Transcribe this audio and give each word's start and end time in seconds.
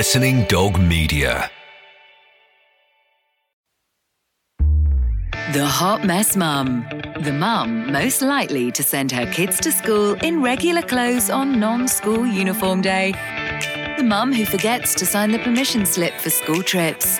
Listening 0.00 0.44
Dog 0.44 0.80
Media. 0.80 1.50
The 5.52 5.66
Hot 5.66 6.04
Mess 6.04 6.38
Mum. 6.38 6.86
The 7.20 7.34
mum 7.34 7.92
most 7.92 8.22
likely 8.22 8.72
to 8.72 8.82
send 8.82 9.12
her 9.12 9.30
kids 9.30 9.60
to 9.60 9.70
school 9.70 10.14
in 10.22 10.40
regular 10.40 10.80
clothes 10.80 11.28
on 11.28 11.60
non 11.60 11.86
school 11.86 12.24
uniform 12.24 12.80
day. 12.80 13.12
The 13.98 14.02
mum 14.02 14.32
who 14.32 14.46
forgets 14.46 14.94
to 14.94 15.04
sign 15.04 15.32
the 15.32 15.38
permission 15.38 15.84
slip 15.84 16.14
for 16.14 16.30
school 16.30 16.62
trips. 16.62 17.18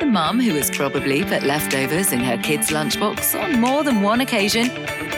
The 0.00 0.08
mum 0.10 0.40
who 0.40 0.54
has 0.54 0.70
probably 0.70 1.24
put 1.24 1.42
leftovers 1.42 2.10
in 2.10 2.20
her 2.20 2.38
kids' 2.38 2.70
lunchbox 2.70 3.38
on 3.38 3.60
more 3.60 3.84
than 3.84 4.00
one 4.00 4.22
occasion. 4.22 4.70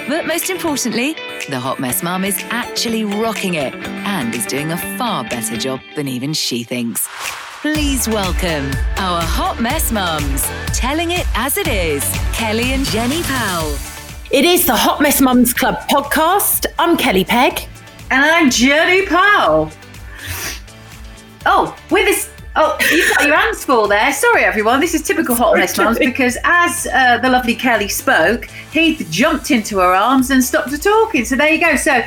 But 0.09 0.27
most 0.27 0.51
importantly, 0.51 1.15
the 1.49 1.61
Hot 1.61 1.79
Mess 1.79 2.03
Mum 2.03 2.25
is 2.25 2.43
actually 2.51 3.05
rocking 3.05 3.55
it 3.55 3.73
and 3.75 4.35
is 4.35 4.45
doing 4.47 4.73
a 4.73 4.77
far 4.99 5.23
better 5.25 5.57
job 5.57 5.81
than 5.95 6.09
even 6.09 6.33
she 6.33 6.65
thinks. 6.65 7.07
Please 7.61 8.09
welcome 8.09 8.71
our 8.97 9.23
Hot 9.23 9.61
Mess 9.61 9.93
Mums, 9.93 10.43
telling 10.77 11.13
it 11.13 11.25
as 11.37 11.57
it 11.57 11.69
is, 11.69 12.05
Kelly 12.33 12.73
and 12.73 12.85
Jenny 12.87 13.23
Powell. 13.23 13.77
It 14.33 14.45
is 14.45 14.67
the 14.67 14.75
Hot 14.75 15.01
Mess 15.01 15.21
Mums 15.21 15.55
Club 15.55 15.77
podcast. 15.89 16.67
I'm 16.81 16.97
Kelly 16.97 17.25
Pegg. 17.25 17.69
And 18.11 18.25
I'm 18.25 18.51
Jenny 18.51 19.07
Powell. 19.07 19.71
Oh, 21.45 21.77
with 21.91 22.07
this. 22.07 22.36
Oh, 22.59 22.75
you've 22.91 23.15
got 23.15 23.27
your 23.27 23.37
hands 23.37 23.67
full 23.67 23.87
there. 23.87 24.11
Sorry, 24.15 24.43
everyone. 24.43 24.81
This 24.81 24.95
is 24.95 25.03
typical 25.03 25.35
Hot 25.35 25.59
Mess 25.59 25.77
Mums 25.77 25.99
because 25.99 26.39
as 26.43 26.87
uh, 26.87 27.19
the 27.19 27.29
lovely 27.29 27.55
Kelly 27.55 27.89
spoke, 27.89 28.47
Heath 28.73 29.07
jumped 29.11 29.51
into 29.51 29.79
her 29.79 29.93
arms 29.93 30.31
and 30.31 30.43
stopped 30.43 30.71
her 30.71 30.79
talking. 30.79 31.27
So 31.27 31.37
there 31.37 31.53
you 31.53 31.61
go. 31.61 31.77
So 31.77 32.03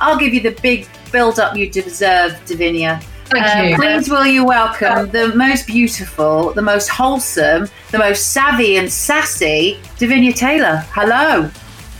I'll 0.00 0.18
give 0.18 0.34
you 0.34 0.40
the 0.40 0.58
big 0.60 0.88
build 1.12 1.38
up 1.38 1.56
you 1.56 1.70
deserve, 1.70 2.32
Davinia. 2.46 3.00
Thank 3.26 3.70
you. 3.70 3.76
please 3.76 4.10
will 4.10 4.26
you 4.26 4.44
welcome 4.44 5.08
the 5.10 5.34
most 5.36 5.68
beautiful, 5.68 6.52
the 6.52 6.62
most 6.62 6.88
wholesome, 6.88 7.68
the 7.92 7.98
most 7.98 8.32
savvy 8.32 8.78
and 8.78 8.92
sassy 8.92 9.78
Davinia 9.98 10.34
Taylor. 10.34 10.84
Hello. 10.90 11.48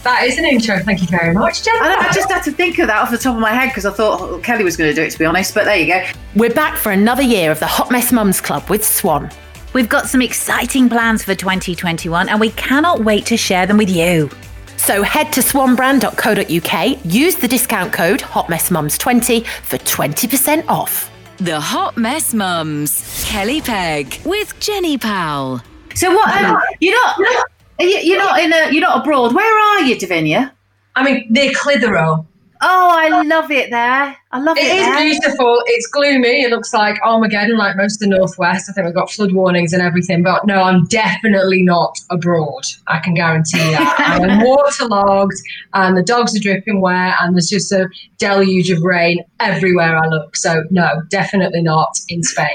That 0.02 0.24
is 0.24 0.36
an 0.36 0.44
intro. 0.44 0.78
Thank 0.80 1.00
you 1.00 1.06
very 1.06 1.32
much, 1.32 1.64
Jen. 1.64 1.74
I, 1.76 2.08
I 2.08 2.12
just 2.12 2.30
had 2.30 2.42
to 2.42 2.52
think 2.52 2.78
of 2.80 2.88
that 2.88 2.98
off 2.98 3.10
the 3.10 3.18
top 3.18 3.36
of 3.36 3.40
my 3.40 3.52
head 3.52 3.68
because 3.68 3.86
I 3.86 3.92
thought 3.92 4.42
Kelly 4.42 4.64
was 4.64 4.76
going 4.76 4.90
to 4.90 4.94
do 4.94 5.02
it, 5.02 5.10
to 5.10 5.18
be 5.18 5.24
honest. 5.24 5.54
But 5.54 5.64
there 5.64 5.76
you 5.76 5.86
go. 5.86 6.04
We're 6.34 6.50
back 6.50 6.76
for 6.76 6.90
another 6.90 7.22
year 7.22 7.52
of 7.52 7.60
the 7.60 7.66
Hot 7.66 7.90
Mess 7.90 8.10
Mums 8.10 8.40
Club 8.40 8.68
with 8.68 8.84
Swan. 8.84 9.30
We've 9.74 9.88
got 9.88 10.06
some 10.08 10.20
exciting 10.20 10.88
plans 10.88 11.22
for 11.22 11.34
2021 11.34 12.28
and 12.28 12.40
we 12.40 12.50
cannot 12.50 13.04
wait 13.04 13.24
to 13.26 13.36
share 13.36 13.66
them 13.66 13.78
with 13.78 13.88
you. 13.88 14.28
So 14.76 15.02
head 15.02 15.32
to 15.34 15.40
swanbrand.co.uk, 15.40 17.04
use 17.04 17.36
the 17.36 17.48
discount 17.48 17.92
code 17.92 18.20
HotMessMums20 18.20 19.46
for 19.46 19.78
20% 19.78 20.66
off. 20.68 21.10
The 21.38 21.60
Hot 21.60 21.96
Mess 21.96 22.34
Mums, 22.34 23.24
Kelly 23.26 23.60
Pegg 23.60 24.20
with 24.24 24.58
Jenny 24.58 24.98
Powell. 24.98 25.62
So 25.94 26.12
what? 26.14 26.42
Um, 26.42 26.58
you're 26.80 26.94
not. 26.94 27.46
You- 27.82 27.98
You're 27.98 28.18
not 28.18 28.40
in 28.40 28.52
a. 28.52 28.70
You're 28.72 28.80
not 28.82 29.00
abroad. 29.02 29.34
Where 29.34 29.58
are 29.58 29.80
you, 29.82 29.96
Davinia? 29.96 30.52
I 30.96 31.04
mean, 31.04 31.26
near 31.30 31.50
Clitheroe. 31.54 32.26
Oh, 32.64 32.90
I 32.96 33.22
love 33.24 33.50
it 33.50 33.70
there. 33.70 34.16
I 34.30 34.38
love 34.38 34.56
it, 34.56 34.60
It 34.64 34.76
is 34.78 34.86
there. 34.86 34.98
beautiful. 35.00 35.60
It's 35.66 35.88
gloomy. 35.88 36.42
It 36.44 36.50
looks 36.50 36.72
like 36.72 36.96
Armageddon, 37.04 37.56
like 37.56 37.76
most 37.76 37.94
of 38.00 38.08
the 38.08 38.16
northwest. 38.16 38.70
I 38.70 38.72
think 38.72 38.84
we've 38.84 38.94
got 38.94 39.10
flood 39.10 39.32
warnings 39.32 39.72
and 39.72 39.82
everything. 39.82 40.22
But 40.22 40.46
no, 40.46 40.62
I'm 40.62 40.84
definitely 40.84 41.62
not 41.64 41.98
abroad. 42.10 42.62
I 42.86 43.00
can 43.00 43.14
guarantee 43.14 43.58
that. 43.58 43.96
I'm 44.22 44.44
waterlogged, 44.46 45.34
and 45.74 45.96
the 45.96 46.04
dogs 46.04 46.36
are 46.36 46.40
dripping 46.40 46.80
wet, 46.80 47.14
and 47.20 47.34
there's 47.34 47.48
just 47.50 47.72
a 47.72 47.88
deluge 48.18 48.70
of 48.70 48.80
rain 48.82 49.24
everywhere 49.40 49.96
I 49.98 50.06
look. 50.06 50.36
So 50.36 50.62
no, 50.70 51.02
definitely 51.10 51.62
not 51.62 51.90
in 52.10 52.22
Spain. 52.22 52.54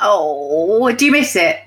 Oh, 0.00 0.90
do 0.92 1.04
you 1.06 1.12
miss 1.12 1.36
it? 1.36 1.58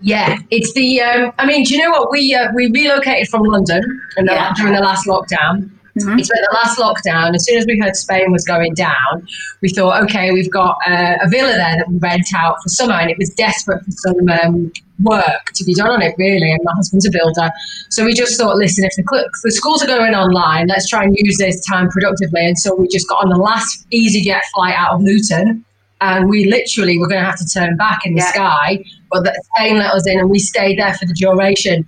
Yeah, 0.00 0.38
it's 0.50 0.72
the. 0.74 1.00
Um, 1.00 1.32
I 1.38 1.46
mean, 1.46 1.64
do 1.64 1.74
you 1.74 1.82
know 1.82 1.90
what? 1.90 2.10
We 2.10 2.34
uh, 2.34 2.48
we 2.54 2.70
relocated 2.70 3.28
from 3.28 3.42
London 3.44 3.80
the, 4.16 4.24
Yeah. 4.26 4.52
during 4.56 4.74
the 4.74 4.80
last 4.80 5.06
lockdown. 5.06 5.70
Mhm. 5.98 6.16
We 6.16 6.22
spent 6.24 6.40
the 6.50 6.54
last 6.54 6.78
lockdown. 6.78 7.34
As 7.34 7.46
soon 7.46 7.56
as 7.56 7.64
we 7.66 7.78
heard 7.80 7.96
Spain 7.96 8.30
was 8.30 8.44
going 8.44 8.74
down, 8.74 9.26
we 9.62 9.70
thought, 9.70 10.02
okay, 10.02 10.30
we've 10.30 10.50
got 10.52 10.76
uh, 10.86 11.14
a 11.22 11.28
villa 11.30 11.52
there 11.52 11.76
that 11.78 11.86
we 11.88 11.96
rent 11.96 12.26
out 12.36 12.56
for 12.62 12.68
summer, 12.68 12.92
and 12.92 13.10
it 13.10 13.16
was 13.16 13.30
desperate 13.30 13.82
for 13.82 13.90
some 13.92 14.28
um, 14.44 14.70
work 15.02 15.46
to 15.54 15.64
be 15.64 15.72
done 15.72 15.88
on 15.88 16.02
it, 16.02 16.14
really. 16.18 16.50
And 16.50 16.60
my 16.64 16.72
husband's 16.74 17.06
a 17.06 17.10
builder, 17.10 17.50
so 17.88 18.04
we 18.04 18.12
just 18.12 18.38
thought, 18.38 18.56
listen, 18.56 18.84
if 18.84 18.92
the, 18.96 19.02
if 19.24 19.42
the 19.42 19.50
schools 19.52 19.82
are 19.82 19.86
going 19.86 20.14
online, 20.14 20.66
let's 20.66 20.86
try 20.86 21.04
and 21.04 21.16
use 21.18 21.38
this 21.38 21.64
time 21.64 21.88
productively. 21.88 22.44
And 22.44 22.58
so 22.58 22.74
we 22.74 22.88
just 22.88 23.08
got 23.08 23.24
on 23.24 23.30
the 23.30 23.38
last 23.38 23.86
easy 23.90 24.22
EasyJet 24.30 24.42
flight 24.54 24.74
out 24.76 24.92
of 24.96 25.02
Luton, 25.02 25.64
and 26.02 26.28
we 26.28 26.44
literally 26.44 26.98
were 26.98 27.08
going 27.08 27.20
to 27.20 27.26
have 27.26 27.38
to 27.38 27.46
turn 27.48 27.78
back 27.78 28.00
in 28.04 28.14
the 28.14 28.20
Yeah. 28.20 28.32
sky, 28.32 28.84
but 29.10 29.24
that 29.24 29.42
Spain 29.54 29.78
let 29.78 29.92
us 29.92 30.06
in, 30.06 30.18
and 30.18 30.30
we 30.30 30.38
stayed 30.38 30.78
there 30.78 30.94
for 30.94 31.06
the 31.06 31.14
duration. 31.14 31.86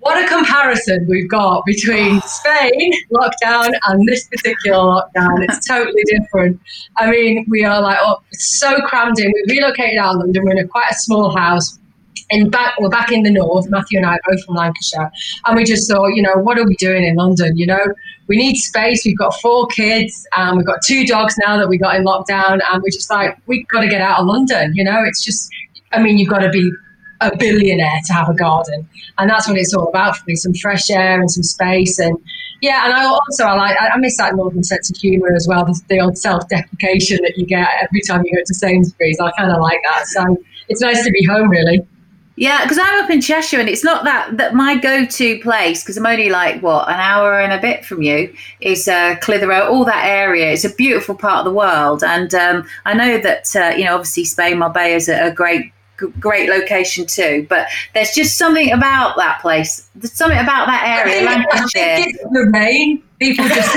What 0.00 0.22
a 0.22 0.28
comparison 0.28 1.06
we've 1.08 1.30
got 1.30 1.64
between 1.64 2.20
Spain 2.26 2.92
lockdown 3.10 3.72
and 3.88 4.06
this 4.06 4.28
particular 4.28 4.76
lockdown. 4.76 5.44
It's 5.48 5.66
totally 5.66 6.02
different. 6.04 6.60
I 6.98 7.10
mean, 7.10 7.46
we 7.48 7.64
are 7.64 7.80
like 7.80 7.98
oh, 8.02 8.20
so 8.32 8.80
crammed 8.82 9.18
in. 9.18 9.32
We 9.32 9.56
relocated 9.56 9.98
out 9.98 10.16
of 10.16 10.20
London. 10.20 10.44
We're 10.44 10.52
in 10.52 10.58
a 10.58 10.68
quite 10.68 10.90
a 10.90 10.94
small 10.94 11.34
house. 11.34 11.78
And 12.30 12.50
back, 12.50 12.74
we're 12.80 12.88
back 12.88 13.12
in 13.12 13.22
the 13.22 13.30
north. 13.30 13.68
Matthew 13.68 13.98
and 13.98 14.06
I 14.06 14.14
are 14.14 14.20
both 14.26 14.44
from 14.44 14.54
Lancashire, 14.54 15.10
and 15.44 15.56
we 15.56 15.64
just 15.64 15.90
thought, 15.90 16.08
you 16.08 16.22
know, 16.22 16.34
what 16.36 16.58
are 16.58 16.66
we 16.66 16.74
doing 16.76 17.04
in 17.04 17.16
London? 17.16 17.56
You 17.56 17.66
know, 17.66 17.84
we 18.28 18.36
need 18.36 18.56
space. 18.56 19.04
We've 19.04 19.18
got 19.18 19.34
four 19.40 19.66
kids, 19.66 20.26
and 20.36 20.56
we've 20.56 20.66
got 20.66 20.80
two 20.86 21.06
dogs 21.06 21.34
now 21.44 21.56
that 21.58 21.68
we 21.68 21.76
got 21.76 21.96
in 21.96 22.04
lockdown, 22.04 22.60
and 22.70 22.82
we're 22.82 22.90
just 22.90 23.10
like, 23.10 23.38
we've 23.46 23.66
got 23.68 23.80
to 23.80 23.88
get 23.88 24.00
out 24.00 24.20
of 24.20 24.26
London. 24.26 24.74
You 24.74 24.84
know, 24.84 25.02
it's 25.04 25.22
just, 25.22 25.50
I 25.94 26.02
mean, 26.02 26.18
you've 26.18 26.28
got 26.28 26.40
to 26.40 26.50
be 26.50 26.70
a 27.20 27.36
billionaire 27.36 28.00
to 28.06 28.12
have 28.12 28.28
a 28.28 28.34
garden, 28.34 28.88
and 29.18 29.30
that's 29.30 29.48
what 29.48 29.56
it's 29.56 29.74
all 29.74 29.88
about 29.88 30.16
for 30.16 30.24
me: 30.26 30.36
some 30.36 30.54
fresh 30.54 30.90
air 30.90 31.20
and 31.20 31.30
some 31.30 31.42
space, 31.42 31.98
and 31.98 32.16
yeah. 32.60 32.84
And 32.84 32.92
I 32.92 33.04
also 33.04 33.44
I 33.44 33.54
like 33.54 33.76
I 33.80 33.96
miss 33.98 34.16
that 34.18 34.34
northern 34.36 34.64
sense 34.64 34.90
of 34.90 34.96
humour 34.96 35.34
as 35.34 35.46
well. 35.48 35.64
The, 35.64 35.80
the 35.88 36.00
old 36.00 36.18
self-deprecation 36.18 37.18
that 37.22 37.36
you 37.36 37.46
get 37.46 37.68
every 37.82 38.00
time 38.02 38.22
you 38.24 38.34
go 38.36 38.42
to 38.44 38.54
Sainsbury's. 38.54 39.18
I 39.20 39.30
kind 39.32 39.50
of 39.50 39.60
like 39.60 39.80
that. 39.84 40.06
So 40.06 40.36
it's 40.68 40.80
nice 40.80 41.04
to 41.04 41.10
be 41.10 41.24
home, 41.24 41.50
really. 41.50 41.86
Yeah, 42.36 42.64
because 42.64 42.78
I'm 42.78 43.04
up 43.04 43.10
in 43.10 43.20
Cheshire, 43.20 43.60
and 43.60 43.68
it's 43.68 43.84
not 43.84 44.04
that 44.04 44.36
that 44.38 44.54
my 44.54 44.76
go-to 44.76 45.38
place 45.38 45.84
because 45.84 45.96
I'm 45.96 46.06
only 46.06 46.30
like 46.30 46.60
what 46.62 46.88
an 46.88 46.98
hour 46.98 47.38
and 47.38 47.52
a 47.52 47.60
bit 47.60 47.84
from 47.84 48.02
you 48.02 48.34
is 48.60 48.88
uh, 48.88 49.14
Clitheroe. 49.22 49.68
All 49.68 49.84
that 49.84 50.04
area, 50.04 50.50
it's 50.50 50.64
a 50.64 50.74
beautiful 50.74 51.14
part 51.14 51.38
of 51.38 51.44
the 51.44 51.56
world, 51.56 52.02
and 52.02 52.34
um, 52.34 52.66
I 52.84 52.94
know 52.94 53.18
that 53.18 53.54
uh, 53.54 53.76
you 53.76 53.84
know 53.84 53.94
obviously 53.94 54.24
Spain, 54.24 54.58
Marbella 54.58 54.96
is 54.96 55.08
a, 55.08 55.28
a 55.28 55.30
great 55.30 55.72
great 55.96 56.48
location 56.48 57.06
too. 57.06 57.46
But 57.48 57.68
there's 57.94 58.10
just 58.12 58.36
something 58.38 58.72
about 58.72 59.16
that 59.16 59.40
place. 59.40 59.88
There's 59.94 60.12
something 60.12 60.38
about 60.38 60.66
that 60.66 60.82
I 60.84 61.00
area, 61.00 61.28
think, 61.28 61.46
I 61.52 61.58
think 61.68 62.14
it's 62.14 62.22
the 62.32 62.50
rain. 62.52 63.02
People 63.18 63.46
just 63.48 63.74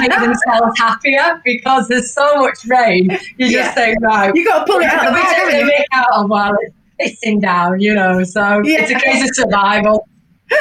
make 0.00 0.10
themselves 0.20 0.78
happier 0.78 1.40
because 1.44 1.88
there's 1.88 2.12
so 2.12 2.42
much 2.42 2.64
rain. 2.66 3.10
You 3.36 3.50
just 3.50 3.52
Yeah. 3.52 3.74
say, 3.74 3.94
right, 4.00 4.34
You 4.34 4.44
got 4.44 4.66
to 4.66 4.72
pull 4.72 4.80
it 4.80 4.86
out 4.86 5.06
of 5.06 5.12
the 5.12 5.14
we 5.14 5.20
bag, 5.20 5.36
take 5.36 5.52
haven't 5.54 5.66
you? 5.68 5.72
mick 5.72 5.84
out 5.92 6.06
of 6.12 6.30
while 6.30 6.56
it's 6.98 7.20
pissing 7.24 7.40
down, 7.40 7.80
you 7.80 7.94
know. 7.94 8.24
So 8.24 8.62
Yeah. 8.64 8.78
it's 8.82 8.90
a 8.90 8.98
case 8.98 9.22
of 9.28 9.34
survival. 9.34 10.08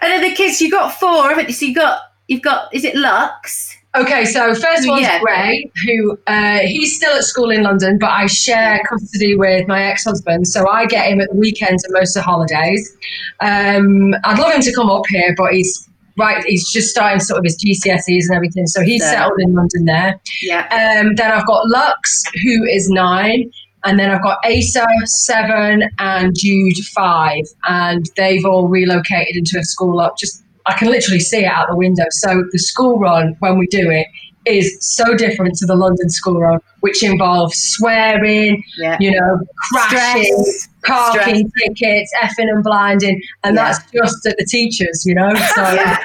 And 0.00 0.12
then 0.12 0.28
the 0.30 0.36
kids, 0.36 0.60
you 0.60 0.70
got 0.70 0.92
four, 1.00 1.28
haven't 1.30 1.48
you? 1.48 1.54
So 1.54 1.64
you 1.64 1.74
got 1.74 1.98
you've 2.28 2.42
got 2.42 2.74
is 2.74 2.84
it 2.84 2.94
Lux? 2.94 3.73
Okay, 3.96 4.24
so 4.24 4.54
first 4.54 4.88
one's 4.88 5.02
Yeah. 5.02 5.20
Ray, 5.22 5.70
who 5.86 6.18
uh, 6.26 6.58
he's 6.58 6.96
still 6.96 7.16
at 7.16 7.22
school 7.24 7.50
in 7.50 7.62
London, 7.62 7.98
but 7.98 8.10
I 8.10 8.26
share 8.26 8.82
custody 8.88 9.36
with 9.36 9.68
my 9.68 9.84
ex-husband, 9.84 10.48
so 10.48 10.68
I 10.68 10.86
get 10.86 11.06
him 11.10 11.20
at 11.20 11.30
the 11.30 11.36
weekends 11.36 11.84
and 11.84 11.92
most 11.92 12.16
of 12.16 12.22
the 12.22 12.28
holidays. 12.28 12.96
Um, 13.40 14.14
I'd 14.24 14.38
love 14.38 14.52
him 14.52 14.62
to 14.62 14.72
come 14.74 14.90
up 14.90 15.04
here, 15.08 15.34
but 15.36 15.52
he's 15.52 15.88
right. 16.16 16.44
He's 16.44 16.70
just 16.70 16.90
starting 16.90 17.20
sort 17.20 17.38
of 17.38 17.44
his 17.44 17.56
GCSEs 17.64 18.24
and 18.26 18.34
everything, 18.34 18.66
so 18.66 18.82
he's 18.82 19.02
settled 19.02 19.40
in 19.40 19.54
London 19.54 19.84
there. 19.84 20.20
Yeah. 20.42 20.66
Um, 21.00 21.14
then 21.14 21.30
I've 21.30 21.46
got 21.46 21.68
Lux, 21.68 22.24
who 22.42 22.64
is 22.64 22.88
nine, 22.88 23.50
and 23.84 23.98
then 23.98 24.10
I've 24.10 24.22
got 24.22 24.38
Asa, 24.44 24.86
seven, 25.04 25.84
and 25.98 26.34
Jude, 26.36 26.78
five, 26.94 27.44
and 27.68 28.06
they've 28.16 28.44
all 28.44 28.66
relocated 28.66 29.36
into 29.36 29.58
a 29.58 29.62
school 29.64 30.00
up. 30.00 30.18
Just 30.18 30.43
I 30.66 30.74
can 30.74 30.88
literally 30.88 31.20
see 31.20 31.38
it 31.44 31.44
out 31.46 31.68
the 31.68 31.76
window. 31.76 32.04
So 32.10 32.44
the 32.52 32.58
school 32.58 32.98
run 32.98 33.36
when 33.40 33.58
we 33.58 33.66
do 33.66 33.90
it 33.90 34.06
is 34.46 34.76
so 34.80 35.14
different 35.14 35.54
to 35.56 35.66
the 35.66 35.74
London 35.74 36.10
school 36.10 36.38
run, 36.40 36.58
which 36.80 37.02
involves 37.02 37.56
swearing, 37.56 38.62
Yeah. 38.78 38.96
you 39.00 39.10
know, 39.12 39.40
crashing, 39.70 40.24
Stress. 40.44 40.68
parking 40.84 41.50
tickets, 41.58 42.12
effing 42.22 42.50
and 42.50 42.62
blinding, 42.62 43.22
and 43.42 43.56
Yeah. 43.56 43.72
that's 43.72 43.90
just 43.92 44.26
at 44.26 44.36
the 44.38 44.44
teachers, 44.44 45.04
you 45.06 45.14
know. 45.14 45.30
So 45.54 45.62
Yeah. 45.62 45.98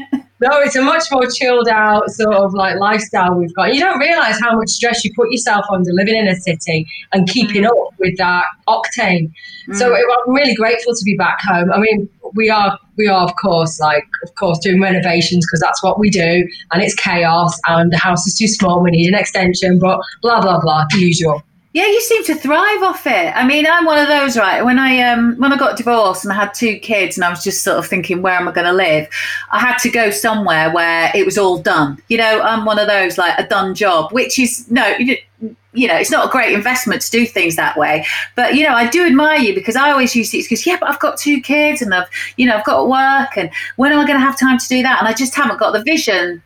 no, 0.40 0.60
it's 0.60 0.76
a 0.76 0.82
much 0.82 1.04
more 1.10 1.26
chilled 1.26 1.68
out 1.68 2.08
sort 2.10 2.34
of 2.34 2.54
like 2.54 2.78
lifestyle 2.78 3.34
we've 3.34 3.54
got. 3.54 3.74
You 3.74 3.80
don't 3.80 3.98
realize 3.98 4.40
how 4.40 4.56
much 4.56 4.70
stress 4.70 5.04
you 5.04 5.12
put 5.14 5.30
yourself 5.30 5.66
under 5.70 5.92
living 5.92 6.16
in 6.16 6.26
a 6.26 6.34
city 6.36 6.86
and 7.12 7.28
keeping 7.28 7.64
mm. 7.64 7.68
up 7.68 7.94
with 7.98 8.16
that 8.18 8.44
octane. 8.66 9.32
So 9.74 9.90
mm. 9.90 9.96
I'm 9.96 10.34
really 10.34 10.54
grateful 10.54 10.94
to 10.94 11.04
be 11.04 11.14
back 11.16 11.38
home. 11.42 11.70
I 11.72 11.78
mean, 11.78 12.08
we 12.34 12.50
are 12.50 12.78
we 12.96 13.08
are 13.08 13.24
of 13.24 13.34
course 13.36 13.80
like 13.80 14.06
of 14.22 14.34
course 14.34 14.58
doing 14.58 14.80
renovations 14.80 15.44
because 15.46 15.60
that's 15.60 15.82
what 15.82 15.98
we 15.98 16.10
do 16.10 16.46
and 16.72 16.82
it's 16.82 16.94
chaos 16.94 17.58
and 17.66 17.92
the 17.92 17.96
house 17.96 18.26
is 18.26 18.34
too 18.34 18.46
small 18.46 18.80
we 18.80 18.90
need 18.90 19.08
an 19.08 19.14
extension 19.14 19.78
but 19.78 20.00
blah 20.22 20.40
blah 20.40 20.60
blah 20.60 20.84
the 20.90 20.98
usual 20.98 21.42
Yeah, 21.72 21.86
you 21.86 22.00
seem 22.00 22.24
to 22.24 22.34
thrive 22.34 22.82
off 22.82 23.06
it. 23.06 23.32
I 23.36 23.46
mean, 23.46 23.64
I'm 23.64 23.84
one 23.84 23.98
of 23.98 24.08
those, 24.08 24.36
right? 24.36 24.60
When 24.64 24.76
I 24.76 25.02
um 25.02 25.36
when 25.36 25.52
I 25.52 25.56
got 25.56 25.76
divorced 25.76 26.24
and 26.24 26.32
I 26.32 26.36
had 26.36 26.52
two 26.52 26.80
kids 26.80 27.16
and 27.16 27.24
I 27.24 27.30
was 27.30 27.44
just 27.44 27.62
sort 27.62 27.78
of 27.78 27.86
thinking, 27.86 28.22
where 28.22 28.34
am 28.34 28.48
I 28.48 28.52
going 28.52 28.66
to 28.66 28.72
live? 28.72 29.06
I 29.52 29.60
had 29.60 29.76
to 29.78 29.88
go 29.90 30.10
somewhere 30.10 30.72
where 30.72 31.12
it 31.14 31.24
was 31.24 31.38
all 31.38 31.58
done. 31.58 32.02
You 32.08 32.18
know, 32.18 32.40
I'm 32.42 32.64
one 32.64 32.80
of 32.80 32.88
those 32.88 33.18
like 33.18 33.38
a 33.38 33.46
done 33.46 33.76
job, 33.76 34.10
which 34.10 34.36
is 34.40 34.68
no, 34.68 34.84
you 34.98 35.86
know, 35.86 35.94
it's 35.96 36.10
not 36.10 36.26
a 36.28 36.32
great 36.32 36.52
investment 36.54 37.02
to 37.02 37.10
do 37.12 37.24
things 37.24 37.54
that 37.54 37.76
way. 37.76 38.04
But 38.34 38.56
you 38.56 38.64
know, 38.64 38.74
I 38.74 38.88
do 38.88 39.06
admire 39.06 39.38
you 39.38 39.54
because 39.54 39.76
I 39.76 39.92
always 39.92 40.16
use 40.16 40.30
the 40.32 40.38
excuse, 40.40 40.66
yeah, 40.66 40.76
but 40.80 40.88
I've 40.90 40.98
got 40.98 41.18
two 41.18 41.40
kids 41.40 41.82
and 41.82 41.94
I've 41.94 42.08
you 42.36 42.46
know 42.46 42.56
I've 42.56 42.64
got 42.64 42.88
work 42.88 43.36
and 43.36 43.48
when 43.76 43.92
am 43.92 44.00
I 44.00 44.06
going 44.08 44.18
to 44.18 44.24
have 44.26 44.36
time 44.36 44.58
to 44.58 44.68
do 44.68 44.82
that? 44.82 44.98
And 44.98 45.06
I 45.06 45.12
just 45.12 45.36
haven't 45.36 45.60
got 45.60 45.70
the 45.72 45.84
vision. 45.84 46.42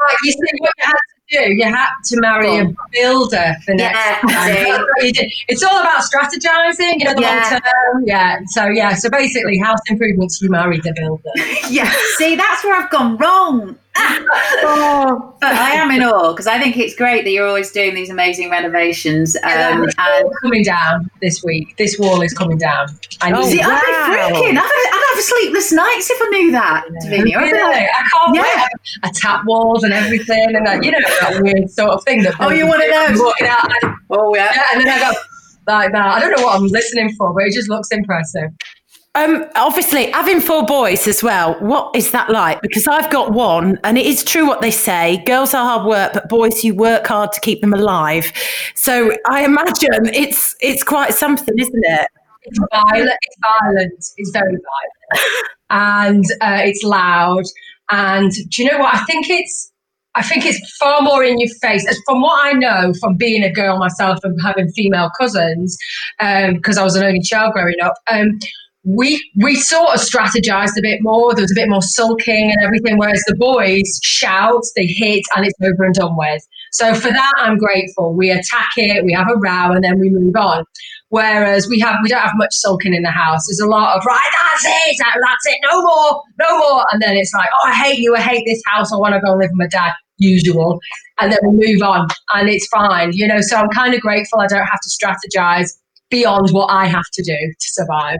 Right, 0.00 0.16
you 0.24 0.32
see 0.32 0.38
what 0.58 0.72
you 0.78 0.84
do? 1.30 1.52
You 1.52 1.64
had 1.64 1.86
to 2.06 2.20
marry 2.20 2.58
a 2.58 2.74
builder 2.92 3.54
for 3.64 3.74
next 3.74 3.96
Yeah, 3.98 4.18
time. 4.20 4.54
see. 4.56 4.64
That's 4.64 4.78
what 4.78 5.04
you 5.04 5.12
did. 5.12 5.32
It's 5.48 5.62
all 5.62 5.80
about 5.80 6.02
strategizing, 6.02 6.98
you 6.98 7.04
know, 7.04 7.14
the 7.14 7.22
Yeah. 7.22 7.50
long 7.50 7.60
term. 7.60 8.04
Yeah. 8.06 8.38
So 8.48 8.66
yeah. 8.68 8.94
So 8.94 9.10
basically, 9.10 9.58
house 9.58 9.80
improvements. 9.88 10.40
You 10.40 10.50
married 10.50 10.82
the 10.82 10.92
builder. 10.96 11.22
Yeah, 11.70 11.92
see, 12.16 12.36
that's 12.36 12.62
where 12.64 12.80
I've 12.80 12.90
gone 12.90 13.16
wrong. 13.16 13.76
but 13.96 15.52
I 15.52 15.70
am 15.72 15.90
in 15.90 16.02
awe 16.02 16.32
because 16.32 16.46
I 16.46 16.58
think 16.60 16.76
it's 16.76 16.94
great 16.94 17.24
that 17.24 17.30
you're 17.30 17.46
always 17.46 17.72
doing 17.72 17.94
these 17.94 18.10
amazing 18.10 18.50
renovations. 18.50 19.36
Um, 19.42 19.52
Um, 19.52 19.88
and 19.98 20.30
coming 20.42 20.62
down 20.62 21.10
this 21.22 21.42
week. 21.42 21.76
This 21.78 21.98
wall 21.98 22.20
is 22.22 22.32
coming 22.34 22.58
down. 22.58 22.88
I 23.22 23.32
Oh, 23.32 23.42
see, 23.48 23.58
it. 23.58 23.64
I'd 23.66 23.80
be 23.80 23.92
wow. 23.92 24.28
freaking. 24.40 24.58
I'd, 24.58 24.90
I'd 24.92 24.95
have 25.16 25.24
sleepless 25.24 25.72
nights 25.72 26.10
if 26.10 26.18
I 26.22 26.28
knew 26.28 26.52
that, 26.52 26.84
Davina. 27.02 27.18
I'd 27.18 27.24
be 27.24 27.34
Really? 27.34 27.52
like, 27.60 27.88
I 27.88 28.02
can't 28.12 28.34
Yeah. 28.36 28.42
wait. 28.42 28.68
A 29.02 29.10
tap 29.14 29.42
walls 29.46 29.82
and 29.84 29.92
everything, 29.92 30.54
and 30.54 30.66
that 30.66 30.84
you 30.84 30.90
know 30.92 30.98
that 31.20 31.42
weird 31.42 31.70
sort 31.70 31.90
of 31.90 32.04
thing. 32.04 32.22
That 32.22 32.34
Oh, 32.40 32.50
you're 32.50 32.66
to 32.66 32.72
of 32.74 33.08
those? 33.08 33.20
Walking 33.20 33.46
out, 33.48 33.64
and, 33.82 33.94
oh 34.10 34.34
yeah. 34.34 34.52
yeah, 34.54 34.62
and 34.74 34.80
then 34.82 34.88
I 34.88 34.98
go 35.10 35.18
like 35.66 35.92
that. 35.92 36.06
I 36.06 36.20
don't 36.20 36.30
know 36.36 36.44
what 36.46 36.56
I'm 36.56 36.66
listening 36.68 37.12
for, 37.16 37.32
but 37.34 37.44
it 37.44 37.52
just 37.52 37.68
looks 37.68 37.88
impressive. 37.90 38.50
Um, 39.16 39.46
obviously, 39.56 40.10
having 40.10 40.40
four 40.42 40.66
boys 40.66 41.08
as 41.08 41.22
well, 41.22 41.54
what 41.60 41.96
is 41.96 42.10
that 42.10 42.28
like? 42.28 42.60
Because 42.60 42.86
I've 42.86 43.10
got 43.10 43.32
one, 43.32 43.78
and 43.82 43.96
it 43.96 44.04
is 44.04 44.22
true 44.22 44.46
what 44.46 44.60
they 44.60 44.70
say 44.70 45.22
girls 45.24 45.54
are 45.54 45.64
hard 45.64 45.86
work, 45.86 46.12
but 46.12 46.28
boys, 46.28 46.62
you 46.62 46.74
work 46.74 47.06
hard 47.06 47.32
to 47.32 47.40
keep 47.40 47.62
them 47.62 47.72
alive. 47.72 48.30
So 48.74 49.12
I 49.26 49.44
imagine 49.44 50.06
it's 50.12 50.54
it's 50.60 50.82
quite 50.84 51.14
something, 51.14 51.58
isn't 51.58 51.84
it? 51.84 52.08
It's 52.46 52.58
violent. 52.72 53.18
It's 53.22 53.36
violent. 53.60 54.04
It's 54.16 54.30
very 54.30 54.56
violent, 54.56 55.44
and 55.70 56.24
uh, 56.40 56.62
it's 56.64 56.82
loud. 56.82 57.44
And 57.90 58.30
do 58.32 58.62
you 58.62 58.70
know 58.70 58.78
what? 58.78 58.94
I 58.94 59.04
think 59.04 59.28
it's. 59.28 59.72
I 60.14 60.22
think 60.22 60.46
it's 60.46 60.76
far 60.78 61.02
more 61.02 61.22
in 61.22 61.38
your 61.38 61.50
face. 61.60 61.86
As 61.86 62.00
from 62.06 62.22
what 62.22 62.46
I 62.46 62.52
know 62.52 62.94
from 63.00 63.18
being 63.18 63.42
a 63.42 63.52
girl 63.52 63.76
myself 63.76 64.18
and 64.22 64.40
having 64.42 64.70
female 64.70 65.10
cousins, 65.20 65.76
because 66.18 66.78
I 66.78 66.84
was 66.84 66.96
an 66.96 67.04
only 67.04 67.20
child 67.20 67.52
growing 67.52 67.76
up, 67.82 67.94
um, 68.10 68.38
we 68.84 69.22
we 69.42 69.56
sort 69.56 69.94
of 69.94 70.00
strategized 70.00 70.78
a 70.78 70.82
bit 70.82 71.00
more. 71.02 71.34
There 71.34 71.42
was 71.42 71.52
a 71.52 71.60
bit 71.60 71.68
more 71.68 71.82
sulking 71.82 72.50
and 72.50 72.64
everything, 72.64 72.96
whereas 72.96 73.22
the 73.26 73.34
boys 73.34 74.00
shout, 74.02 74.62
they 74.74 74.86
hit, 74.86 75.22
and 75.36 75.44
it's 75.44 75.60
over 75.62 75.84
and 75.84 75.94
done 75.94 76.16
with. 76.16 76.42
So 76.72 76.94
for 76.94 77.08
that, 77.08 77.32
I'm 77.38 77.58
grateful. 77.58 78.14
We 78.14 78.30
attack 78.30 78.70
it, 78.76 79.04
we 79.04 79.12
have 79.12 79.28
a 79.28 79.36
row, 79.36 79.72
and 79.72 79.82
then 79.84 79.98
we 79.98 80.08
move 80.10 80.36
on. 80.36 80.64
Whereas 81.10 81.68
we 81.68 81.78
have 81.80 81.96
we 82.02 82.08
don't 82.08 82.20
have 82.20 82.32
much 82.34 82.52
sulking 82.54 82.92
in 82.94 83.02
the 83.02 83.10
house. 83.10 83.46
There's 83.46 83.60
a 83.60 83.66
lot 83.68 83.96
of 83.96 84.04
right, 84.04 84.30
that's 84.52 84.64
it, 84.64 84.96
that- 84.98 85.18
that's 85.22 85.46
it, 85.46 85.58
no 85.70 85.82
more, 85.82 86.22
no 86.40 86.58
more, 86.58 86.84
and 86.92 87.00
then 87.00 87.16
it's 87.16 87.32
like, 87.32 87.48
oh, 87.62 87.68
I 87.68 87.74
hate 87.74 87.98
you, 87.98 88.16
I 88.16 88.20
hate 88.20 88.44
this 88.46 88.60
house, 88.66 88.92
I 88.92 88.96
want 88.96 89.14
to 89.14 89.20
go 89.20 89.32
and 89.32 89.40
live 89.40 89.50
with 89.50 89.58
my 89.58 89.66
dad. 89.68 89.92
Usual, 90.18 90.80
and 91.20 91.30
then 91.30 91.38
we 91.42 91.74
move 91.74 91.82
on, 91.82 92.08
and 92.32 92.48
it's 92.48 92.66
fine, 92.68 93.12
you 93.12 93.28
know. 93.28 93.42
So 93.42 93.54
I'm 93.58 93.68
kind 93.68 93.92
of 93.92 94.00
grateful 94.00 94.40
I 94.40 94.46
don't 94.46 94.64
have 94.64 94.80
to 94.80 94.88
strategize 94.88 95.68
beyond 96.08 96.52
what 96.52 96.68
I 96.68 96.86
have 96.86 97.04
to 97.12 97.22
do 97.22 97.36
to 97.36 97.66
survive. 97.72 98.16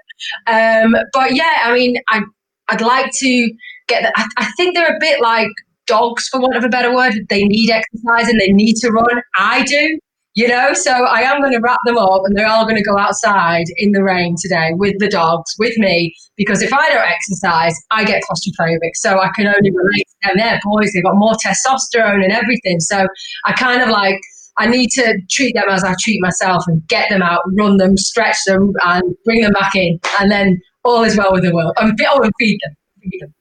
Um, 0.46 0.94
but 1.14 1.34
yeah, 1.34 1.54
I 1.64 1.72
mean, 1.72 1.96
I 2.08 2.20
I'd 2.68 2.82
like 2.82 3.10
to 3.20 3.50
get. 3.88 4.02
The, 4.02 4.12
I, 4.14 4.26
I 4.36 4.50
think 4.58 4.74
they're 4.74 4.94
a 4.94 5.00
bit 5.00 5.22
like 5.22 5.48
dogs, 5.86 6.28
for 6.28 6.38
want 6.38 6.54
of 6.54 6.64
a 6.64 6.68
better 6.68 6.94
word. 6.94 7.14
They 7.30 7.44
need 7.44 7.70
exercise 7.70 8.28
and 8.28 8.38
they 8.38 8.52
need 8.52 8.76
to 8.82 8.90
run. 8.90 9.22
I 9.38 9.62
do, 9.64 9.98
you 10.36 10.46
know. 10.46 10.72
So 10.74 10.92
I 10.92 11.22
am 11.22 11.40
going 11.40 11.52
to 11.52 11.58
wrap 11.58 11.80
them 11.84 11.98
up, 11.98 12.22
and 12.24 12.36
they're 12.36 12.46
all 12.46 12.64
going 12.64 12.76
to 12.76 12.84
go 12.84 12.96
outside 12.96 13.64
in 13.76 13.90
the 13.90 14.04
rain 14.04 14.36
today 14.40 14.70
with 14.74 14.94
the 15.00 15.08
dogs, 15.08 15.52
with 15.58 15.76
me, 15.78 16.14
because 16.36 16.62
if 16.62 16.72
I 16.72 16.88
don't 16.88 17.08
exercise, 17.08 17.74
I 17.90 18.04
get 18.04 18.22
claustrophobic. 18.22 18.94
So 18.94 19.18
I 19.18 19.30
can 19.34 19.48
only 19.48 19.72
relate 19.72 20.06
to 20.06 20.28
them. 20.28 20.36
They're 20.36 20.60
boys; 20.62 20.92
they've 20.92 21.02
got 21.02 21.16
more 21.16 21.34
testosterone 21.34 22.22
and 22.22 22.32
everything. 22.32 22.78
So 22.78 23.08
I 23.44 23.52
kind 23.52 23.82
of 23.82 23.88
like. 23.88 24.20
I 24.58 24.66
need 24.66 24.88
to 24.92 25.20
treat 25.30 25.54
them 25.54 25.68
as 25.68 25.84
I 25.84 25.94
treat 26.00 26.18
myself 26.22 26.64
and 26.66 26.80
get 26.88 27.10
them 27.10 27.20
out, 27.20 27.42
run 27.58 27.76
them, 27.76 27.98
stretch 27.98 28.38
them, 28.46 28.72
and 28.86 29.14
bring 29.26 29.42
them 29.42 29.52
back 29.52 29.74
in, 29.74 30.00
and 30.18 30.30
then 30.30 30.62
all 30.82 31.04
is 31.04 31.14
well 31.14 31.32
with 31.32 31.42
the 31.42 31.54
world. 31.54 31.74
And, 31.76 32.00
oh, 32.08 32.30
feed 32.38 32.58
them. 32.64 32.74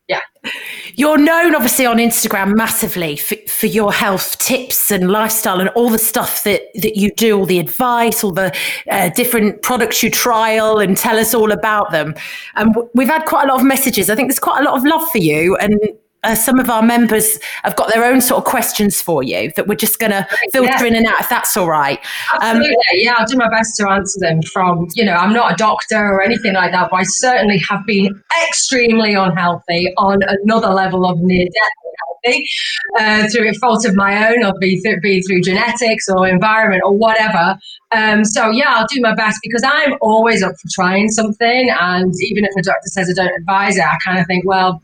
Yeah. 0.07 0.19
You're 0.95 1.17
known, 1.17 1.55
obviously, 1.55 1.85
on 1.85 1.97
Instagram 1.97 2.55
massively 2.55 3.17
for, 3.17 3.35
for 3.47 3.65
your 3.65 3.91
health 3.91 4.37
tips 4.37 4.91
and 4.91 5.11
lifestyle 5.11 5.59
and 5.59 5.69
all 5.69 5.89
the 5.89 5.97
stuff 5.97 6.43
that, 6.43 6.61
that 6.75 6.95
you 6.95 7.11
do, 7.15 7.39
all 7.39 7.45
the 7.45 7.59
advice, 7.59 8.23
all 8.23 8.31
the 8.31 8.55
uh, 8.89 9.09
different 9.09 9.61
products 9.61 10.03
you 10.03 10.11
trial 10.11 10.79
and 10.79 10.95
tell 10.95 11.17
us 11.17 11.33
all 11.33 11.51
about 11.51 11.91
them. 11.91 12.13
And 12.55 12.75
we've 12.93 13.07
had 13.07 13.25
quite 13.25 13.45
a 13.45 13.47
lot 13.47 13.59
of 13.59 13.65
messages. 13.65 14.09
I 14.09 14.15
think 14.15 14.29
there's 14.29 14.39
quite 14.39 14.61
a 14.61 14.63
lot 14.63 14.77
of 14.77 14.85
love 14.85 15.09
for 15.11 15.17
you. 15.17 15.55
And 15.57 15.79
uh, 16.25 16.35
some 16.35 16.59
of 16.59 16.69
our 16.69 16.81
members 16.81 17.39
have 17.63 17.75
got 17.75 17.93
their 17.93 18.03
own 18.03 18.21
sort 18.21 18.39
of 18.39 18.45
questions 18.45 19.01
for 19.01 19.23
you 19.23 19.51
that 19.55 19.67
we're 19.67 19.75
just 19.75 19.99
going 19.99 20.11
to 20.11 20.27
filter 20.51 20.85
in 20.85 20.95
and 20.95 21.05
out, 21.05 21.19
if 21.19 21.29
that's 21.29 21.55
all 21.55 21.69
right. 21.69 21.99
Um, 22.41 22.61
yeah, 22.93 23.15
I'll 23.17 23.25
do 23.25 23.37
my 23.37 23.49
best 23.49 23.75
to 23.77 23.89
answer 23.89 24.19
them 24.19 24.41
from, 24.41 24.87
you 24.95 25.05
know, 25.05 25.13
I'm 25.13 25.33
not 25.33 25.53
a 25.53 25.55
doctor 25.55 25.97
or 25.97 26.21
anything 26.21 26.53
like 26.53 26.71
that, 26.71 26.89
but 26.91 26.97
I 26.97 27.03
certainly 27.03 27.61
have 27.69 27.85
been 27.85 28.21
extremely 28.47 29.13
unhealthy 29.13 29.93
on 29.97 30.19
another 30.43 30.69
level 30.69 31.05
of 31.05 31.19
near 31.19 31.45
death 31.45 31.85
unhealthy 32.25 32.47
uh, 32.99 33.27
through 33.29 33.49
a 33.49 33.53
fault 33.55 33.85
of 33.85 33.95
my 33.95 34.29
own, 34.29 34.43
or 34.43 34.53
be 34.59 34.79
through, 34.81 34.99
be 35.01 35.21
through 35.21 35.41
genetics 35.41 36.07
or 36.09 36.27
environment 36.27 36.81
or 36.85 36.93
whatever. 36.93 37.57
Um, 37.91 38.25
so, 38.25 38.49
yeah, 38.49 38.65
I'll 38.69 38.87
do 38.87 39.01
my 39.01 39.15
best 39.15 39.39
because 39.43 39.63
I'm 39.65 39.95
always 40.01 40.43
up 40.43 40.51
for 40.51 40.67
trying 40.73 41.09
something. 41.09 41.69
And 41.79 42.13
even 42.21 42.45
if 42.45 42.51
a 42.57 42.61
doctor 42.61 42.87
says 42.87 43.09
I 43.09 43.13
don't 43.13 43.39
advise 43.39 43.77
it, 43.77 43.83
I 43.83 43.97
kind 44.03 44.19
of 44.19 44.25
think, 44.27 44.45
well, 44.45 44.81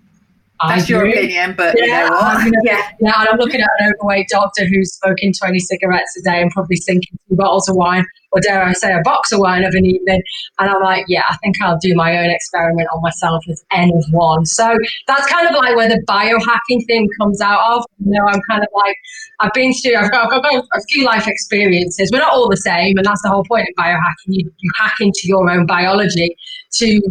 That's 0.67 0.89
your 0.89 1.07
opinion, 1.07 1.55
but 1.57 1.77
you 1.77 1.85
Yeah, 1.85 2.09
know 2.09 2.15
what? 2.15 2.37
I'm. 2.37 2.53
Yeah, 2.63 2.81
and 2.99 3.09
I'm 3.09 3.37
looking 3.37 3.61
at 3.61 3.69
an 3.79 3.93
overweight 3.99 4.27
doctor 4.29 4.65
who's 4.65 4.93
smoking 4.93 5.33
20 5.33 5.59
cigarettes 5.59 6.15
a 6.17 6.21
day 6.21 6.41
and 6.41 6.51
probably 6.51 6.75
sinking 6.75 7.17
two 7.27 7.35
bottles 7.35 7.67
of 7.67 7.75
wine, 7.75 8.05
or 8.31 8.41
dare 8.41 8.63
I 8.63 8.73
say, 8.73 8.93
a 8.93 9.01
box 9.03 9.31
of 9.31 9.39
wine 9.39 9.63
of 9.63 9.73
an 9.73 9.85
evening. 9.85 10.21
And 10.59 10.69
I'm 10.69 10.81
like, 10.81 11.05
yeah, 11.07 11.23
I 11.29 11.35
think 11.37 11.55
I'll 11.61 11.79
do 11.79 11.95
my 11.95 12.17
own 12.17 12.29
experiment 12.29 12.87
on 12.93 13.01
myself 13.01 13.43
as 13.49 13.63
N 13.71 13.91
of 13.95 14.05
one. 14.11 14.45
So 14.45 14.77
that's 15.07 15.25
kind 15.27 15.47
of 15.47 15.55
like 15.55 15.75
where 15.75 15.89
the 15.89 16.01
biohacking 16.07 16.85
thing 16.85 17.07
comes 17.19 17.41
out 17.41 17.77
of. 17.77 17.85
You 18.05 18.11
know, 18.11 18.27
I'm 18.27 18.41
kind 18.49 18.61
of 18.61 18.69
like, 18.75 18.95
I've 19.39 19.53
been 19.53 19.73
through, 19.73 19.95
I've 19.95 20.11
got, 20.11 20.31
I've 20.31 20.43
got 20.43 20.63
a 20.73 20.81
few 20.89 21.05
life 21.05 21.27
experiences. 21.27 22.09
We're 22.11 22.19
not 22.19 22.33
all 22.33 22.49
the 22.49 22.57
same, 22.57 22.97
and 22.97 23.05
that's 23.05 23.21
the 23.23 23.29
whole 23.29 23.43
point 23.45 23.67
of 23.67 23.83
biohacking. 23.83 24.27
You, 24.27 24.51
you 24.59 24.71
hack 24.77 24.95
into 24.99 25.21
your 25.25 25.49
own 25.49 25.65
biology 25.65 26.35
to 26.73 27.01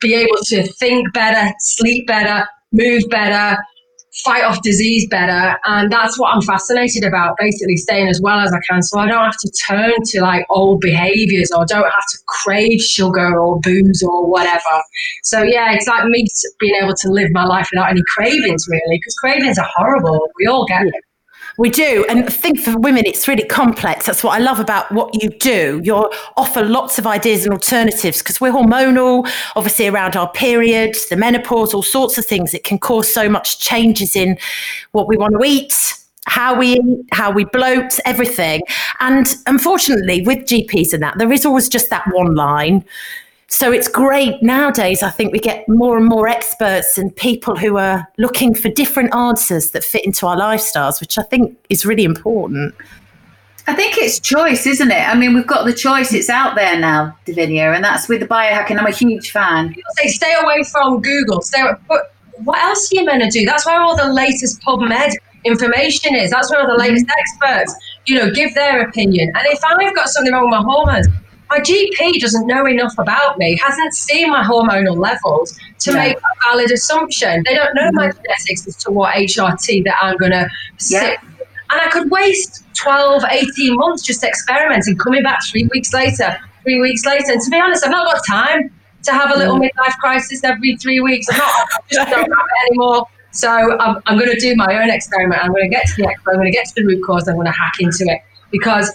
be 0.00 0.14
able 0.14 0.36
to 0.44 0.62
think 0.74 1.12
better, 1.12 1.52
sleep 1.58 2.06
better, 2.06 2.46
move 2.72 3.02
better, 3.10 3.56
fight 4.24 4.42
off 4.42 4.60
disease 4.62 5.06
better. 5.08 5.56
And 5.66 5.92
that's 5.92 6.18
what 6.18 6.34
I'm 6.34 6.42
fascinated 6.42 7.04
about, 7.04 7.36
basically 7.38 7.76
staying 7.76 8.08
as 8.08 8.20
well 8.20 8.40
as 8.40 8.52
I 8.52 8.58
can. 8.68 8.82
So 8.82 8.98
I 8.98 9.06
don't 9.06 9.24
have 9.24 9.36
to 9.38 9.52
turn 9.68 9.92
to 10.06 10.20
like 10.20 10.44
old 10.50 10.80
behaviors 10.80 11.50
or 11.52 11.64
don't 11.66 11.84
have 11.84 12.06
to 12.10 12.18
crave 12.26 12.80
sugar 12.80 13.38
or 13.38 13.60
booze 13.60 14.02
or 14.02 14.26
whatever. 14.28 14.82
So 15.24 15.42
yeah, 15.42 15.72
it's 15.72 15.86
like 15.86 16.04
me 16.06 16.26
being 16.58 16.74
able 16.82 16.94
to 16.94 17.10
live 17.10 17.30
my 17.32 17.44
life 17.44 17.68
without 17.72 17.90
any 17.90 18.02
cravings 18.14 18.66
really, 18.68 18.98
because 18.98 19.14
cravings 19.14 19.58
are 19.58 19.68
horrible. 19.76 20.28
We 20.38 20.46
all 20.46 20.66
get 20.66 20.80
them. 20.80 20.92
We 21.58 21.70
do. 21.70 22.06
And 22.08 22.24
I 22.24 22.28
think 22.28 22.60
for 22.60 22.78
women, 22.78 23.02
it's 23.04 23.26
really 23.26 23.44
complex. 23.44 24.06
That's 24.06 24.22
what 24.22 24.30
I 24.30 24.38
love 24.38 24.60
about 24.60 24.90
what 24.92 25.20
you 25.20 25.28
do. 25.28 25.80
You 25.82 26.08
offer 26.36 26.64
lots 26.64 27.00
of 27.00 27.06
ideas 27.06 27.44
and 27.44 27.52
alternatives 27.52 28.20
because 28.20 28.40
we're 28.40 28.52
hormonal, 28.52 29.28
obviously, 29.56 29.88
around 29.88 30.14
our 30.14 30.30
period, 30.30 30.96
the 31.10 31.16
menopause, 31.16 31.74
all 31.74 31.82
sorts 31.82 32.16
of 32.16 32.24
things. 32.24 32.54
It 32.54 32.62
can 32.62 32.78
cause 32.78 33.12
so 33.12 33.28
much 33.28 33.58
changes 33.58 34.14
in 34.14 34.38
what 34.92 35.08
we 35.08 35.16
want 35.16 35.34
to 35.34 35.44
eat. 35.44 35.94
How 36.26 36.56
we 36.56 36.74
eat, 36.74 37.06
how 37.10 37.32
we 37.32 37.44
bloat, 37.44 37.98
everything. 38.04 38.60
And 39.00 39.34
unfortunately, 39.46 40.22
with 40.22 40.40
GPs 40.40 40.92
and 40.92 41.02
that, 41.02 41.18
there 41.18 41.32
is 41.32 41.44
always 41.44 41.68
just 41.68 41.90
that 41.90 42.04
one 42.12 42.36
line 42.36 42.84
so 43.48 43.72
it's 43.72 43.88
great 43.88 44.42
nowadays. 44.42 45.02
I 45.02 45.10
think 45.10 45.32
we 45.32 45.38
get 45.38 45.66
more 45.68 45.96
and 45.96 46.06
more 46.06 46.28
experts 46.28 46.98
and 46.98 47.14
people 47.16 47.56
who 47.56 47.78
are 47.78 48.06
looking 48.18 48.54
for 48.54 48.68
different 48.68 49.14
answers 49.14 49.70
that 49.70 49.82
fit 49.82 50.04
into 50.04 50.26
our 50.26 50.36
lifestyles, 50.36 51.00
which 51.00 51.16
I 51.18 51.22
think 51.22 51.58
is 51.70 51.86
really 51.86 52.04
important. 52.04 52.74
I 53.66 53.74
think 53.74 53.96
it's 53.98 54.20
choice, 54.20 54.66
isn't 54.66 54.90
it? 54.90 55.08
I 55.08 55.14
mean, 55.14 55.34
we've 55.34 55.46
got 55.46 55.64
the 55.64 55.72
choice. 55.72 56.12
It's 56.12 56.30
out 56.30 56.56
there 56.56 56.78
now, 56.78 57.16
Davinia, 57.26 57.74
and 57.74 57.82
that's 57.82 58.08
with 58.08 58.20
the 58.20 58.26
biohacking. 58.26 58.78
I'm 58.78 58.86
a 58.86 58.90
huge 58.90 59.30
fan. 59.30 59.68
People 59.68 59.92
say 59.96 60.08
stay 60.08 60.34
away 60.42 60.62
from 60.64 61.00
Google. 61.00 61.40
Stay. 61.42 61.60
Away, 61.60 61.72
but 61.88 62.14
what 62.44 62.58
else 62.58 62.92
are 62.92 62.96
you 62.96 63.04
meant 63.04 63.22
to 63.22 63.30
do? 63.30 63.44
That's 63.44 63.66
where 63.66 63.80
all 63.80 63.96
the 63.96 64.12
latest 64.12 64.60
PubMed 64.62 65.12
information 65.44 66.14
is. 66.14 66.30
That's 66.30 66.50
where 66.50 66.60
all 66.60 66.66
the 66.66 66.82
mm-hmm. 66.82 66.94
latest 66.94 67.06
experts, 67.18 67.74
you 68.06 68.16
know, 68.16 68.30
give 68.30 68.54
their 68.54 68.86
opinion. 68.88 69.32
And 69.34 69.46
if 69.46 69.62
I've 69.64 69.94
got 69.94 70.08
something 70.08 70.32
wrong 70.32 70.44
with 70.44 70.52
my 70.52 70.62
hormones, 70.62 71.08
my 71.50 71.58
GP 71.60 72.20
doesn't 72.20 72.46
know 72.46 72.66
enough 72.66 72.94
about 72.98 73.38
me, 73.38 73.58
hasn't 73.64 73.94
seen 73.94 74.30
my 74.30 74.42
hormonal 74.42 74.96
levels 74.96 75.58
to 75.80 75.92
Yeah. 75.92 75.96
make 75.96 76.16
a 76.18 76.50
valid 76.50 76.70
assumption. 76.70 77.42
They 77.46 77.54
don't 77.54 77.74
know 77.74 77.90
my 77.92 78.08
mm-hmm. 78.08 78.22
genetics 78.22 78.66
as 78.66 78.76
to 78.76 78.90
what 78.90 79.14
HRT 79.14 79.82
that 79.84 79.96
I'm 80.02 80.16
going 80.16 80.32
to 80.32 80.48
Yeah. 80.88 81.00
sit. 81.00 81.18
And 81.70 81.80
I 81.80 81.88
could 81.88 82.10
waste 82.10 82.64
12, 82.76 83.24
18 83.30 83.76
months 83.76 84.02
just 84.02 84.24
experimenting, 84.24 84.96
coming 84.96 85.22
back 85.22 85.38
three 85.50 85.68
weeks 85.72 85.92
later, 85.92 86.38
three 86.62 86.80
weeks 86.80 87.04
later. 87.04 87.32
And 87.32 87.40
to 87.40 87.50
be 87.50 87.60
honest, 87.60 87.84
I've 87.84 87.90
not 87.90 88.06
got 88.06 88.22
time 88.26 88.70
to 89.04 89.12
have 89.12 89.34
a 89.34 89.38
little 89.38 89.58
mm. 89.58 89.68
midlife 89.68 89.96
crisis 89.98 90.42
every 90.44 90.76
three 90.76 91.00
weeks. 91.00 91.26
I'm 91.30 91.38
not 91.38 91.48
I 91.48 91.78
just 91.92 92.10
don't 92.10 92.20
have 92.20 92.26
it 92.28 92.70
anymore. 92.70 93.06
So 93.32 93.48
I'm, 93.78 94.02
I'm 94.06 94.18
going 94.18 94.30
to 94.30 94.40
do 94.40 94.56
my 94.56 94.82
own 94.82 94.90
experiment. 94.90 95.42
I'm 95.42 95.52
going 95.52 95.70
to 95.70 95.74
get 95.74 95.86
to 95.86 95.96
the 95.96 96.08
expert. 96.08 96.30
I'm 96.30 96.36
going 96.36 96.50
to 96.50 96.56
get 96.56 96.66
to 96.66 96.74
the 96.76 96.84
root 96.86 97.04
cause. 97.04 97.28
I'm 97.28 97.34
going 97.34 97.46
to 97.46 97.52
hack 97.52 97.74
into 97.80 98.04
it 98.04 98.20
because 98.50 98.92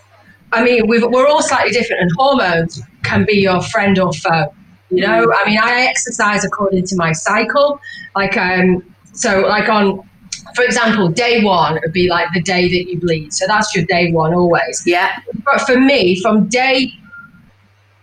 I 0.54 0.64
mean, 0.64 0.88
we've, 0.88 1.04
we're 1.04 1.28
all 1.28 1.42
slightly 1.42 1.72
different, 1.72 2.04
and 2.04 2.12
hormones 2.16 2.82
can 3.04 3.26
be 3.26 3.34
your 3.34 3.62
friend 3.62 3.98
or 4.00 4.14
foe. 4.14 4.54
You 4.90 5.02
know, 5.02 5.34
I 5.34 5.50
mean, 5.50 5.60
I 5.60 5.86
exercise 5.86 6.46
according 6.46 6.86
to 6.86 6.96
my 6.96 7.12
cycle. 7.14 7.80
Like, 8.16 8.38
um, 8.38 8.84
so 9.14 9.42
like 9.42 9.68
on, 9.68 10.08
for 10.56 10.64
example, 10.64 11.10
day 11.10 11.44
one 11.44 11.80
would 11.82 11.94
be 11.94 12.08
like 12.08 12.28
the 12.34 12.42
day 12.42 12.68
that 12.68 12.92
you 12.92 13.00
bleed. 13.00 13.34
So 13.34 13.48
that's 13.48 13.76
your 13.76 13.86
day 13.86 14.12
one 14.12 14.36
always. 14.36 14.84
Yeah. 14.86 15.18
But 15.44 15.62
for 15.62 15.80
me, 15.80 16.22
from 16.22 16.48
day 16.48 16.94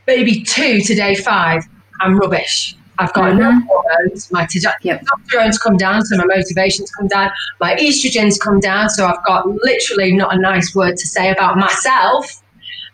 maybe 0.09 0.43
two 0.43 0.81
to 0.81 0.95
day 0.95 1.15
five, 1.15 1.63
I'm 2.01 2.19
rubbish. 2.19 2.75
I've 3.01 3.13
got 3.15 3.31
uh-huh. 3.31 3.39
no 3.39 3.61
hormones. 3.67 4.31
My 4.31 4.45
testo- 4.45 4.75
Yep. 4.83 5.03
testosterone's 5.03 5.59
come 5.59 5.77
down, 5.77 6.05
so 6.05 6.17
my 6.17 6.27
motivation's 6.27 6.91
come 6.91 7.09
down. 7.09 7.31
My 7.61 7.75
estrogen's 7.77 8.39
come 8.39 8.61
down, 8.61 8.91
so 8.91 9.07
I've 9.07 9.25
got 9.25 9.47
literally 9.49 10.13
not 10.13 10.35
a 10.35 10.39
nice 10.39 10.75
word 10.75 10.97
to 10.99 11.07
say 11.09 11.31
about 11.31 11.57
myself. 11.57 12.43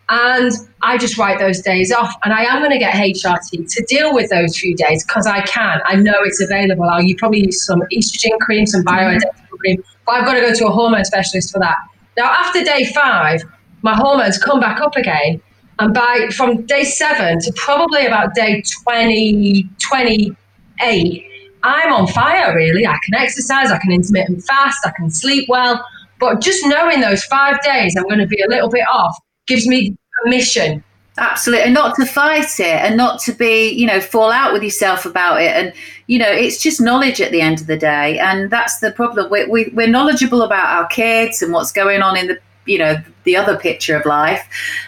And 0.08 0.52
I 0.82 0.96
just 0.96 1.18
write 1.18 1.40
those 1.40 1.60
days 1.60 1.90
off. 1.92 2.14
And 2.24 2.32
I 2.32 2.44
am 2.44 2.60
going 2.60 2.70
to 2.70 2.78
get 2.78 2.94
HRT 2.94 3.68
to 3.74 3.84
deal 3.88 4.14
with 4.14 4.30
those 4.30 4.56
few 4.56 4.76
days 4.76 5.04
because 5.04 5.26
I 5.26 5.40
can. 5.42 5.80
I 5.84 5.96
know 5.96 6.14
it's 6.20 6.40
available. 6.40 6.84
I'll 6.84 7.02
you 7.02 7.16
probably 7.16 7.44
use 7.44 7.66
some 7.66 7.82
estrogen 7.92 8.38
cream, 8.40 8.66
some 8.66 8.84
mm-hmm. 8.84 8.96
bioidentical 8.96 9.58
cream, 9.58 9.82
but 10.06 10.12
I've 10.12 10.24
got 10.24 10.34
to 10.34 10.40
go 10.40 10.54
to 10.54 10.66
a 10.68 10.70
hormone 10.70 11.04
specialist 11.04 11.52
for 11.52 11.58
that. 11.58 11.76
Now, 12.16 12.26
after 12.26 12.62
day 12.62 12.84
five, 12.94 13.42
my 13.82 13.96
hormones 13.96 14.38
come 14.38 14.60
back 14.60 14.80
up 14.80 14.94
again. 14.94 15.42
And 15.78 15.92
by 15.92 16.28
from 16.34 16.64
day 16.64 16.84
seven 16.84 17.38
to 17.40 17.52
probably 17.54 18.06
about 18.06 18.34
day 18.34 18.62
20, 18.84 19.68
28, 19.78 21.26
I'm 21.62 21.92
on 21.92 22.06
fire, 22.06 22.54
really. 22.54 22.86
I 22.86 22.98
can 23.04 23.14
exercise, 23.14 23.70
I 23.70 23.78
can 23.78 23.92
intermittent 23.92 24.42
fast, 24.44 24.78
I 24.86 24.92
can 24.96 25.10
sleep 25.10 25.48
well. 25.48 25.84
But 26.18 26.40
just 26.40 26.64
knowing 26.66 27.00
those 27.00 27.24
five 27.24 27.60
days 27.62 27.94
I'm 27.96 28.04
going 28.04 28.20
to 28.20 28.26
be 28.26 28.40
a 28.40 28.48
little 28.48 28.70
bit 28.70 28.84
off 28.90 29.18
gives 29.46 29.66
me 29.66 29.96
permission. 30.22 30.82
Absolutely, 31.18 31.64
and 31.64 31.72
not 31.72 31.96
to 31.96 32.04
fight 32.04 32.60
it, 32.60 32.66
and 32.66 32.94
not 32.94 33.20
to 33.20 33.32
be, 33.32 33.70
you 33.70 33.86
know, 33.86 34.02
fall 34.02 34.30
out 34.30 34.52
with 34.52 34.62
yourself 34.62 35.06
about 35.06 35.40
it, 35.40 35.48
and 35.48 35.72
you 36.08 36.18
know, 36.18 36.30
it's 36.30 36.62
just 36.62 36.78
knowledge 36.78 37.22
at 37.22 37.32
the 37.32 37.40
end 37.40 37.58
of 37.58 37.66
the 37.66 37.76
day, 37.76 38.18
and 38.18 38.50
that's 38.50 38.80
the 38.80 38.92
problem. 38.92 39.30
We, 39.30 39.46
we 39.46 39.70
we're 39.72 39.88
knowledgeable 39.88 40.42
about 40.42 40.66
our 40.66 40.86
kids 40.88 41.40
and 41.40 41.54
what's 41.54 41.72
going 41.72 42.02
on 42.02 42.18
in 42.18 42.26
the, 42.26 42.38
you 42.66 42.78
know, 42.78 42.96
the 43.24 43.36
other 43.36 43.56
picture 43.56 43.96
of 43.96 44.06
life, 44.06 44.46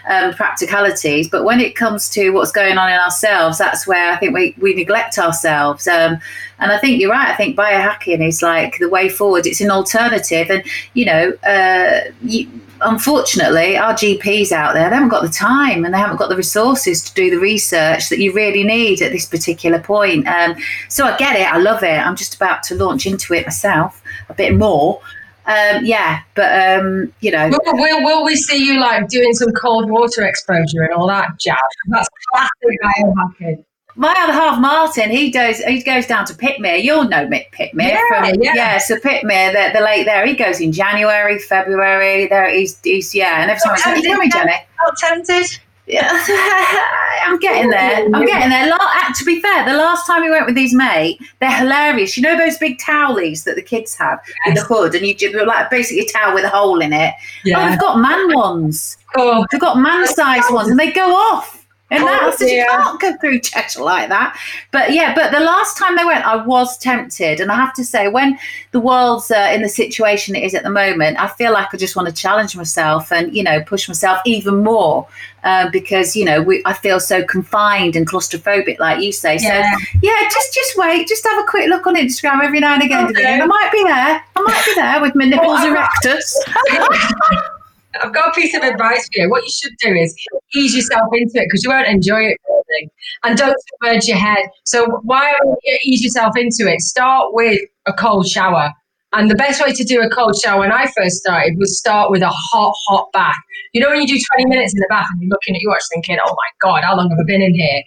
um, 0.09 0.33
practicalities. 0.33 1.29
But 1.29 1.43
when 1.43 1.59
it 1.59 1.75
comes 1.75 2.09
to 2.11 2.31
what's 2.31 2.51
going 2.51 2.77
on 2.77 2.91
in 2.91 2.99
ourselves, 2.99 3.57
that's 3.57 3.87
where 3.87 4.11
I 4.11 4.17
think 4.17 4.33
we 4.33 4.55
we 4.59 4.73
neglect 4.73 5.17
ourselves. 5.17 5.87
Um, 5.87 6.19
and 6.59 6.71
I 6.71 6.77
think 6.77 6.99
you're 7.01 7.11
right. 7.11 7.29
I 7.29 7.35
think 7.35 7.57
biohacking 7.57 8.25
is 8.25 8.41
like 8.41 8.77
the 8.79 8.89
way 8.89 9.09
forward. 9.09 9.45
It's 9.45 9.61
an 9.61 9.71
alternative, 9.71 10.49
and 10.49 10.63
you 10.93 11.05
know, 11.05 11.31
uh, 11.43 12.11
you, 12.21 12.49
unfortunately, 12.81 13.77
our 13.77 13.93
GPs 13.93 14.51
out 14.51 14.73
there, 14.73 14.89
they 14.89 14.95
haven't 14.95 15.09
got 15.09 15.21
the 15.21 15.29
time 15.29 15.85
and 15.85 15.93
they 15.93 15.97
haven't 15.97 16.17
got 16.17 16.29
the 16.29 16.35
resources 16.35 17.03
to 17.03 17.13
do 17.13 17.29
the 17.29 17.39
research 17.39 18.09
that 18.09 18.19
you 18.19 18.31
really 18.33 18.63
need 18.63 19.01
at 19.01 19.11
this 19.11 19.25
particular 19.25 19.79
point. 19.79 20.27
Um, 20.27 20.55
so 20.87 21.05
I 21.05 21.17
get 21.17 21.35
it. 21.35 21.51
I 21.51 21.57
love 21.57 21.83
it. 21.83 21.99
I'm 21.99 22.15
just 22.15 22.35
about 22.35 22.63
to 22.63 22.75
launch 22.75 23.05
into 23.05 23.33
it 23.33 23.45
myself 23.45 24.01
a 24.29 24.33
bit 24.33 24.55
more. 24.55 25.01
Um, 25.49 25.83
yeah, 25.83 26.21
but 26.35 26.79
um, 26.79 27.11
you 27.21 27.31
know, 27.31 27.49
Will, 27.49 27.73
will, 27.73 28.03
will 28.03 28.23
we 28.23 28.35
see 28.35 28.63
you 28.63 28.79
like 28.79 29.07
doing 29.09 29.33
some 29.33 29.51
cold 29.53 29.89
water 29.89 30.23
exposure 30.23 30.83
and 30.83 30.93
all 30.93 31.07
that 31.07 31.39
jazz? 31.39 31.57
That's 31.87 32.07
classic 32.31 32.79
biohacking. 32.83 33.65
my 33.95 34.13
other 34.19 34.31
half, 34.33 34.61
Martin, 34.61 35.09
he 35.09 35.31
goes 35.31 35.57
he 35.57 35.81
goes 35.81 36.05
down 36.05 36.25
to 36.25 36.33
Pickmere. 36.35 36.83
You'll 36.83 37.05
know 37.05 37.25
Mick 37.25 37.51
Pickmere 37.51 37.93
Yeah, 37.93 38.31
from 38.31 38.41
yeah. 38.43 38.77
so 38.77 38.97
Pickmere, 38.97 39.51
the, 39.51 39.79
the 39.79 39.83
lake 39.83 40.05
there. 40.05 40.23
He 40.27 40.35
goes 40.35 40.61
in 40.61 40.71
January, 40.71 41.39
February. 41.39 42.27
There, 42.27 42.47
he's, 42.53 42.79
he's 42.83 43.15
yeah, 43.15 43.41
and 43.41 43.49
every 43.49 43.61
time 43.61 43.73
I 43.73 43.77
say, 43.77 44.01
"Tell 44.03 44.19
me, 44.19 44.29
Jenny." 44.29 44.53
Not 44.85 44.97
tempted? 44.97 45.47
Yeah, 45.89 46.07
I'm 47.25 47.39
getting 47.39 47.71
there. 47.71 48.05
I'm 48.13 48.23
getting 48.25 48.49
there. 48.49 48.69
La- 48.69 48.77
uh, 48.79 49.13
to 49.17 49.25
be 49.25 49.41
fair, 49.41 49.65
the 49.65 49.75
last 49.75 50.05
time 50.05 50.21
we 50.21 50.29
went 50.29 50.45
with 50.45 50.53
these 50.53 50.71
mate, 50.71 51.19
they're 51.39 51.51
hilarious. 51.51 52.15
You 52.15 52.21
know 52.21 52.37
those 52.37 52.59
big 52.59 52.77
towelies 52.77 53.43
that 53.45 53.55
the 53.55 53.63
kids 53.63 53.95
have 53.95 54.19
with 54.45 54.53
the 54.55 54.61
hood, 54.61 54.93
and 54.93 55.03
you 55.03 55.15
do 55.15 55.43
like 55.45 55.71
basically 55.71 56.05
a 56.05 56.07
towel 56.07 56.35
with 56.35 56.43
a 56.45 56.49
hole 56.49 56.79
in 56.79 56.93
it. 56.93 57.15
Oh, 57.57 57.69
they've 57.69 57.79
got 57.79 57.99
man 57.99 58.35
ones. 58.35 58.97
Oh, 59.15 59.47
They've 59.51 59.59
got 59.59 59.79
man-sized 59.79 60.53
ones, 60.53 60.69
and 60.69 60.79
they 60.79 60.91
go 60.91 61.11
off. 61.15 61.58
And 61.91 62.03
Oh, 62.03 62.31
said, 62.35 62.49
you 62.49 62.65
can't 62.65 63.01
go 63.01 63.17
through 63.17 63.39
Cheshire 63.39 63.81
like 63.81 64.09
that. 64.09 64.37
But 64.71 64.93
yeah, 64.93 65.15
but 65.15 65.31
the 65.31 65.39
last 65.39 65.77
time 65.77 65.95
they 65.95 66.05
went, 66.05 66.23
I 66.23 66.35
was 66.35 66.77
tempted. 66.77 67.39
And 67.39 67.51
I 67.51 67.55
have 67.55 67.73
to 67.75 67.83
say, 67.83 68.07
when 68.07 68.37
the 68.71 68.79
world's 68.79 69.31
uh, 69.31 69.49
in 69.51 69.63
the 69.63 69.69
situation 69.69 70.35
it 70.35 70.43
is 70.43 70.53
at 70.53 70.63
the 70.63 70.69
moment, 70.69 71.19
I 71.19 71.27
feel 71.27 71.51
like 71.51 71.73
I 71.73 71.77
just 71.77 71.95
want 71.95 72.07
to 72.07 72.13
challenge 72.13 72.55
myself 72.55 73.11
and, 73.11 73.35
you 73.35 73.43
know, 73.43 73.61
push 73.63 73.87
myself 73.87 74.19
even 74.25 74.63
more 74.63 75.07
uh, 75.43 75.69
because, 75.71 76.15
you 76.15 76.25
know, 76.25 76.43
we, 76.43 76.61
I 76.65 76.73
feel 76.73 76.99
so 76.99 77.23
confined 77.23 77.95
and 77.95 78.07
claustrophobic, 78.07 78.77
like 78.79 79.01
you 79.01 79.11
say. 79.11 79.37
Yeah. 79.41 79.75
So, 79.77 79.85
yeah, 80.03 80.29
just 80.29 80.53
just 80.53 80.77
wait. 80.77 81.07
Just 81.07 81.27
have 81.27 81.43
a 81.43 81.47
quick 81.47 81.69
look 81.69 81.87
on 81.87 81.95
Instagram 81.95 82.43
every 82.43 82.59
now 82.59 82.75
and 82.75 82.83
again. 82.83 83.07
Davina. 83.07 83.41
I 83.41 83.45
might 83.45 83.69
be 83.71 83.83
there. 83.83 84.23
I 84.35 84.41
might 84.41 84.63
be 84.65 84.73
there 84.75 85.01
with 85.01 85.15
my 85.15 85.25
nipples 85.25 85.59
erectus. 85.61 87.49
I've 88.01 88.13
got 88.13 88.29
a 88.29 88.39
piece 88.39 88.55
of 88.55 88.63
advice 88.63 89.07
for 89.13 89.21
you. 89.21 89.29
What 89.29 89.43
you 89.43 89.51
should 89.51 89.73
do 89.79 89.93
is 89.93 90.15
ease 90.55 90.75
yourself 90.75 91.09
into 91.13 91.39
it 91.39 91.45
because 91.45 91.63
you 91.63 91.69
won't 91.69 91.87
enjoy 91.87 92.21
it. 92.21 92.37
really. 92.47 92.89
And 93.23 93.37
don't 93.37 93.57
submerge 93.73 94.05
your 94.05 94.17
head. 94.17 94.49
So 94.65 94.99
why 95.03 95.33
you 95.63 95.79
ease 95.83 96.03
yourself 96.03 96.37
into 96.37 96.71
it? 96.71 96.81
Start 96.81 97.33
with 97.33 97.59
a 97.87 97.93
cold 97.93 98.27
shower. 98.27 98.71
And 99.13 99.29
the 99.29 99.35
best 99.35 99.59
way 99.63 99.73
to 99.73 99.83
do 99.83 100.01
a 100.01 100.09
cold 100.09 100.35
shower 100.35 100.59
when 100.59 100.71
I 100.71 100.85
first 100.95 101.17
started 101.17 101.57
was 101.57 101.79
start 101.79 102.11
with 102.11 102.21
a 102.21 102.29
hot, 102.29 102.75
hot 102.87 103.07
bath. 103.11 103.35
You 103.73 103.81
know 103.81 103.89
when 103.89 104.01
you 104.01 104.07
do 104.07 104.19
20 104.37 104.49
minutes 104.49 104.73
in 104.73 104.79
the 104.79 104.87
bath 104.87 105.07
and 105.11 105.21
you're 105.21 105.29
looking 105.29 105.55
at 105.55 105.61
your 105.61 105.71
watch 105.71 105.81
thinking, 105.91 106.17
oh 106.23 106.31
my 106.31 106.49
God, 106.61 106.83
how 106.83 106.95
long 106.95 107.09
have 107.09 107.19
I 107.19 107.23
been 107.25 107.41
in 107.41 107.55
here? 107.55 107.81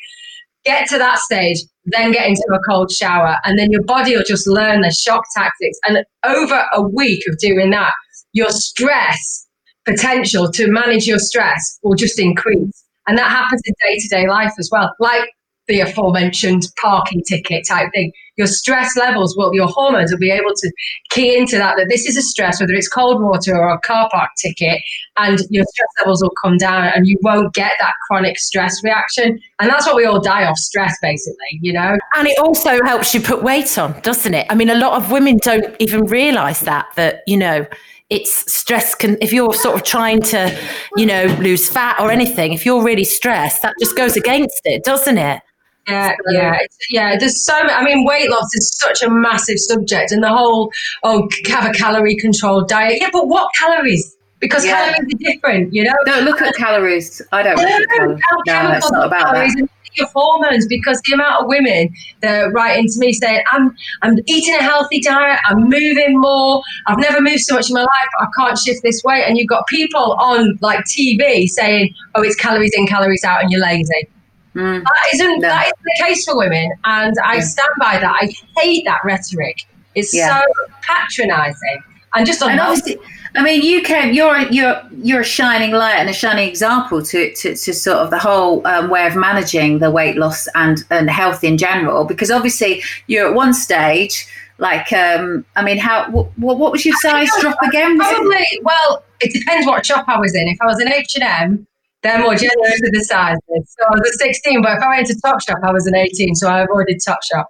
Get 0.64 0.88
to 0.88 0.98
that 0.98 1.18
stage, 1.20 1.58
then 1.84 2.12
get 2.12 2.28
into 2.28 2.44
a 2.52 2.58
cold 2.68 2.90
shower. 2.90 3.36
And 3.44 3.56
then 3.56 3.70
your 3.70 3.82
body 3.82 4.16
will 4.16 4.24
just 4.24 4.48
learn 4.48 4.80
the 4.80 4.90
shock 4.90 5.22
tactics. 5.34 5.78
And 5.86 6.04
over 6.24 6.66
a 6.72 6.82
week 6.82 7.22
of 7.28 7.38
doing 7.38 7.70
that, 7.70 7.92
your 8.32 8.50
stress 8.50 9.46
potential 9.84 10.50
to 10.52 10.70
manage 10.70 11.06
your 11.06 11.18
stress 11.18 11.78
will 11.82 11.94
just 11.94 12.18
increase. 12.18 12.84
And 13.06 13.18
that 13.18 13.30
happens 13.30 13.60
in 13.64 13.74
day 13.84 13.98
to 13.98 14.08
day 14.08 14.28
life 14.28 14.52
as 14.58 14.68
well. 14.72 14.94
Like 15.00 15.28
the 15.68 15.80
aforementioned 15.80 16.62
parking 16.80 17.22
ticket 17.28 17.64
type 17.68 17.88
thing. 17.94 18.12
Your 18.36 18.46
stress 18.46 18.96
levels 18.96 19.36
will, 19.36 19.54
your 19.54 19.68
hormones 19.68 20.10
will 20.10 20.18
be 20.18 20.30
able 20.30 20.52
to 20.54 20.72
key 21.10 21.36
into 21.36 21.56
that, 21.58 21.76
that 21.76 21.88
this 21.88 22.06
is 22.06 22.16
a 22.16 22.22
stress, 22.22 22.60
whether 22.60 22.72
it's 22.72 22.88
cold 22.88 23.22
water 23.22 23.54
or 23.56 23.68
a 23.68 23.78
car 23.80 24.08
park 24.10 24.30
ticket, 24.40 24.80
and 25.18 25.38
your 25.50 25.64
stress 25.64 25.88
levels 26.00 26.22
will 26.22 26.32
come 26.42 26.56
down 26.56 26.90
and 26.94 27.06
you 27.06 27.18
won't 27.22 27.52
get 27.54 27.72
that 27.78 27.92
chronic 28.06 28.38
stress 28.38 28.82
reaction. 28.82 29.38
And 29.60 29.70
that's 29.70 29.86
what 29.86 29.96
we 29.96 30.04
all 30.04 30.20
die 30.20 30.46
off 30.46 30.56
stress, 30.56 30.96
basically, 31.00 31.58
you 31.60 31.72
know? 31.72 31.96
And 32.16 32.26
it 32.26 32.38
also 32.38 32.82
helps 32.84 33.14
you 33.14 33.20
put 33.20 33.42
weight 33.42 33.78
on, 33.78 34.00
doesn't 34.00 34.34
it? 34.34 34.46
I 34.50 34.54
mean, 34.54 34.70
a 34.70 34.76
lot 34.76 34.94
of 34.94 35.10
women 35.10 35.38
don't 35.42 35.76
even 35.78 36.04
realize 36.06 36.60
that, 36.60 36.86
that, 36.96 37.22
you 37.26 37.36
know, 37.36 37.66
it's 38.12 38.52
stress 38.52 38.94
can, 38.94 39.16
if 39.22 39.32
you're 39.32 39.54
sort 39.54 39.74
of 39.74 39.82
trying 39.84 40.20
to, 40.20 40.56
you 40.96 41.06
know, 41.06 41.24
lose 41.40 41.68
fat 41.68 41.98
or 41.98 42.10
anything, 42.10 42.52
if 42.52 42.66
you're 42.66 42.84
really 42.84 43.04
stressed, 43.04 43.62
that 43.62 43.74
just 43.80 43.96
goes 43.96 44.16
against 44.16 44.60
it, 44.64 44.84
doesn't 44.84 45.16
it? 45.16 45.40
Yeah, 45.88 46.14
yeah, 46.30 46.58
yeah. 46.90 47.18
There's 47.18 47.44
so. 47.44 47.54
I 47.54 47.82
mean, 47.82 48.04
weight 48.04 48.30
loss 48.30 48.48
is 48.54 48.78
such 48.78 49.02
a 49.02 49.10
massive 49.10 49.58
subject, 49.58 50.12
and 50.12 50.22
the 50.22 50.28
whole 50.28 50.70
oh, 51.02 51.28
have 51.48 51.68
a 51.68 51.72
calorie 51.72 52.14
controlled 52.16 52.68
diet. 52.68 52.98
Yeah, 53.00 53.10
but 53.12 53.26
what 53.26 53.48
calories? 53.58 54.16
Because 54.38 54.64
Yeah. 54.64 54.92
calories 54.92 55.14
are 55.14 55.18
different, 55.18 55.74
you 55.74 55.82
know. 55.82 55.94
Don't 56.04 56.24
look 56.24 56.40
at 56.40 56.54
calories. 56.54 57.20
I 57.32 57.42
don't 57.42 57.56
look 57.56 57.68
at 57.68 57.88
calories. 57.88 58.20
No, 58.46 58.72
it's 58.72 58.92
not 58.92 59.06
about. 59.06 59.26
Calories. 59.32 59.54
And 59.56 59.68
your 59.94 60.08
hormones 60.08 60.66
because 60.66 61.00
the 61.06 61.14
amount 61.14 61.42
of 61.42 61.48
women 61.48 61.92
that 62.20 62.42
are 62.44 62.50
writing 62.52 62.86
to 62.88 62.98
me 62.98 63.12
saying, 63.12 63.42
I'm 63.52 63.74
I'm 64.02 64.18
eating 64.26 64.54
a 64.54 64.62
healthy 64.62 65.00
diet, 65.00 65.40
I'm 65.46 65.68
moving 65.68 66.20
more, 66.20 66.62
I've 66.86 66.98
never 66.98 67.20
moved 67.20 67.40
so 67.40 67.54
much 67.54 67.70
in 67.70 67.74
my 67.74 67.82
life, 67.82 68.08
I 68.20 68.26
can't 68.38 68.58
shift 68.58 68.82
this 68.82 69.02
weight. 69.04 69.24
And 69.24 69.36
you've 69.38 69.48
got 69.48 69.66
people 69.66 70.14
on 70.14 70.58
like 70.60 70.80
TV 70.84 71.46
saying, 71.48 71.94
Oh, 72.14 72.22
it's 72.22 72.36
calories 72.36 72.72
in, 72.76 72.86
calories 72.86 73.24
out, 73.24 73.42
and 73.42 73.50
you're 73.50 73.60
lazy. 73.62 74.08
Mm. 74.54 74.82
That 74.84 75.14
isn't 75.14 75.40
No. 75.40 75.48
that 75.48 75.66
is 75.66 75.72
the 75.82 76.04
case 76.04 76.24
for 76.24 76.36
women, 76.36 76.70
and 76.84 77.14
I 77.24 77.40
stand 77.40 77.70
by 77.78 77.98
that. 77.98 78.18
I 78.20 78.32
hate 78.60 78.84
that 78.84 79.00
rhetoric. 79.04 79.64
It's 79.94 80.12
Yeah. 80.14 80.40
so 80.40 80.46
patronising 80.82 81.82
and 82.14 82.26
just 82.26 82.42
And 82.42 82.52
unhealthy. 82.52 82.96
obviously, 82.96 82.98
I 83.34 83.42
mean, 83.42 83.62
you 83.62 83.82
came. 83.82 84.12
You're 84.12 84.40
you're 84.50 84.80
you're 85.02 85.20
a 85.20 85.24
shining 85.24 85.72
light 85.72 85.96
and 85.96 86.10
a 86.10 86.12
shining 86.12 86.48
example 86.48 87.02
to 87.02 87.32
to, 87.34 87.54
to 87.56 87.72
sort 87.74 87.98
of 87.98 88.10
the 88.10 88.18
whole 88.18 88.66
um, 88.66 88.90
way 88.90 89.06
of 89.06 89.16
managing 89.16 89.78
the 89.78 89.90
weight 89.90 90.16
loss 90.16 90.46
and 90.54 90.84
and 90.90 91.08
health 91.10 91.42
in 91.42 91.56
general. 91.58 92.04
Because 92.04 92.30
obviously, 92.30 92.82
you're 93.06 93.28
at 93.28 93.34
one 93.34 93.54
stage. 93.54 94.26
Like, 94.58 94.92
um, 94.92 95.44
I 95.56 95.64
mean, 95.64 95.78
how? 95.78 96.08
What, 96.10 96.30
what 96.36 96.70
was 96.72 96.84
your 96.84 96.94
size 97.00 97.28
drop 97.40 97.56
again? 97.62 97.98
Probably. 97.98 98.46
Well, 98.62 99.02
it 99.20 99.32
depends 99.32 99.66
what 99.66 99.84
shop 99.84 100.04
I 100.08 100.20
was 100.20 100.34
in. 100.34 100.46
If 100.46 100.58
I 100.60 100.66
was 100.66 100.80
in 100.80 100.92
H 100.92 101.16
and 101.16 101.24
M, 101.24 101.66
they're 102.02 102.18
more 102.20 102.34
generous 102.36 102.80
with 102.82 102.92
the 102.92 103.04
sizes. 103.04 103.40
So 103.48 103.84
I 103.86 103.90
was 103.92 104.08
a 104.08 104.12
16, 104.24 104.62
but 104.62 104.76
if 104.76 104.82
I 104.82 104.88
went 104.88 105.06
to 105.08 105.14
Topshop, 105.14 105.64
I 105.64 105.72
was 105.72 105.86
an 105.86 105.96
18. 105.96 106.34
So 106.34 106.48
I 106.48 106.60
avoided 106.62 107.00
Topshop. 107.06 107.44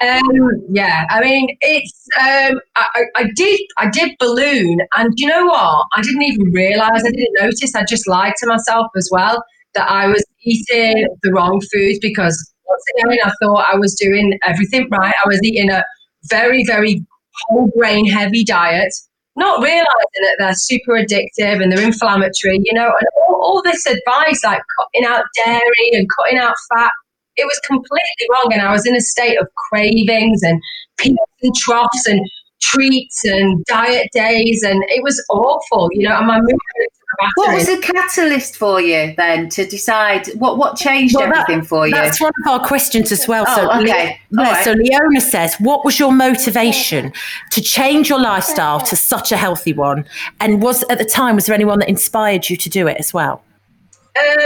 Um, 0.00 0.50
yeah, 0.70 1.04
I 1.10 1.20
mean, 1.20 1.56
it's. 1.60 2.06
Um, 2.20 2.60
I, 2.76 3.04
I 3.16 3.30
did. 3.34 3.60
I 3.78 3.88
did 3.88 4.16
balloon, 4.18 4.78
and 4.96 5.12
you 5.16 5.28
know 5.28 5.46
what? 5.46 5.86
I 5.94 6.02
didn't 6.02 6.22
even 6.22 6.52
realize. 6.52 7.02
I 7.04 7.10
didn't 7.10 7.36
notice. 7.40 7.74
I 7.74 7.84
just 7.84 8.08
lied 8.08 8.34
to 8.38 8.46
myself 8.46 8.88
as 8.96 9.08
well 9.12 9.42
that 9.74 9.88
I 9.88 10.06
was 10.06 10.24
eating 10.42 11.06
the 11.22 11.32
wrong 11.32 11.60
foods 11.72 11.98
because 12.00 12.52
once 12.66 12.82
again, 12.96 13.18
I 13.24 13.32
thought 13.42 13.66
I 13.72 13.76
was 13.76 13.94
doing 13.94 14.38
everything 14.46 14.88
right. 14.90 15.14
I 15.24 15.28
was 15.28 15.40
eating 15.42 15.70
a 15.70 15.84
very, 16.30 16.64
very 16.64 17.04
whole 17.48 17.70
grain 17.76 18.06
heavy 18.06 18.44
diet, 18.44 18.92
not 19.36 19.62
realizing 19.62 19.86
that 20.22 20.36
they're 20.38 20.54
super 20.54 20.92
addictive 20.92 21.62
and 21.62 21.72
they're 21.72 21.84
inflammatory, 21.84 22.60
you 22.62 22.72
know, 22.72 22.86
and 22.86 23.08
all, 23.28 23.40
all 23.42 23.62
this 23.62 23.86
advice 23.86 24.44
like 24.44 24.62
cutting 24.78 25.06
out 25.06 25.24
dairy 25.36 25.90
and 25.92 26.08
cutting 26.18 26.38
out 26.38 26.54
fat, 26.72 26.92
it 27.36 27.44
was 27.44 27.58
completely 27.66 28.26
wrong. 28.30 28.52
And 28.52 28.62
I 28.62 28.72
was 28.72 28.86
in 28.86 28.94
a 28.94 29.00
state 29.00 29.36
of 29.40 29.46
cravings 29.70 30.42
and 30.42 30.60
peaks 30.98 31.16
and 31.42 31.54
troughs 31.54 32.06
and 32.06 32.20
treats 32.60 33.24
and 33.24 33.64
diet 33.64 34.08
days, 34.12 34.62
and 34.62 34.82
it 34.88 35.02
was 35.02 35.22
awful, 35.30 35.88
you 35.92 36.08
know, 36.08 36.16
and 36.16 36.26
my 36.28 36.38
mood 36.38 36.46
went 36.46 36.58
to 36.62 36.88
the 37.18 37.32
What 37.34 37.54
was 37.54 37.66
the 37.66 37.78
catalyst 37.78 38.56
for 38.56 38.80
you 38.80 39.14
then 39.16 39.48
to 39.50 39.66
decide 39.66 40.28
what 40.38 40.58
what 40.58 40.76
changed 40.76 41.16
Well, 41.16 41.28
that- 41.28 41.40
everything 41.40 41.64
for 41.64 41.88
you? 41.88 41.92
That's 41.94 42.20
one 42.20 42.30
of 42.46 42.52
our 42.52 42.64
questions 42.66 43.10
as 43.10 43.26
well. 43.26 43.46
so, 43.46 43.68
Oh, 43.68 43.80
okay. 43.82 44.20
Le- 44.30 44.44
yeah, 44.44 44.52
right. 44.52 44.64
so 44.64 44.72
Leona 44.72 45.20
says, 45.20 45.56
what 45.58 45.84
was 45.84 45.98
your 45.98 46.12
motivation 46.12 47.12
to 47.50 47.60
change 47.60 48.08
your 48.08 48.20
lifestyle 48.20 48.80
to 48.80 48.94
such 48.96 49.32
a 49.32 49.36
healthy 49.36 49.72
one? 49.72 50.06
And 50.38 50.62
was 50.62 50.84
at 50.84 50.98
the 50.98 51.04
time, 51.04 51.34
was 51.34 51.46
there 51.46 51.54
anyone 51.56 51.80
that 51.80 51.88
inspired 51.88 52.48
you 52.48 52.56
to 52.56 52.68
do 52.70 52.86
it 52.86 52.96
as 53.00 53.12
well? 53.12 53.42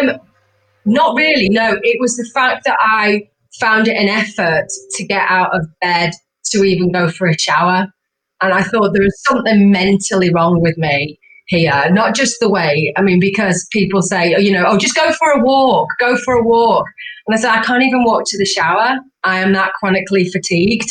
Um, 0.00 0.18
not 0.86 1.16
really. 1.16 1.48
No, 1.48 1.78
it 1.82 2.00
was 2.00 2.16
the 2.16 2.28
fact 2.32 2.64
that 2.64 2.78
I 2.80 3.28
found 3.60 3.88
it 3.88 3.96
an 3.96 4.08
effort 4.08 4.66
to 4.94 5.06
get 5.06 5.26
out 5.28 5.54
of 5.54 5.66
bed 5.80 6.12
to 6.52 6.64
even 6.64 6.92
go 6.92 7.10
for 7.10 7.26
a 7.28 7.38
shower, 7.38 7.86
and 8.42 8.52
I 8.52 8.62
thought 8.62 8.92
there 8.92 9.02
was 9.02 9.22
something 9.26 9.70
mentally 9.70 10.32
wrong 10.32 10.60
with 10.60 10.78
me 10.78 11.18
here. 11.48 11.88
Not 11.90 12.14
just 12.14 12.36
the 12.40 12.48
way. 12.48 12.92
I 12.96 13.02
mean, 13.02 13.20
because 13.20 13.66
people 13.72 14.02
say, 14.02 14.34
oh, 14.34 14.38
you 14.38 14.52
know, 14.52 14.64
oh, 14.66 14.78
just 14.78 14.96
go 14.96 15.12
for 15.12 15.30
a 15.30 15.42
walk, 15.42 15.88
go 15.98 16.16
for 16.18 16.34
a 16.34 16.42
walk, 16.42 16.86
and 17.26 17.36
I 17.36 17.40
said 17.40 17.50
I 17.50 17.62
can't 17.62 17.82
even 17.82 18.04
walk 18.04 18.24
to 18.26 18.38
the 18.38 18.44
shower. 18.44 18.98
I 19.24 19.38
am 19.40 19.52
that 19.52 19.72
chronically 19.74 20.28
fatigued. 20.30 20.88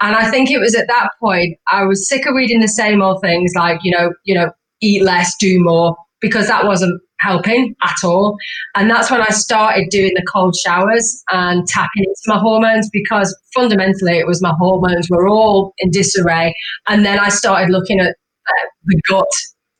And 0.00 0.16
I 0.16 0.30
think 0.30 0.50
it 0.50 0.58
was 0.58 0.74
at 0.74 0.88
that 0.88 1.10
point 1.20 1.56
I 1.70 1.84
was 1.84 2.08
sick 2.08 2.26
of 2.26 2.34
reading 2.34 2.60
the 2.60 2.68
same 2.68 3.00
old 3.00 3.20
things 3.22 3.52
like, 3.54 3.80
you 3.82 3.92
know, 3.92 4.12
you 4.24 4.34
know, 4.34 4.50
eat 4.80 5.02
less, 5.02 5.34
do 5.38 5.62
more, 5.62 5.96
because 6.20 6.48
that 6.48 6.66
wasn't 6.66 7.00
helping 7.20 7.74
at 7.82 7.96
all. 8.04 8.36
And 8.74 8.90
that's 8.90 9.10
when 9.10 9.20
I 9.20 9.28
started 9.28 9.88
doing 9.90 10.12
the 10.14 10.22
cold 10.22 10.56
showers 10.56 11.22
and 11.30 11.66
tapping 11.66 12.04
into 12.04 12.22
my 12.26 12.38
hormones 12.38 12.88
because 12.92 13.36
fundamentally 13.54 14.18
it 14.18 14.26
was 14.26 14.42
my 14.42 14.54
hormones 14.58 15.08
were 15.10 15.28
all 15.28 15.74
in 15.78 15.90
disarray. 15.90 16.54
And 16.88 17.04
then 17.04 17.18
I 17.18 17.28
started 17.28 17.70
looking 17.70 18.00
at 18.00 18.10
uh, 18.10 18.66
the 18.86 19.00
gut 19.08 19.28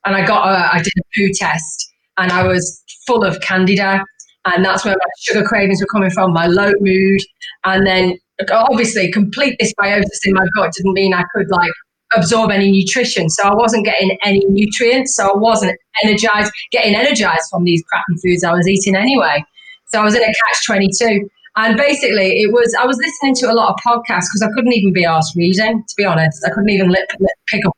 and 0.05 0.15
I 0.15 0.27
got 0.27 0.49
a, 0.49 0.75
I 0.75 0.79
did 0.79 0.93
a 0.99 1.03
poo 1.15 1.31
test 1.35 1.93
and 2.19 2.31
I 2.31 2.47
was 2.47 2.83
full 3.07 3.25
of 3.25 3.41
candida. 3.41 4.05
And 4.47 4.65
that's 4.65 4.85
where 4.85 4.95
my 4.95 5.11
sugar 5.21 5.47
cravings 5.47 5.81
were 5.81 5.87
coming 5.93 6.11
from, 6.11 6.33
my 6.33 6.47
low 6.47 6.73
mood. 6.81 7.21
And 7.65 7.87
then 7.87 8.19
obviously 8.51 9.11
complete 9.13 9.59
dysbiosis 9.61 10.25
in 10.25 10.33
my 10.33 10.47
gut 10.57 10.73
didn't 10.75 10.95
mean 10.95 11.13
I 11.13 11.25
could 11.35 11.51
like 11.51 11.73
absorb 12.15 12.51
any 12.51 12.71
nutrition. 12.71 13.29
So 13.29 13.45
I 13.45 13.55
wasn't 13.55 13.85
getting 13.85 14.17
any 14.25 14.45
nutrients. 14.47 15.17
So 15.17 15.31
I 15.31 15.37
wasn't 15.37 15.79
energized, 16.03 16.53
getting 16.73 16.95
energized 16.95 17.45
from 17.51 17.65
these 17.65 17.83
crappy 17.85 18.21
foods 18.23 18.45
I 18.45 18.53
was 18.53 18.69
eating 18.69 18.97
anyway. 18.97 19.45
So 19.87 20.01
I 20.01 20.05
was 20.05 20.15
in 20.15 20.23
a 20.23 20.27
catch 20.27 20.67
22. 20.67 21.29
And 21.57 21.77
basically, 21.77 22.43
it 22.43 22.53
was, 22.53 22.75
I 22.81 22.87
was 22.87 22.97
listening 22.97 23.35
to 23.37 23.53
a 23.53 23.55
lot 23.55 23.75
of 23.75 23.81
podcasts 23.85 24.27
because 24.31 24.43
I 24.43 24.49
couldn't 24.55 24.73
even 24.73 24.93
be 24.93 25.05
asked 25.05 25.35
reading, 25.37 25.83
to 25.87 25.95
be 25.97 26.05
honest. 26.05 26.45
I 26.47 26.51
couldn't 26.51 26.71
even 26.71 26.89
lip, 26.89 27.09
lip, 27.19 27.31
pick 27.49 27.67
up. 27.67 27.77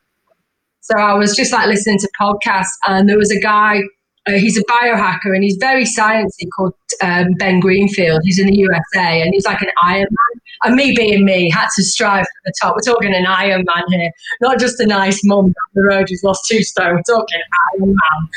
So 0.81 0.99
I 0.99 1.15
was 1.15 1.35
just 1.35 1.53
like 1.53 1.69
listening 1.69 1.99
to 1.99 2.09
podcasts. 2.21 2.67
And 2.87 3.09
there 3.09 3.17
was 3.17 3.31
a 3.31 3.41
guy, 3.41 3.81
uh, 4.27 4.33
he's 4.33 4.59
a 4.59 4.65
biohacker 4.65 5.35
and 5.35 5.43
he's 5.43 5.57
very 5.59 5.85
sciencey 5.85 6.49
called 6.55 6.75
um, 7.03 7.33
Ben 7.39 7.61
Greenfield. 7.61 8.21
He's 8.25 8.39
in 8.39 8.47
the 8.47 8.57
USA 8.57 9.23
and 9.23 9.33
he's 9.33 9.47
like 9.47 9.63
an 9.63 9.71
Iron 9.83 10.07
Man. 10.11 10.42
And 10.63 10.75
me 10.77 10.95
being 10.97 11.25
me, 11.25 11.51
had 11.51 11.69
to 11.77 11.83
strive 11.83 12.25
for 12.25 12.41
the 12.45 12.53
top. 12.61 12.77
We're 12.77 12.93
talking 12.93 13.15
an 13.15 13.27
Iron 13.27 13.65
Man 13.67 13.85
here, 13.89 14.11
not 14.41 14.59
just 14.59 14.79
a 14.81 14.87
nice 14.87 15.21
mum 15.25 15.47
down 15.47 15.55
the 15.75 15.83
road 15.83 16.09
who's 16.09 16.23
lost 16.23 16.47
two 16.49 16.63
stone. 16.63 16.95
We're 16.97 17.03
talking 17.15 17.41
Iron 17.75 17.89
Man. 17.95 18.29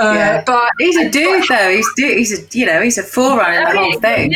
Uh, 0.00 0.14
Yeah. 0.14 0.44
But 0.44 0.70
he's 0.78 0.96
a 0.96 1.08
dude 1.10 1.44
though. 1.48 1.70
He's 1.70 1.88
he's 1.96 2.38
a 2.38 2.58
you 2.58 2.66
know 2.66 2.80
he's 2.82 2.98
a 2.98 3.02
forerunner 3.02 3.58
in 3.58 3.64
the 3.64 3.70
I 3.70 3.74
whole 3.76 3.90
mean, 3.90 4.00
thing. 4.00 4.34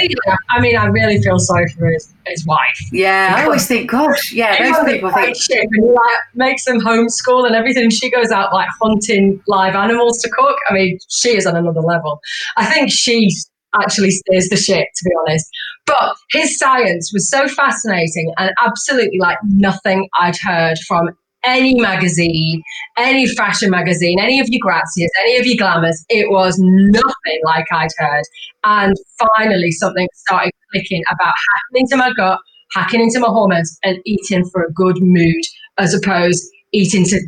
I 0.50 0.60
mean, 0.60 0.76
I 0.76 0.86
really 0.86 1.20
feel 1.22 1.38
sorry 1.38 1.68
for 1.76 1.86
his, 1.86 2.12
his 2.26 2.46
wife. 2.46 2.58
Yeah, 2.92 3.34
I 3.36 3.44
always 3.44 3.66
think, 3.66 3.90
gosh, 3.90 4.32
yeah, 4.32 4.72
those 4.72 4.92
people 4.92 5.10
think. 5.10 5.36
shit 5.36 5.58
and 5.62 5.68
he 5.74 5.80
like 5.90 6.18
makes 6.34 6.64
them 6.64 6.80
homeschool 6.80 7.46
and 7.46 7.54
everything. 7.54 7.90
She 7.90 8.10
goes 8.10 8.30
out 8.30 8.52
like 8.52 8.68
hunting 8.80 9.40
live 9.46 9.74
animals 9.74 10.18
to 10.22 10.30
cook. 10.30 10.56
I 10.70 10.74
mean, 10.74 10.98
she 11.08 11.36
is 11.36 11.46
on 11.46 11.56
another 11.56 11.80
level. 11.80 12.20
I 12.56 12.66
think 12.66 12.90
she 12.90 13.30
actually 13.74 14.10
steers 14.10 14.48
the 14.48 14.56
ship, 14.56 14.86
to 14.96 15.04
be 15.08 15.10
honest. 15.26 15.48
But 15.86 16.14
his 16.30 16.58
science 16.58 17.10
was 17.12 17.28
so 17.28 17.48
fascinating 17.48 18.32
and 18.38 18.52
absolutely 18.64 19.18
like 19.18 19.38
nothing 19.44 20.08
I'd 20.20 20.36
heard 20.42 20.78
from 20.86 21.10
any 21.44 21.80
magazine, 21.80 22.62
any 22.96 23.26
fashion 23.26 23.70
magazine, 23.70 24.18
any 24.20 24.40
of 24.40 24.48
your 24.48 24.60
Grazias, 24.60 25.10
any 25.20 25.38
of 25.38 25.46
your 25.46 25.56
glamours. 25.56 26.04
It 26.08 26.30
was 26.30 26.56
nothing 26.58 27.40
like 27.44 27.66
I'd 27.72 27.90
heard. 27.98 28.24
And 28.64 28.94
finally, 29.36 29.72
something 29.72 30.08
started 30.14 30.52
clicking 30.72 31.02
about 31.10 31.34
hacking 31.34 31.82
into 31.82 31.96
my 31.96 32.12
gut, 32.16 32.38
hacking 32.72 33.00
into 33.00 33.18
my 33.18 33.28
hormones, 33.28 33.76
and 33.82 33.98
eating 34.04 34.48
for 34.50 34.62
a 34.62 34.72
good 34.72 34.96
mood 35.00 35.42
as 35.78 35.94
opposed 35.94 36.44
eating 36.72 37.04
to 37.06 37.20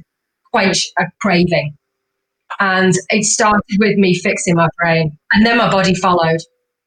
quench 0.53 0.90
a 0.99 1.05
craving. 1.21 1.77
And 2.61 2.95
it 3.11 3.25
started 3.25 3.62
with 3.79 3.99
me 3.99 4.14
fixing 4.14 4.55
my 4.55 4.69
brain, 4.79 5.19
and 5.33 5.45
then 5.45 5.59
my 5.59 5.71
body 5.71 5.95
followed. 5.95 6.40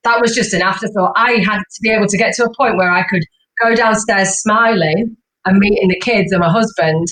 That 0.08 0.22
was 0.22 0.34
just 0.34 0.54
an 0.54 0.62
afterthought. 0.62 1.12
I 1.18 1.34
had 1.46 1.58
to 1.58 1.82
be 1.82 1.90
able 1.90 2.08
to 2.08 2.18
get 2.18 2.34
to 2.36 2.46
a 2.46 2.56
point 2.56 2.78
where 2.78 2.90
I 2.90 3.04
could 3.04 3.26
go 3.62 3.76
downstairs 3.76 4.40
smiling 4.40 5.18
and 5.44 5.58
meeting 5.58 5.90
the 5.90 6.00
kids 6.00 6.32
and 6.32 6.40
my 6.40 6.50
husband 6.50 7.08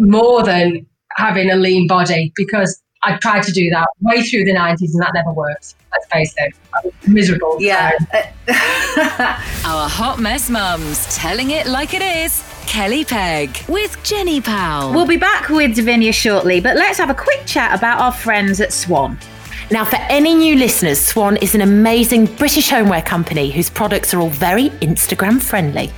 more 0.00 0.42
than 0.42 0.84
having 1.16 1.48
a 1.52 1.54
lean 1.54 1.86
body 1.86 2.32
because 2.34 2.82
I 3.04 3.18
tried 3.18 3.44
to 3.44 3.52
do 3.52 3.70
that 3.70 3.86
way 4.00 4.20
through 4.22 4.46
the 4.46 4.52
90s 4.52 4.94
and 4.94 5.00
that 5.00 5.12
never 5.14 5.32
worked. 5.32 5.76
Let's 5.92 6.06
face 6.10 6.34
it, 6.38 6.54
I 6.74 6.80
was 6.82 6.92
miserable. 7.06 7.56
Yeah. 7.60 7.92
Um, 8.12 8.24
uh, 8.48 9.40
our 9.64 9.88
hot 9.88 10.18
mess 10.18 10.50
mums 10.50 11.06
telling 11.14 11.52
it 11.52 11.68
like 11.68 11.94
it 11.94 12.02
is. 12.02 12.42
Kelly 12.66 13.04
Pegg 13.04 13.56
with 13.68 13.96
Jenny 14.02 14.40
Powell. 14.40 14.92
We'll 14.92 15.06
be 15.06 15.18
back 15.18 15.50
with 15.50 15.76
Davinia 15.76 16.12
shortly, 16.12 16.60
but 16.60 16.76
let's 16.76 16.98
have 16.98 17.10
a 17.10 17.14
quick 17.14 17.46
chat 17.46 17.78
about 17.78 18.00
our 18.00 18.10
friends 18.10 18.60
at 18.60 18.72
Swan. 18.72 19.20
Now, 19.70 19.84
for 19.84 19.96
any 20.10 20.34
new 20.34 20.56
listeners, 20.56 21.00
Swan 21.00 21.36
is 21.38 21.54
an 21.54 21.62
amazing 21.62 22.26
British 22.26 22.68
homeware 22.68 23.02
company 23.02 23.50
whose 23.50 23.70
products 23.70 24.12
are 24.12 24.20
all 24.20 24.28
very 24.28 24.68
Instagram 24.80 25.42
friendly. 25.42 25.90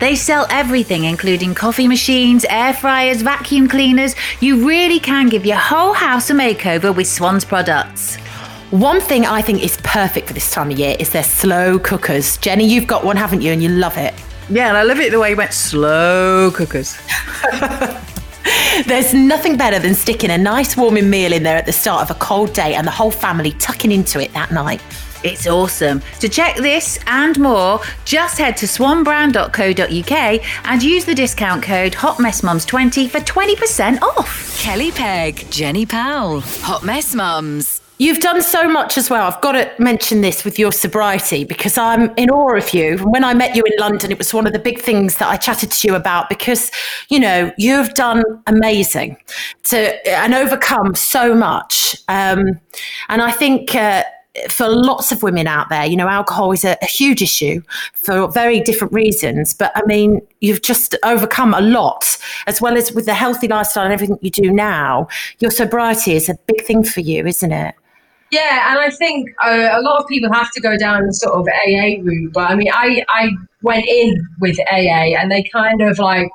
They 0.00 0.16
sell 0.16 0.46
everything, 0.50 1.04
including 1.04 1.54
coffee 1.54 1.86
machines, 1.86 2.44
air 2.48 2.74
fryers, 2.74 3.22
vacuum 3.22 3.68
cleaners. 3.68 4.16
You 4.40 4.66
really 4.66 4.98
can 4.98 5.28
give 5.28 5.46
your 5.46 5.56
whole 5.56 5.92
house 5.92 6.30
a 6.30 6.34
makeover 6.34 6.94
with 6.94 7.06
Swan's 7.06 7.44
products. 7.44 8.16
One 8.70 9.00
thing 9.00 9.24
I 9.24 9.40
think 9.42 9.62
is 9.62 9.76
perfect 9.84 10.26
for 10.28 10.32
this 10.34 10.50
time 10.50 10.70
of 10.70 10.78
year 10.78 10.96
is 10.98 11.10
their 11.10 11.22
slow 11.24 11.78
cookers. 11.78 12.38
Jenny, 12.38 12.66
you've 12.66 12.86
got 12.86 13.04
one, 13.04 13.16
haven't 13.16 13.42
you? 13.42 13.52
And 13.52 13.62
you 13.62 13.68
love 13.68 13.96
it. 13.96 14.14
Yeah, 14.48 14.68
and 14.68 14.76
I 14.76 14.82
love 14.82 14.98
it 14.98 15.12
the 15.12 15.20
way 15.20 15.30
you 15.30 15.36
went 15.36 15.52
slow 15.52 16.50
cookers. 16.50 16.98
There's 18.86 19.14
nothing 19.14 19.56
better 19.56 19.78
than 19.78 19.94
sticking 19.94 20.30
a 20.30 20.38
nice 20.38 20.76
warming 20.76 21.10
meal 21.10 21.32
in 21.32 21.42
there 21.42 21.56
at 21.56 21.66
the 21.66 21.72
start 21.72 22.02
of 22.02 22.16
a 22.16 22.18
cold 22.18 22.52
day 22.52 22.74
and 22.74 22.86
the 22.86 22.90
whole 22.90 23.10
family 23.10 23.52
tucking 23.52 23.92
into 23.92 24.20
it 24.20 24.32
that 24.32 24.52
night. 24.52 24.80
It's 25.22 25.46
awesome. 25.46 26.00
To 26.20 26.28
check 26.28 26.56
this 26.56 26.98
and 27.06 27.38
more, 27.38 27.80
just 28.04 28.38
head 28.38 28.56
to 28.58 28.66
swanbrand.co.uk 28.66 30.42
and 30.64 30.82
use 30.82 31.04
the 31.04 31.14
discount 31.14 31.62
code 31.62 31.92
HotMessMums20 31.92 33.10
for 33.10 33.20
20% 33.20 34.00
off. 34.00 34.58
Kelly 34.58 34.90
Pegg, 34.92 35.50
Jenny 35.50 35.84
Powell, 35.84 36.40
Hot 36.40 36.82
Mess 36.82 37.14
Mums. 37.14 37.79
You've 38.00 38.20
done 38.20 38.40
so 38.40 38.66
much 38.66 38.96
as 38.96 39.10
well. 39.10 39.30
I've 39.30 39.42
got 39.42 39.52
to 39.52 39.70
mention 39.78 40.22
this 40.22 40.42
with 40.42 40.58
your 40.58 40.72
sobriety 40.72 41.44
because 41.44 41.76
I'm 41.76 42.14
in 42.16 42.30
awe 42.30 42.56
of 42.56 42.72
you. 42.72 42.96
When 42.96 43.22
I 43.24 43.34
met 43.34 43.54
you 43.54 43.62
in 43.62 43.74
London, 43.78 44.10
it 44.10 44.16
was 44.16 44.32
one 44.32 44.46
of 44.46 44.54
the 44.54 44.58
big 44.58 44.80
things 44.80 45.18
that 45.18 45.28
I 45.28 45.36
chatted 45.36 45.70
to 45.70 45.86
you 45.86 45.94
about 45.94 46.30
because, 46.30 46.70
you 47.10 47.20
know, 47.20 47.52
you've 47.58 47.92
done 47.92 48.24
amazing 48.46 49.18
to 49.64 50.08
and 50.08 50.32
overcome 50.32 50.94
so 50.94 51.34
much. 51.34 51.94
Um, 52.08 52.58
and 53.10 53.20
I 53.20 53.32
think. 53.32 53.74
Uh, 53.74 54.02
for 54.48 54.68
lots 54.68 55.10
of 55.10 55.24
women 55.24 55.48
out 55.48 55.68
there, 55.70 55.84
you 55.84 55.96
know, 55.96 56.06
alcohol 56.06 56.52
is 56.52 56.64
a, 56.64 56.76
a, 56.82 56.86
huge 56.86 57.20
issue 57.20 57.60
for 57.94 58.28
very 58.28 58.60
different 58.60 58.92
reasons. 58.92 59.52
But 59.52 59.72
I 59.74 59.82
mean, 59.86 60.20
you've 60.38 60.62
just 60.62 60.94
overcome 61.02 61.52
a 61.52 61.60
lot, 61.60 62.16
as 62.46 62.60
well 62.60 62.76
as 62.76 62.92
with 62.92 63.06
the 63.06 63.12
healthy 63.12 63.48
lifestyle 63.48 63.82
and 63.82 63.92
everything 63.92 64.20
you 64.22 64.30
do 64.30 64.52
now. 64.52 65.08
Your 65.40 65.50
sobriety 65.50 66.14
is 66.14 66.28
a 66.28 66.36
big 66.46 66.64
thing 66.64 66.84
for 66.84 67.00
you, 67.00 67.26
isn't 67.26 67.50
it? 67.50 67.74
Yeah, 68.30 68.70
and 68.70 68.78
I 68.78 68.90
think 68.90 69.28
uh, 69.44 69.70
a 69.72 69.82
lot 69.82 70.00
of 70.00 70.06
people 70.06 70.32
have 70.32 70.52
to 70.52 70.60
go 70.60 70.76
down 70.76 71.06
the 71.06 71.12
sort 71.12 71.34
of 71.34 71.46
AA 71.48 72.00
route. 72.00 72.32
But 72.32 72.50
I 72.50 72.54
mean, 72.54 72.70
I, 72.72 73.04
I 73.08 73.30
went 73.62 73.86
in 73.86 74.24
with 74.40 74.58
AA 74.70 75.16
and 75.18 75.30
they 75.30 75.42
kind 75.52 75.82
of 75.82 75.98
like 75.98 76.30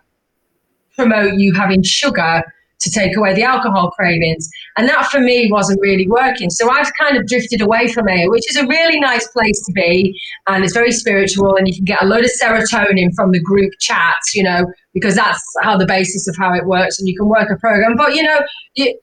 promote 0.96 1.36
you 1.36 1.54
having 1.54 1.84
sugar 1.84 2.44
to 2.82 2.92
take 2.92 3.16
away 3.16 3.34
the 3.34 3.44
alcohol 3.44 3.92
cravings. 3.92 4.50
And 4.78 4.88
that 4.90 5.08
for 5.08 5.20
me 5.20 5.50
wasn't 5.52 5.80
really 5.82 6.08
working. 6.08 6.50
So 6.50 6.70
I've 6.70 6.92
kind 7.00 7.18
of 7.18 7.26
drifted 7.28 7.62
away 7.62 7.88
from 7.88 8.08
AA, 8.08 8.26
which 8.28 8.50
is 8.50 8.58
a 8.58 8.68
really 8.68 9.00
nice 9.00 9.28
place 9.30 9.64
to 9.66 9.72
be. 9.72 10.20
And 10.48 10.64
it's 10.64 10.74
very 10.74 10.92
spiritual. 10.92 11.56
And 11.56 11.68
you 11.68 11.76
can 11.76 11.86
get 11.86 12.04
a 12.04 12.06
load 12.06 12.26
of 12.26 12.32
serotonin 12.42 13.14
from 13.16 13.32
the 13.32 13.40
group 13.40 13.72
chats, 13.80 14.36
you 14.36 14.44
know, 14.44 14.72
because 14.94 15.16
that's 15.16 15.42
how 15.62 15.78
the 15.78 15.86
basis 15.86 16.28
of 16.28 16.36
how 16.38 16.54
it 16.54 16.66
works. 16.66 17.00
And 17.00 17.08
you 17.08 17.16
can 17.18 17.28
work 17.28 17.50
a 17.50 17.56
program. 17.56 17.96
But, 17.96 18.16
you 18.16 18.24
know, 18.24 18.42
you, 18.76 18.98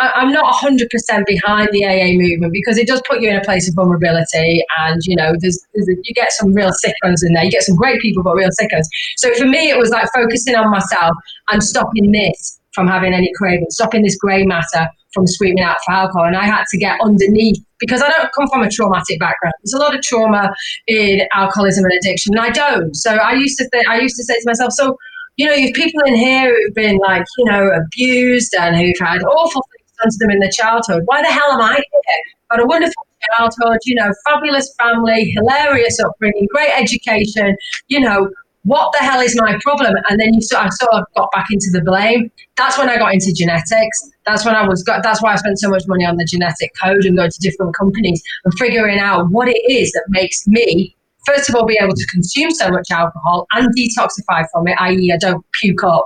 I, 0.00 0.22
am 0.22 0.32
not 0.32 0.52
100% 0.54 1.26
behind 1.26 1.68
the 1.72 1.84
AA 1.84 2.12
movement 2.12 2.52
because 2.52 2.78
it 2.78 2.86
does 2.86 3.02
put 3.08 3.20
you 3.20 3.30
in 3.30 3.36
a 3.36 3.44
place 3.44 3.68
of 3.68 3.74
vulnerability. 3.74 4.62
And, 4.78 5.00
you 5.04 5.16
know, 5.16 5.32
there's, 5.40 5.58
there's 5.74 5.88
you 5.88 6.14
get 6.14 6.32
some 6.32 6.52
real 6.52 6.72
sick 6.72 6.94
ones 7.04 7.22
in 7.22 7.32
there. 7.32 7.44
You 7.44 7.50
get 7.50 7.62
some 7.62 7.76
great 7.76 8.00
people, 8.00 8.22
but 8.22 8.34
real 8.34 8.50
sick 8.52 8.70
ones. 8.72 8.88
So 9.16 9.32
for 9.34 9.46
me, 9.46 9.70
it 9.70 9.78
was 9.78 9.90
like 9.90 10.08
focusing 10.14 10.54
on 10.54 10.70
myself 10.70 11.16
and 11.50 11.62
stopping 11.62 12.12
this 12.12 12.60
from 12.74 12.86
having 12.86 13.14
any 13.14 13.32
craving, 13.34 13.66
stopping 13.70 14.02
this 14.02 14.16
grey 14.16 14.44
matter 14.44 14.88
from 15.14 15.26
screaming 15.26 15.64
out 15.64 15.78
for 15.84 15.92
alcohol. 15.92 16.26
And 16.26 16.36
I 16.36 16.44
had 16.44 16.64
to 16.70 16.78
get 16.78 17.00
underneath 17.00 17.58
because 17.78 18.02
I 18.02 18.10
don't 18.10 18.30
come 18.34 18.48
from 18.48 18.62
a 18.62 18.70
traumatic 18.70 19.18
background. 19.18 19.54
There's 19.62 19.72
a 19.72 19.78
lot 19.78 19.94
of 19.94 20.02
trauma 20.02 20.52
in 20.86 21.22
alcoholism 21.32 21.84
and 21.84 21.94
addiction, 21.94 22.36
and 22.36 22.44
I 22.44 22.50
don't. 22.50 22.94
So 22.94 23.14
I 23.16 23.32
used 23.32 23.58
to 23.58 23.84
I 23.88 23.98
used 23.98 24.16
to 24.16 24.24
say 24.24 24.34
to 24.34 24.42
myself, 24.44 24.72
so 24.72 24.96
you 25.36 25.46
know, 25.46 25.52
you've 25.52 25.74
people 25.74 26.00
in 26.06 26.14
here 26.14 26.50
who've 26.50 26.74
been 26.74 26.98
like, 26.98 27.24
you 27.38 27.44
know, 27.44 27.70
abused 27.70 28.54
and 28.58 28.76
who've 28.76 28.98
had 28.98 29.22
awful 29.22 29.66
done 30.02 30.10
to 30.10 30.16
them 30.18 30.30
in 30.30 30.40
their 30.40 30.50
childhood. 30.50 31.02
Why 31.06 31.22
the 31.22 31.28
hell 31.28 31.52
am 31.52 31.60
I 31.60 31.74
here? 31.74 32.22
Got 32.50 32.60
a 32.60 32.66
wonderful 32.66 33.06
childhood, 33.34 33.78
you 33.84 33.94
know, 33.96 34.12
fabulous 34.24 34.72
family, 34.78 35.30
hilarious 35.30 35.98
upbringing, 36.00 36.46
great 36.52 36.70
education, 36.76 37.56
you 37.88 38.00
know, 38.00 38.30
what 38.66 38.92
the 38.92 38.98
hell 38.98 39.20
is 39.20 39.36
my 39.40 39.56
problem? 39.62 39.94
And 40.10 40.18
then 40.18 40.34
you 40.34 40.42
sort 40.42 40.66
of, 40.66 40.72
sort 40.72 40.92
of 40.92 41.04
got 41.16 41.30
back 41.32 41.46
into 41.52 41.66
the 41.72 41.82
blame. 41.82 42.30
That's 42.56 42.76
when 42.76 42.88
I 42.88 42.98
got 42.98 43.14
into 43.14 43.32
genetics. 43.32 44.10
That's 44.26 44.44
when 44.44 44.56
I 44.56 44.66
was 44.66 44.84
that's 44.84 45.22
why 45.22 45.34
I 45.34 45.36
spent 45.36 45.60
so 45.60 45.70
much 45.70 45.84
money 45.86 46.04
on 46.04 46.16
the 46.16 46.24
genetic 46.24 46.72
code 46.82 47.04
and 47.04 47.16
going 47.16 47.30
to 47.30 47.38
different 47.40 47.76
companies 47.76 48.20
and 48.44 48.52
figuring 48.54 48.98
out 48.98 49.30
what 49.30 49.48
it 49.48 49.60
is 49.70 49.92
that 49.92 50.04
makes 50.08 50.46
me 50.48 50.96
first 51.26 51.48
of 51.48 51.54
all 51.54 51.66
be 51.66 51.78
able 51.80 51.94
to 51.94 52.06
consume 52.06 52.50
so 52.50 52.70
much 52.70 52.90
alcohol 52.90 53.46
and 53.52 53.74
detoxify 53.76 54.44
from 54.52 54.66
it, 54.68 54.76
i.e. 54.80 55.12
I 55.12 55.16
don't 55.16 55.44
puke 55.60 55.84
up. 55.84 56.04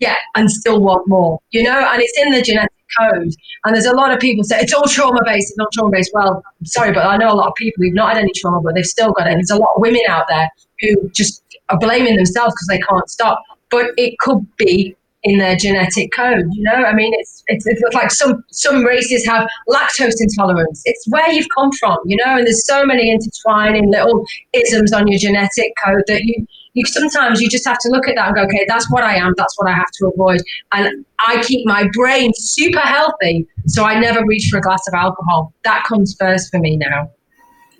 Yeah, 0.00 0.16
and 0.34 0.50
still 0.50 0.80
want 0.80 1.06
more, 1.08 1.38
you 1.50 1.62
know, 1.62 1.78
and 1.78 2.00
it's 2.02 2.18
in 2.18 2.32
the 2.32 2.42
genetic 2.42 2.72
code. 2.98 3.32
And 3.64 3.74
there's 3.74 3.86
a 3.86 3.94
lot 3.94 4.12
of 4.12 4.18
people 4.18 4.44
say 4.44 4.60
it's 4.60 4.72
all 4.72 4.86
trauma 4.86 5.20
based, 5.24 5.50
it's 5.50 5.58
not 5.58 5.68
trauma 5.72 5.90
based. 5.90 6.10
Well, 6.14 6.42
sorry, 6.64 6.92
but 6.92 7.04
I 7.04 7.16
know 7.16 7.32
a 7.32 7.34
lot 7.34 7.48
of 7.48 7.54
people 7.54 7.84
who've 7.84 7.94
not 7.94 8.14
had 8.14 8.22
any 8.22 8.32
trauma, 8.34 8.60
but 8.62 8.74
they've 8.74 8.84
still 8.84 9.12
got 9.12 9.26
it. 9.26 9.32
And 9.32 9.38
there's 9.38 9.50
a 9.50 9.56
lot 9.56 9.70
of 9.76 9.82
women 9.82 10.02
out 10.08 10.24
there 10.28 10.48
who 10.80 11.08
just 11.10 11.42
are 11.68 11.78
blaming 11.78 12.16
themselves 12.16 12.54
because 12.54 12.66
they 12.68 12.78
can't 12.78 13.08
stop. 13.08 13.42
But 13.70 13.90
it 13.96 14.18
could 14.18 14.44
be 14.56 14.96
in 15.22 15.38
their 15.38 15.54
genetic 15.54 16.10
code. 16.16 16.46
You 16.52 16.62
know, 16.62 16.72
I 16.72 16.94
mean, 16.94 17.12
it's, 17.14 17.44
it's 17.48 17.66
it's 17.66 17.82
like 17.94 18.10
some 18.10 18.42
some 18.50 18.84
races 18.84 19.24
have 19.26 19.48
lactose 19.68 20.14
intolerance. 20.18 20.82
It's 20.86 21.06
where 21.08 21.30
you've 21.30 21.48
come 21.56 21.70
from. 21.72 21.98
You 22.06 22.16
know, 22.16 22.36
and 22.36 22.46
there's 22.46 22.66
so 22.66 22.84
many 22.84 23.10
intertwining 23.10 23.90
little 23.90 24.24
isms 24.52 24.92
on 24.92 25.06
your 25.08 25.18
genetic 25.18 25.72
code 25.84 26.02
that 26.06 26.24
you 26.24 26.46
you 26.74 26.84
sometimes 26.86 27.40
you 27.40 27.48
just 27.48 27.66
have 27.66 27.78
to 27.78 27.88
look 27.88 28.08
at 28.08 28.14
that 28.16 28.28
and 28.28 28.36
go, 28.36 28.42
okay, 28.42 28.64
that's 28.68 28.90
what 28.90 29.02
I 29.02 29.16
am. 29.16 29.34
That's 29.36 29.58
what 29.58 29.68
I 29.68 29.74
have 29.74 29.90
to 30.00 30.10
avoid. 30.14 30.40
And 30.72 31.04
I 31.26 31.42
keep 31.42 31.66
my 31.66 31.88
brain 31.92 32.32
super 32.34 32.80
healthy, 32.80 33.46
so 33.66 33.84
I 33.84 33.98
never 33.98 34.24
reach 34.24 34.48
for 34.50 34.58
a 34.58 34.62
glass 34.62 34.82
of 34.88 34.94
alcohol. 34.94 35.52
That 35.64 35.84
comes 35.84 36.16
first 36.18 36.50
for 36.50 36.60
me 36.60 36.76
now. 36.76 37.10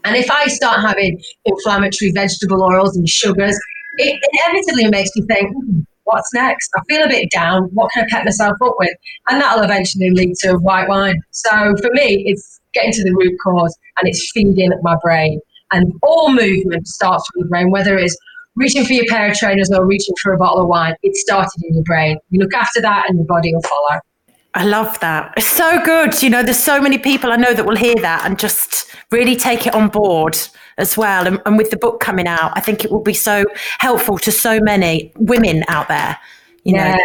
And 0.04 0.16
if 0.16 0.30
I 0.30 0.46
start 0.46 0.80
having 0.80 1.20
inflammatory 1.44 2.12
vegetable 2.12 2.62
oils 2.62 2.96
and 2.96 3.08
sugars, 3.08 3.58
it 3.98 4.22
inevitably 4.32 4.88
makes 4.88 5.10
me 5.14 5.22
think, 5.26 5.52
hmm, 5.52 5.80
what's 6.04 6.32
next? 6.34 6.70
I 6.76 6.82
feel 6.88 7.04
a 7.04 7.08
bit 7.08 7.30
down. 7.30 7.64
What 7.74 7.90
can 7.92 8.04
I 8.04 8.06
pet 8.10 8.24
myself 8.24 8.56
up 8.62 8.74
with? 8.78 8.94
And 9.28 9.40
that'll 9.40 9.62
eventually 9.62 10.10
lead 10.10 10.34
to 10.40 10.54
white 10.54 10.88
wine. 10.88 11.20
So 11.30 11.50
for 11.50 11.90
me, 11.92 12.24
it's 12.26 12.60
getting 12.72 12.92
to 12.92 13.04
the 13.04 13.14
root 13.14 13.36
cause 13.44 13.76
and 13.98 14.08
it's 14.08 14.30
feeding 14.32 14.70
my 14.82 14.96
brain. 15.02 15.40
And 15.72 15.92
all 16.02 16.32
movement 16.32 16.88
starts 16.88 17.24
from 17.32 17.42
the 17.42 17.48
brain, 17.48 17.70
whether 17.70 17.96
it's 17.96 18.16
reaching 18.60 18.84
for 18.84 18.92
your 18.92 19.06
pair 19.08 19.30
of 19.30 19.36
trainers 19.36 19.70
or 19.72 19.84
reaching 19.86 20.14
for 20.22 20.32
a 20.32 20.38
bottle 20.38 20.60
of 20.60 20.68
wine. 20.68 20.94
It 21.02 21.16
started 21.16 21.62
in 21.64 21.74
your 21.74 21.84
brain. 21.84 22.18
You 22.30 22.40
look 22.40 22.54
after 22.54 22.80
that 22.82 23.06
and 23.08 23.18
your 23.18 23.26
body 23.26 23.52
will 23.54 23.62
follow. 23.62 24.00
I 24.54 24.64
love 24.64 24.98
that. 25.00 25.34
It's 25.36 25.46
so 25.46 25.80
good. 25.84 26.22
You 26.22 26.30
know, 26.30 26.42
there's 26.42 26.58
so 26.58 26.80
many 26.80 26.98
people 26.98 27.32
I 27.32 27.36
know 27.36 27.54
that 27.54 27.64
will 27.64 27.76
hear 27.76 27.94
that 27.96 28.24
and 28.24 28.38
just 28.38 28.94
really 29.10 29.36
take 29.36 29.66
it 29.66 29.74
on 29.74 29.88
board 29.88 30.36
as 30.76 30.96
well. 30.96 31.26
And, 31.26 31.40
and 31.46 31.56
with 31.56 31.70
the 31.70 31.76
book 31.76 32.00
coming 32.00 32.26
out, 32.26 32.52
I 32.54 32.60
think 32.60 32.84
it 32.84 32.90
will 32.90 33.02
be 33.02 33.14
so 33.14 33.44
helpful 33.78 34.18
to 34.18 34.32
so 34.32 34.58
many 34.60 35.12
women 35.16 35.64
out 35.68 35.88
there. 35.88 36.18
You 36.64 36.74
yeah. 36.74 36.96
know. 36.96 37.02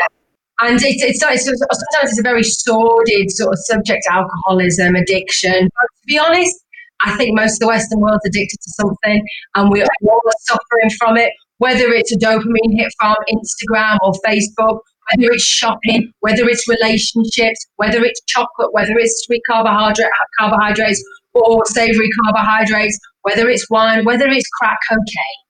And 0.62 0.82
it's, 0.82 1.04
it's, 1.04 1.22
it's, 1.22 1.46
sometimes 1.46 2.12
it's 2.12 2.20
a 2.20 2.24
very 2.24 2.44
sordid 2.44 3.30
sort 3.30 3.54
of 3.54 3.60
subject, 3.60 4.06
alcoholism, 4.10 4.96
addiction. 4.96 5.70
But 5.76 5.88
to 6.02 6.06
be 6.08 6.18
honest, 6.18 6.56
I 7.02 7.16
think 7.18 7.36
most 7.36 7.56
of 7.56 7.60
the 7.60 7.68
Western 7.68 8.00
world's 8.00 8.26
addicted 8.26 8.58
to 8.62 8.72
something, 8.72 9.26
and 9.56 9.70
we're 9.70 9.86
all 10.08 10.22
suffering 10.40 10.90
from 10.98 11.18
it. 11.18 11.32
Whether 11.58 11.94
it's 11.94 12.12
a 12.12 12.18
dopamine 12.18 12.78
hit 12.78 12.92
from 13.00 13.16
Instagram 13.30 13.98
or 14.02 14.14
Facebook, 14.26 14.80
whether 15.12 15.32
it's 15.32 15.44
shopping, 15.44 16.12
whether 16.20 16.48
it's 16.48 16.68
relationships, 16.68 17.66
whether 17.78 18.04
it's 18.04 18.22
chocolate, 18.28 18.74
whether 18.74 18.98
it's 18.98 19.24
sweet 19.26 19.42
carbohydrate, 19.48 20.10
carbohydrates 20.40 21.04
or 21.34 21.66
savory 21.66 22.10
carbohydrates, 22.24 23.00
whether 23.22 23.50
it's 23.50 23.70
wine, 23.70 24.06
whether 24.06 24.28
it's 24.28 24.50
crack 24.60 24.78
cocaine. 24.90 25.42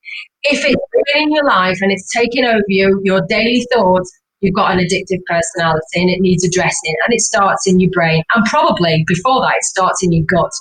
If 0.44 0.66
it's 0.66 0.82
ruining 0.94 1.34
your 1.34 1.46
life 1.46 1.80
and 1.82 1.92
it's 1.92 2.12
taking 2.12 2.46
over 2.46 2.64
you, 2.68 3.02
your 3.04 3.22
daily 3.28 3.66
thoughts, 3.74 4.12
you've 4.42 4.56
got 4.56 4.72
an 4.72 4.80
addictive 4.80 5.24
personality 5.26 6.02
and 6.02 6.10
it 6.10 6.22
needs 6.22 6.44
addressing. 6.44 6.96
And 7.06 7.14
it 7.14 7.22
starts 7.22 7.68
in 7.68 7.80
your 7.80 7.92
brain. 7.92 8.24
And 8.36 8.46
probably 8.46 9.04
before 9.08 9.42
that, 9.42 9.56
it 9.58 9.64
starts 9.64 10.04
in 10.04 10.12
your 10.12 10.26
gut. 10.26 10.52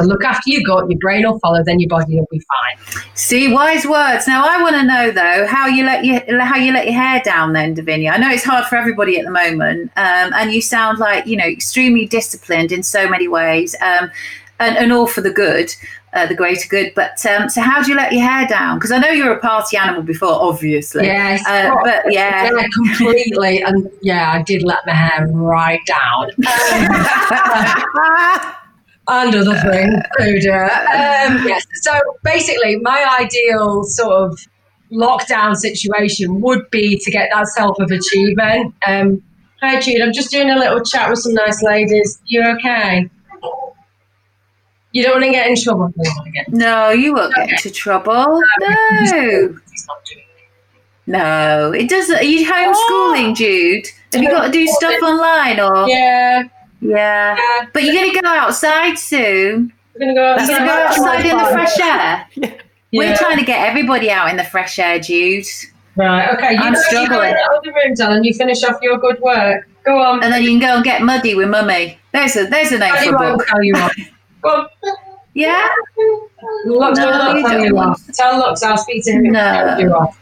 So 0.00 0.06
look 0.06 0.24
after 0.24 0.50
your 0.50 0.62
gut, 0.62 0.88
your 0.88 0.98
brain 0.98 1.26
will 1.26 1.38
follow, 1.40 1.62
then 1.62 1.78
your 1.78 1.88
body 1.88 2.16
will 2.16 2.28
be 2.30 2.40
fine. 2.40 3.04
See, 3.14 3.52
wise 3.52 3.86
words. 3.86 4.26
Now 4.26 4.44
I 4.46 4.62
want 4.62 4.76
to 4.76 4.82
know 4.82 5.10
though 5.10 5.46
how 5.46 5.66
you 5.66 5.84
let 5.84 6.04
your 6.04 6.40
how 6.40 6.56
you 6.56 6.72
let 6.72 6.86
your 6.86 6.94
hair 6.94 7.20
down 7.22 7.52
then, 7.52 7.74
Davinia. 7.74 8.12
I 8.12 8.16
know 8.16 8.30
it's 8.30 8.44
hard 8.44 8.64
for 8.66 8.76
everybody 8.76 9.18
at 9.18 9.24
the 9.24 9.30
moment, 9.30 9.90
um, 9.96 10.32
and 10.34 10.52
you 10.52 10.62
sound 10.62 10.98
like 10.98 11.26
you 11.26 11.36
know 11.36 11.44
extremely 11.44 12.06
disciplined 12.06 12.72
in 12.72 12.82
so 12.82 13.08
many 13.08 13.28
ways, 13.28 13.76
um, 13.82 14.10
and, 14.58 14.78
and 14.78 14.92
all 14.92 15.06
for 15.06 15.20
the 15.20 15.30
good. 15.30 15.74
Uh, 16.12 16.26
the 16.26 16.34
greater 16.34 16.66
good. 16.68 16.92
But 16.96 17.24
um, 17.24 17.48
so, 17.48 17.60
how 17.60 17.84
do 17.84 17.90
you 17.90 17.96
let 17.96 18.10
your 18.10 18.28
hair 18.28 18.48
down? 18.48 18.78
Because 18.78 18.90
I 18.90 18.98
know 18.98 19.10
you're 19.10 19.32
a 19.32 19.38
party 19.38 19.76
animal 19.76 20.02
before, 20.02 20.32
obviously. 20.32 21.04
Yes, 21.04 21.46
uh, 21.46 21.72
but 21.84 22.12
yeah. 22.12 22.50
yeah, 22.52 22.66
completely. 22.74 23.62
And 23.62 23.88
yeah, 24.02 24.32
I 24.32 24.42
did 24.42 24.64
let 24.64 24.84
my 24.86 24.92
hair 24.92 25.28
right 25.28 25.80
down. 25.86 26.30
Another 29.08 29.56
thing, 29.70 29.92
Um, 29.92 31.46
yes. 31.46 31.66
So 31.82 31.92
basically, 32.22 32.76
my 32.76 33.18
ideal 33.20 33.84
sort 33.84 34.12
of 34.12 34.38
lockdown 34.92 35.56
situation 35.56 36.40
would 36.40 36.68
be 36.70 36.98
to 36.98 37.10
get 37.10 37.30
that 37.32 37.48
self 37.48 37.78
of 37.80 37.90
achievement. 37.90 38.74
Um, 38.86 39.22
hi, 39.60 39.80
Jude. 39.80 40.00
I'm 40.00 40.12
just 40.12 40.30
doing 40.30 40.50
a 40.50 40.56
little 40.56 40.80
chat 40.80 41.10
with 41.10 41.20
some 41.20 41.34
nice 41.34 41.62
ladies. 41.62 42.20
You're 42.26 42.54
okay? 42.56 43.10
You 44.92 45.04
don't 45.04 45.12
want 45.12 45.24
to 45.24 45.30
get 45.30 45.46
in 45.48 45.56
trouble. 45.60 45.92
No, 46.48 46.90
you 46.90 47.14
won't 47.14 47.32
okay. 47.32 47.46
get 47.46 47.64
into 47.64 47.70
trouble. 47.70 48.40
No. 48.60 49.56
No, 51.06 51.72
it 51.72 51.88
doesn't. 51.88 52.16
Are 52.16 52.22
you 52.22 52.46
homeschooling, 52.46 53.34
Jude? 53.34 53.86
Have 54.12 54.22
you 54.22 54.28
got 54.28 54.46
to 54.46 54.52
do 54.52 54.66
stuff 54.66 55.02
online 55.02 55.58
or? 55.58 55.88
Yeah, 55.88 56.44
Yeah. 56.80 57.36
yeah. 57.36 57.66
But 57.72 57.84
you're 57.84 57.94
going 57.94 58.12
to 58.12 58.20
go 58.20 58.28
outside 58.28 58.96
soon. 58.98 59.72
We're 59.94 60.00
gonna 60.00 60.14
go 60.14 60.20
You're 60.22 60.38
outside. 60.40 60.48
going 60.48 60.60
to 60.60 60.66
go 60.66 60.72
outside 60.72 61.26
in 61.26 61.36
the 61.38 61.44
fresh 61.52 61.78
air. 61.80 62.26
We're 62.92 63.16
trying 63.16 63.38
to 63.38 63.44
get 63.44 63.66
everybody 63.68 64.10
out 64.10 64.30
in 64.30 64.36
the 64.36 64.44
fresh 64.44 64.78
air, 64.78 64.98
Jude. 64.98 65.44
Right. 65.96 66.28
Okay. 66.34 66.52
You 66.52 66.58
I'm 66.60 66.72
go, 66.72 66.78
you 66.78 66.84
go 66.84 67.04
struggling. 67.04 67.28
in 67.30 67.34
the 67.34 67.58
other 67.58 67.72
room, 67.72 67.94
Dylan. 67.94 68.24
You 68.24 68.32
finish 68.34 68.64
off 68.64 68.80
your 68.82 68.98
good 68.98 69.20
work. 69.20 69.68
Go 69.84 69.98
on. 70.00 70.22
And 70.22 70.32
then 70.32 70.42
you 70.42 70.50
can 70.50 70.60
go 70.60 70.74
and 70.76 70.84
get 70.84 71.02
muddy 71.02 71.34
with 71.34 71.48
mummy. 71.50 71.98
There's 72.12 72.36
a 72.36 72.46
there's 72.46 72.72
a 72.72 72.78
name 72.78 72.94
for 73.04 73.14
a 73.14 73.18
book. 73.18 73.46
tell 73.46 73.62
you 73.62 73.74
what. 73.74 73.92
Go 74.42 74.48
on. 74.48 74.68
Yeah? 75.34 75.68
Look, 76.64 76.96
No, 76.96 77.10
look, 77.10 77.36
you 77.36 77.42
tell 77.46 77.60
you. 77.64 77.94
Tell 78.14 78.38
Lux 78.38 78.62
I'll 78.62 78.76
speak 78.78 79.04
to 79.04 79.12
him. 79.12 79.24
and 79.26 79.32
No. 79.34 80.12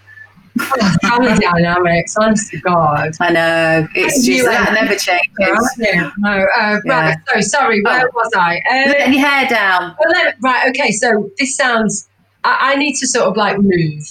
Tell 0.58 0.76
you 0.78 0.84
off. 0.84 0.96
Family 1.02 1.34
dynamics, 1.38 2.14
honest 2.20 2.50
to 2.50 2.58
God. 2.60 3.10
I 3.20 3.30
know. 3.32 3.88
It's 3.94 4.24
just 4.24 4.44
that 4.44 4.72
never 4.72 4.94
changes. 4.94 5.74
Yeah. 5.78 6.10
No, 6.18 6.30
uh, 6.30 6.80
Yeah. 6.84 7.00
right. 7.00 7.16
So 7.34 7.40
sorry, 7.40 7.82
where 7.82 8.06
Oh. 8.06 8.10
was 8.14 8.30
I? 8.36 8.58
Uh, 8.70 8.88
Let 8.90 9.12
your 9.12 9.26
hair 9.26 9.48
down. 9.48 9.94
well, 9.98 10.10
let- 10.12 10.34
right. 10.42 10.68
Okay. 10.70 10.92
So 10.92 11.30
this 11.38 11.56
sounds. 11.56 12.08
I, 12.44 12.72
I 12.72 12.76
need 12.76 12.94
to 12.96 13.06
sort 13.06 13.26
of 13.26 13.36
like 13.36 13.58
move. 13.58 14.02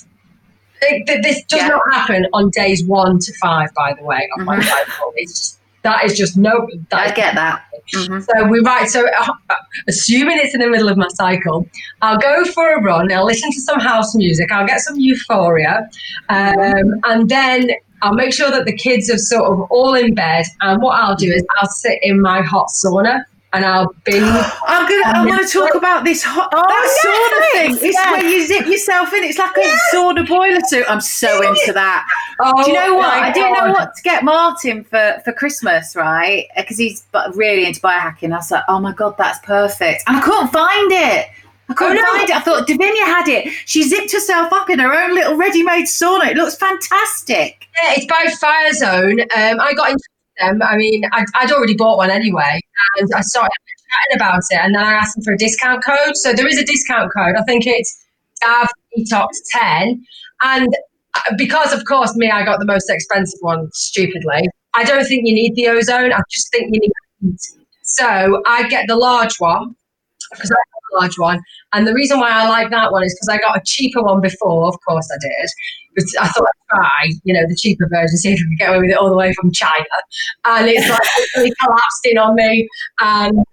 It- 0.82 1.08
th- 1.08 1.22
this 1.24 1.44
does 1.46 1.62
Yeah. 1.62 1.68
not 1.70 1.82
happen 1.92 2.28
on 2.34 2.50
days 2.52 2.84
one 2.86 3.20
to 3.20 3.34
five. 3.42 3.74
By 3.76 3.94
the 3.94 4.04
way, 4.04 4.28
on 4.38 4.46
my 4.46 4.58
Mhm. 4.58 4.64
cycle, 4.64 5.14
it's 5.16 5.32
just 5.40 5.60
that 5.84 6.04
is 6.04 6.18
just 6.18 6.38
no. 6.38 6.68
That 6.92 7.12
I 7.12 7.12
get 7.14 7.36
that. 7.36 7.64
Mhm. 7.94 8.26
So 8.26 8.48
we 8.48 8.60
write. 8.60 8.90
So 8.90 9.08
uh, 9.08 9.34
assuming 9.88 10.38
it's 10.40 10.54
in 10.54 10.62
the 10.62 10.68
middle 10.70 10.90
of 10.90 10.98
my 10.98 11.08
cycle, 11.10 11.66
I'll 12.02 12.18
go 12.18 12.46
for 12.46 12.74
a 12.76 12.82
run. 12.82 13.12
I'll 13.12 13.26
listen 13.26 13.52
to 13.52 13.62
some 13.62 13.80
house 13.80 14.16
music. 14.16 14.52
I'll 14.52 14.68
get 14.68 14.82
some 14.82 15.00
euphoria, 15.00 15.90
um, 16.30 17.00
and 17.06 17.30
then 17.30 17.72
I'll 18.02 18.14
make 18.14 18.34
sure 18.34 18.52
that 18.52 18.66
the 18.66 18.76
kids 18.76 19.10
are 19.10 19.18
sort 19.18 19.52
of 19.52 19.62
all 19.72 19.96
in 19.96 20.14
bed. 20.14 20.46
And 20.62 20.82
what 20.82 21.00
I'll 21.00 21.16
do 21.16 21.32
is 21.32 21.46
I'll 21.58 21.70
sit 21.70 22.00
in 22.02 22.22
my 22.22 22.42
hot 22.42 22.68
sauna 22.68 23.24
and 23.54 23.66
I'll 23.66 23.94
binge. 24.04 24.24
I'm 24.68 24.88
gonna. 24.90 25.18
I 25.20 25.26
want 25.26 25.48
to 25.48 25.52
talk 25.54 25.76
about 25.76 26.04
this 26.04 26.24
hot 26.24 26.50
Oh, 26.54 26.66
that 26.68 26.98
sauna 27.04 27.52
thing. 27.78 27.88
It's 27.88 27.94
yes. 27.96 28.12
where 28.12 28.30
you 28.32 28.46
zip 28.46 28.66
yourself 28.68 29.14
in. 29.14 29.24
It's 29.24 29.38
like 29.38 29.56
a 29.58 29.78
sauna 29.94 30.28
boiler 30.28 30.60
suit. 30.68 30.86
I'm 30.90 31.02
so 31.02 31.42
into 31.48 31.74
that. 31.74 32.08
Oh, 32.40 32.64
Do 32.64 32.72
you 32.72 32.78
know 32.78 32.96
what? 32.96 33.14
I 33.14 33.32
didn't 33.32 33.54
know 33.54 33.72
what 33.72 33.96
to 33.96 34.02
get 34.04 34.24
Martin 34.24 34.84
for 34.84 35.22
for 35.24 35.32
Christmas, 35.34 35.96
right? 35.96 36.48
Because 36.56 36.78
he's 36.78 37.06
really 37.34 37.66
into 37.66 37.80
biohacking. 37.82 38.32
I 38.34 38.38
was 38.38 38.52
like, 38.52 38.64
oh 38.68 38.80
my 38.80 38.92
god, 38.94 39.16
that's 39.18 39.40
perfect, 39.46 40.04
and 40.08 40.18
I 40.18 40.22
couldn't 40.22 40.50
find 40.50 40.92
it. 40.92 41.28
I 41.70 41.74
couldn't 41.74 41.98
Oh, 41.98 42.02
no. 42.02 42.14
find 42.18 42.30
it. 42.30 42.36
I 42.36 42.40
thought 42.40 42.66
Davinia 42.66 43.04
had 43.06 43.28
it. 43.28 43.52
She 43.66 43.84
zipped 43.84 44.14
herself 44.14 44.54
up 44.54 44.70
in 44.70 44.80
her 44.80 44.94
own 44.94 45.14
little 45.14 45.36
ready-made 45.36 45.84
sauna. 45.86 46.28
It 46.28 46.38
looks 46.38 46.56
fantastic. 46.56 47.68
Yeah, 47.84 47.94
it's 47.98 48.06
by 48.06 48.26
Fire 48.40 48.72
Zone. 48.72 49.20
Um, 49.20 49.60
I 49.60 49.74
got 49.74 49.92
into 49.92 50.04
them. 50.40 50.62
I 50.62 50.78
mean, 50.78 51.04
I'd, 51.12 51.26
I'd 51.36 51.52
already 51.52 51.76
bought 51.76 51.98
one 51.98 52.10
anyway, 52.10 52.60
and 52.98 53.10
I 53.16 53.22
started 53.22 53.52
chatting 53.92 54.16
about 54.16 54.42
it, 54.50 54.60
and 54.60 54.76
then 54.76 54.84
I 54.84 54.94
asked 54.94 55.16
them 55.16 55.24
for 55.24 55.34
a 55.34 55.38
discount 55.38 55.84
code. 55.84 56.16
So 56.16 56.34
there 56.34 56.48
is 56.48 56.58
a 56.58 56.66
discount 56.66 57.12
code. 57.14 57.36
I 57.38 57.44
think 57.44 57.66
it's 57.66 58.06
DAV 58.42 58.70
Detox 58.98 59.28
10. 59.52 60.04
And 60.44 60.68
uh, 61.16 61.36
because, 61.38 61.74
of 61.74 61.86
course, 61.86 62.16
me, 62.16 62.30
I 62.30 62.44
got 62.44 62.60
the 62.60 62.66
most 62.66 62.90
expensive 62.90 63.40
one, 63.42 63.70
stupidly. 63.74 64.50
I 64.74 64.84
don't 64.84 65.06
think 65.06 65.28
you 65.28 65.34
need 65.34 65.56
the 65.56 65.70
ozone. 65.70 66.14
I 66.14 66.22
just 66.30 66.52
think 66.52 66.74
you 66.74 66.80
need. 66.82 67.38
So 67.84 68.44
I 68.46 68.68
get 68.68 68.86
the 68.88 68.96
large 68.96 69.38
one 69.40 69.76
because 70.32 70.52
I 70.52 70.56
large 70.94 71.18
one. 71.18 71.42
And 71.74 71.88
the 71.88 71.94
reason 71.94 72.20
why 72.20 72.32
I 72.32 72.48
like 72.48 72.70
that 72.72 72.92
one 72.92 73.04
is 73.04 73.14
because 73.16 73.30
I 73.30 73.38
got 73.38 73.58
a 73.58 73.62
cheaper 73.66 74.02
one 74.02 74.22
before. 74.22 74.68
Of 74.68 74.76
course, 74.88 75.08
I 75.12 75.18
did. 75.20 75.50
But 75.96 76.06
I 76.22 76.28
thought 76.30 76.48
I'd 76.48 76.76
try, 76.76 77.20
you 77.24 77.34
know, 77.34 77.48
the 77.48 77.56
cheaper 77.56 77.88
version, 77.90 78.18
see 78.18 78.34
if 78.34 78.40
I 78.40 78.44
could 78.44 78.58
get 78.58 78.70
away 78.70 78.80
with 78.80 78.90
it 78.92 78.98
all 78.98 79.10
the 79.10 79.16
way 79.16 79.34
from 79.34 79.52
China. 79.52 79.86
And 80.46 80.68
it's 80.68 80.90
like 80.90 81.00
literally 81.18 81.54
collapsed 81.62 82.06
in 82.06 82.18
on 82.18 82.36
me. 82.36 82.68
And 83.00 83.44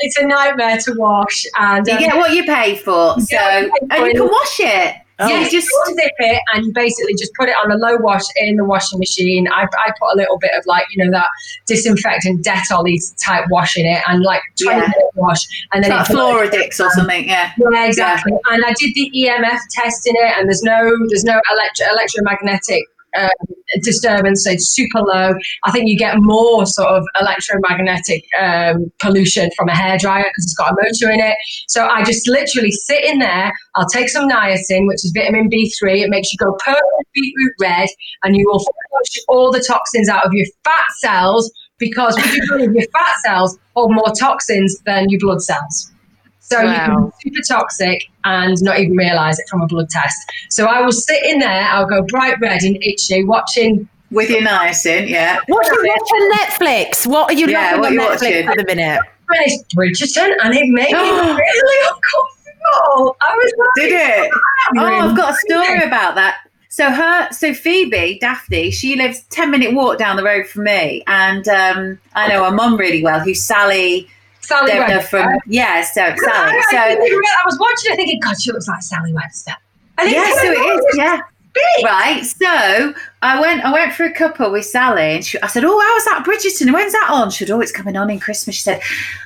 it's 0.00 0.18
a 0.18 0.26
nightmare 0.26 0.78
to 0.78 0.94
wash. 0.96 1.44
And 1.58 1.86
You 1.86 1.94
um, 1.94 1.98
get 1.98 2.16
what 2.16 2.32
you 2.32 2.44
pay 2.44 2.76
for, 2.76 3.18
so 3.20 3.20
you 3.20 3.72
pay 3.90 3.96
and 3.96 4.06
you 4.06 4.12
can 4.14 4.28
wash 4.28 4.60
it. 4.60 4.96
Yeah, 5.20 5.28
you 5.28 5.44
you 5.44 5.50
just 5.50 5.68
zip 5.88 6.12
it 6.18 6.42
and 6.54 6.66
you 6.66 6.72
basically 6.72 7.14
just 7.14 7.32
put 7.34 7.48
it 7.48 7.56
on 7.64 7.72
a 7.72 7.76
low 7.76 7.96
wash 7.96 8.22
in 8.36 8.56
the 8.56 8.64
washing 8.64 8.98
machine. 8.98 9.48
I, 9.48 9.62
I 9.64 9.92
put 9.98 10.12
a 10.12 10.16
little 10.16 10.38
bit 10.38 10.50
of 10.56 10.64
like, 10.66 10.86
you 10.94 11.04
know, 11.04 11.10
that 11.10 11.28
disinfectant 11.66 12.44
Dettol 12.44 12.86
type 13.22 13.44
wash 13.50 13.76
in 13.76 13.86
it 13.86 14.02
and 14.06 14.22
like 14.22 14.42
20 14.62 14.76
Yeah. 14.78 14.86
minute 14.86 15.10
wash. 15.14 15.44
And 15.72 15.82
then 15.82 15.90
like 15.90 16.08
it 16.08 16.12
Floradix 16.12 16.84
or 16.84 16.90
something. 16.90 17.28
Yeah. 17.28 17.52
Yeah, 17.72 17.86
exactly. 17.86 18.32
And 18.50 18.64
I 18.64 18.72
did 18.78 18.94
the 18.94 19.10
EMF 19.14 19.58
test 19.70 20.06
in 20.06 20.14
it, 20.16 20.38
and 20.38 20.48
there's 20.48 20.62
no 20.62 20.90
there's 21.08 21.24
no 21.24 21.40
electro, 21.52 21.86
electromagnetic 21.92 22.84
um, 23.18 23.30
disturbance, 23.82 24.44
so 24.44 24.52
it's 24.52 24.68
super 24.74 25.00
low. 25.00 25.34
I 25.64 25.70
think 25.70 25.88
you 25.88 25.98
get 25.98 26.16
more 26.18 26.66
sort 26.66 26.88
of 26.88 27.04
electromagnetic 27.20 28.24
um, 28.40 28.90
pollution 29.00 29.50
from 29.56 29.68
a 29.68 29.72
hairdryer 29.72 30.24
because 30.24 30.44
it's 30.44 30.54
got 30.54 30.72
a 30.72 30.76
motor 30.76 31.12
in 31.12 31.20
it. 31.20 31.36
So 31.68 31.86
I 31.86 32.04
just 32.04 32.28
literally 32.28 32.70
sit 32.70 33.04
in 33.04 33.18
there. 33.18 33.52
I'll 33.76 33.88
take 33.88 34.08
some 34.08 34.28
niacin, 34.28 34.86
which 34.86 35.04
is 35.04 35.12
vitamin 35.14 35.50
B3. 35.50 36.02
It 36.02 36.10
makes 36.10 36.32
you 36.32 36.38
go 36.38 36.56
purple 36.64 37.04
beetroot 37.14 37.52
red, 37.60 37.88
and 38.22 38.36
you 38.36 38.46
will 38.46 38.60
flush 38.60 39.24
all 39.28 39.52
the 39.52 39.64
toxins 39.66 40.08
out 40.08 40.24
of 40.24 40.32
your 40.32 40.46
fat 40.64 40.86
cells 40.98 41.50
because 41.78 42.16
your 42.48 42.86
fat 42.92 43.14
cells 43.24 43.58
hold 43.74 43.94
more 43.94 44.12
toxins 44.18 44.80
than 44.84 45.08
your 45.08 45.20
blood 45.20 45.40
cells. 45.40 45.92
So 46.50 46.60
you 46.62 46.68
can 46.74 47.06
be 47.06 47.30
super 47.30 47.42
toxic 47.46 48.02
and 48.24 48.56
not 48.62 48.78
even 48.78 48.96
realize 48.96 49.38
it 49.38 49.46
from 49.50 49.60
a 49.62 49.66
blood 49.66 49.88
test. 49.90 50.16
So 50.48 50.64
I 50.66 50.80
will 50.80 50.92
sit 50.92 51.22
in 51.24 51.40
there, 51.40 51.62
I'll 51.70 51.86
go 51.86 52.02
bright 52.02 52.40
red 52.40 52.62
and 52.62 52.76
itchy, 52.82 53.24
watching. 53.24 53.88
With 54.10 54.30
your 54.30 54.40
niacin, 54.40 55.08
yeah. 55.08 55.40
What 55.48 55.66
are 55.66 55.74
you 55.74 55.94
watching 55.94 56.30
Netflix? 56.38 57.06
What 57.06 57.30
are 57.30 57.34
you 57.34 57.46
Yeah, 57.48 57.72
loving 57.76 57.80
what 57.80 57.86
on 57.88 57.92
you 57.92 58.00
Netflix 58.00 58.10
watching? 58.22 58.48
at 58.48 58.56
the 58.56 58.64
minute? 58.66 59.00
Finished 59.30 59.76
Bridgerton, 59.76 60.34
and 60.42 60.54
it 60.54 60.66
made 60.68 60.90
me 60.90 60.92
really 61.36 61.86
uncomfortable. 61.86 63.16
I 63.20 63.34
was 63.34 63.52
like, 63.58 63.68
Did 63.76 63.92
it? 63.92 64.30
Oh, 64.78 64.84
I've 65.10 65.16
got 65.16 65.34
a 65.34 65.36
story 65.36 65.82
about 65.82 66.14
that. 66.14 66.38
So 66.70 66.90
her, 66.90 67.28
so 67.32 67.52
Phoebe 67.52 68.18
Daphne, 68.20 68.70
she 68.70 68.96
lives 68.96 69.24
ten 69.30 69.50
minute 69.50 69.74
walk 69.74 69.98
down 69.98 70.16
the 70.16 70.24
road 70.24 70.46
from 70.46 70.64
me, 70.64 71.02
and 71.06 71.46
um, 71.48 71.98
I 72.14 72.28
know 72.28 72.44
her 72.44 72.50
mum 72.50 72.76
really 72.78 73.02
well, 73.02 73.20
who's 73.20 73.42
Sally 73.42 74.08
Sally 74.48 74.78
Webster. 74.78 75.08
from 75.08 75.38
yeah, 75.46 75.82
so 75.82 76.02
I, 76.02 76.16
Sally. 76.16 76.52
I, 76.56 76.62
So 76.70 77.00
didn't 77.00 77.24
I 77.26 77.42
was 77.46 77.58
watching 77.60 77.92
it 77.92 77.96
thinking, 77.96 78.20
God, 78.20 78.40
she 78.40 78.50
looks 78.52 78.66
like 78.68 78.82
Sally 78.82 79.12
Webster. 79.12 79.52
And 79.98 80.10
yeah, 80.10 80.32
so 80.34 80.50
it 80.52 80.56
is, 80.56 80.96
yeah. 80.96 81.20
big. 81.52 81.84
Right, 81.84 82.22
so 82.24 82.94
I 83.22 83.40
went. 83.40 83.64
I 83.64 83.72
went 83.72 83.92
for 83.92 84.04
a 84.04 84.12
couple 84.12 84.50
with 84.52 84.64
Sally, 84.64 85.16
and 85.16 85.24
she, 85.24 85.40
I 85.42 85.48
said, 85.48 85.64
"Oh, 85.64 85.78
how's 85.78 86.04
that 86.04 86.24
Bridgerton? 86.24 86.72
When's 86.72 86.92
that 86.92 87.08
on?" 87.10 87.30
She 87.30 87.44
said, 87.44 87.50
"Oh, 87.52 87.60
it's 87.60 87.72
coming 87.72 87.96
on 87.96 88.08
in 88.10 88.20
Christmas." 88.20 88.54
She 88.56 88.62
said, 88.62 88.80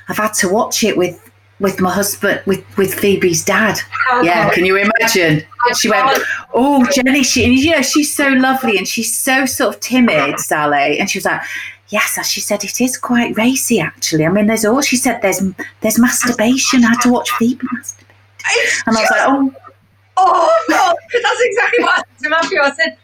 "I've 0.09 0.17
had 0.17 0.33
to 0.35 0.49
watch 0.49 0.83
it 0.83 0.97
with 0.97 1.19
with 1.59 1.79
my 1.79 1.91
husband, 1.93 2.41
with 2.47 2.65
with 2.77 2.93
Phoebe's 2.95 3.45
dad." 3.45 3.77
Oh, 4.11 4.21
Yeah, 4.23 4.45
God. 4.45 4.53
can 4.53 4.65
you 4.65 4.77
imagine? 4.77 5.43
She 5.79 5.89
went, 5.89 6.19
"Oh, 6.55 6.85
Jenny, 6.91 7.21
she, 7.23 7.45
and 7.45 7.53
you 7.53 7.71
know, 7.71 7.81
she's 7.83 8.13
so 8.13 8.29
lovely, 8.29 8.77
and 8.77 8.87
she's 8.87 9.15
so 9.15 9.45
sort 9.45 9.75
of 9.75 9.79
timid, 9.81 10.39
Sally." 10.39 10.99
And 10.99 11.09
she 11.09 11.19
was 11.19 11.25
like. 11.25 11.41
Yes, 11.89 12.17
as 12.17 12.29
she 12.29 12.41
said, 12.41 12.63
it 12.63 12.81
is 12.81 12.97
quite 12.97 13.37
racy. 13.37 13.79
Actually, 13.79 14.25
I 14.25 14.29
mean, 14.29 14.47
there's 14.47 14.65
all 14.65 14.81
she 14.81 14.95
said. 14.97 15.21
There's 15.21 15.41
there's 15.81 15.99
masturbation. 15.99 16.83
I 16.83 16.89
had 16.89 17.01
to 17.01 17.11
watch 17.11 17.29
Phoebe 17.31 17.65
masturbate, 17.67 18.83
and 18.87 18.97
I 18.97 19.01
was 19.01 19.11
like, 19.11 19.21
oh, 19.27 19.53
Oh 20.17 20.65
no, 20.69 20.95
that's 21.21 21.41
exactly 21.41 21.83
what 21.83 21.93
I 21.93 21.97
said 21.97 22.23
to 22.23 22.29
Matthew. 22.29 22.59
I 22.61 22.71
said, 22.75 22.97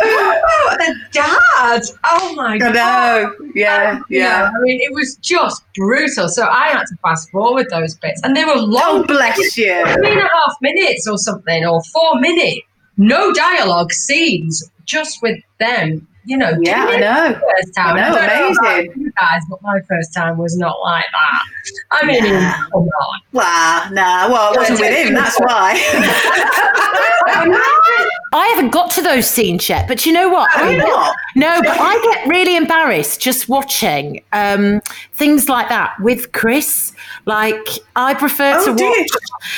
"Oh, 0.00 0.76
a 0.80 1.12
dad! 1.12 1.82
Oh 2.04 2.34
my 2.34 2.54
I 2.54 2.58
god!" 2.58 2.74
know, 2.74 3.34
yeah, 3.54 4.00
yeah. 4.10 4.50
I 4.54 4.60
mean, 4.62 4.80
it 4.80 4.92
was 4.92 5.16
just 5.16 5.62
brutal. 5.76 6.28
So 6.28 6.46
I 6.46 6.68
had 6.70 6.84
to 6.86 6.96
fast 7.02 7.30
forward 7.30 7.68
those 7.70 7.94
bits, 7.96 8.20
and 8.24 8.36
they 8.36 8.44
were 8.44 8.56
long. 8.56 9.02
Oh, 9.02 9.04
bless 9.06 9.56
you. 9.56 9.84
three 9.94 10.10
and 10.12 10.20
a 10.20 10.28
half 10.34 10.56
minutes 10.60 11.06
or 11.08 11.16
something, 11.16 11.64
or 11.64 11.80
four 11.92 12.20
minutes. 12.20 12.60
No 12.96 13.32
dialogue 13.32 13.92
scenes, 13.92 14.68
just 14.84 15.22
with 15.22 15.38
them. 15.60 16.07
You 16.28 16.36
know, 16.36 16.50
Yeah, 16.60 16.84
I 16.84 16.96
know. 16.98 17.40
First 17.56 17.74
time. 17.74 17.96
I 17.96 18.00
know, 18.00 18.14
don't 18.14 18.24
about 18.24 18.66
amazing. 18.76 18.92
You 19.00 19.10
guys, 19.18 19.40
but 19.48 19.62
my 19.62 19.80
first 19.88 20.12
time 20.14 20.36
was 20.36 20.58
not 20.58 20.78
like 20.82 21.06
that. 21.10 21.42
I 21.90 22.04
mean, 22.06 22.22
Yeah. 22.22 22.64
come 22.70 22.82
on. 22.82 23.20
Well, 23.32 23.90
nah, 23.92 24.28
well, 24.30 24.52
it 24.52 24.58
wasn't 24.58 24.80
with 24.80 25.06
him, 25.06 25.14
that's 25.14 25.40
why. 25.40 25.80
I 28.30 28.46
haven't 28.54 28.70
got 28.72 28.90
to 28.92 29.02
those 29.02 29.28
scenes 29.28 29.68
yet, 29.68 29.88
but 29.88 30.04
you 30.04 30.12
know 30.12 30.28
what? 30.28 30.50
Have 30.52 30.70
you 30.70 30.82
I- 30.82 30.86
not? 30.86 31.16
No, 31.34 31.60
but 31.62 31.76
I 31.80 31.98
get 32.12 32.28
really 32.28 32.56
embarrassed 32.56 33.20
just 33.20 33.48
watching 33.48 34.22
um, 34.32 34.80
things 35.14 35.48
like 35.48 35.68
that 35.70 35.98
with 36.00 36.32
Chris. 36.32 36.92
Like 37.26 37.66
I 37.96 38.14
prefer 38.14 38.54
Oh, 38.56 38.66
to 38.66 38.74
do 38.74 38.84
you? 38.84 38.90
watch. 38.90 39.08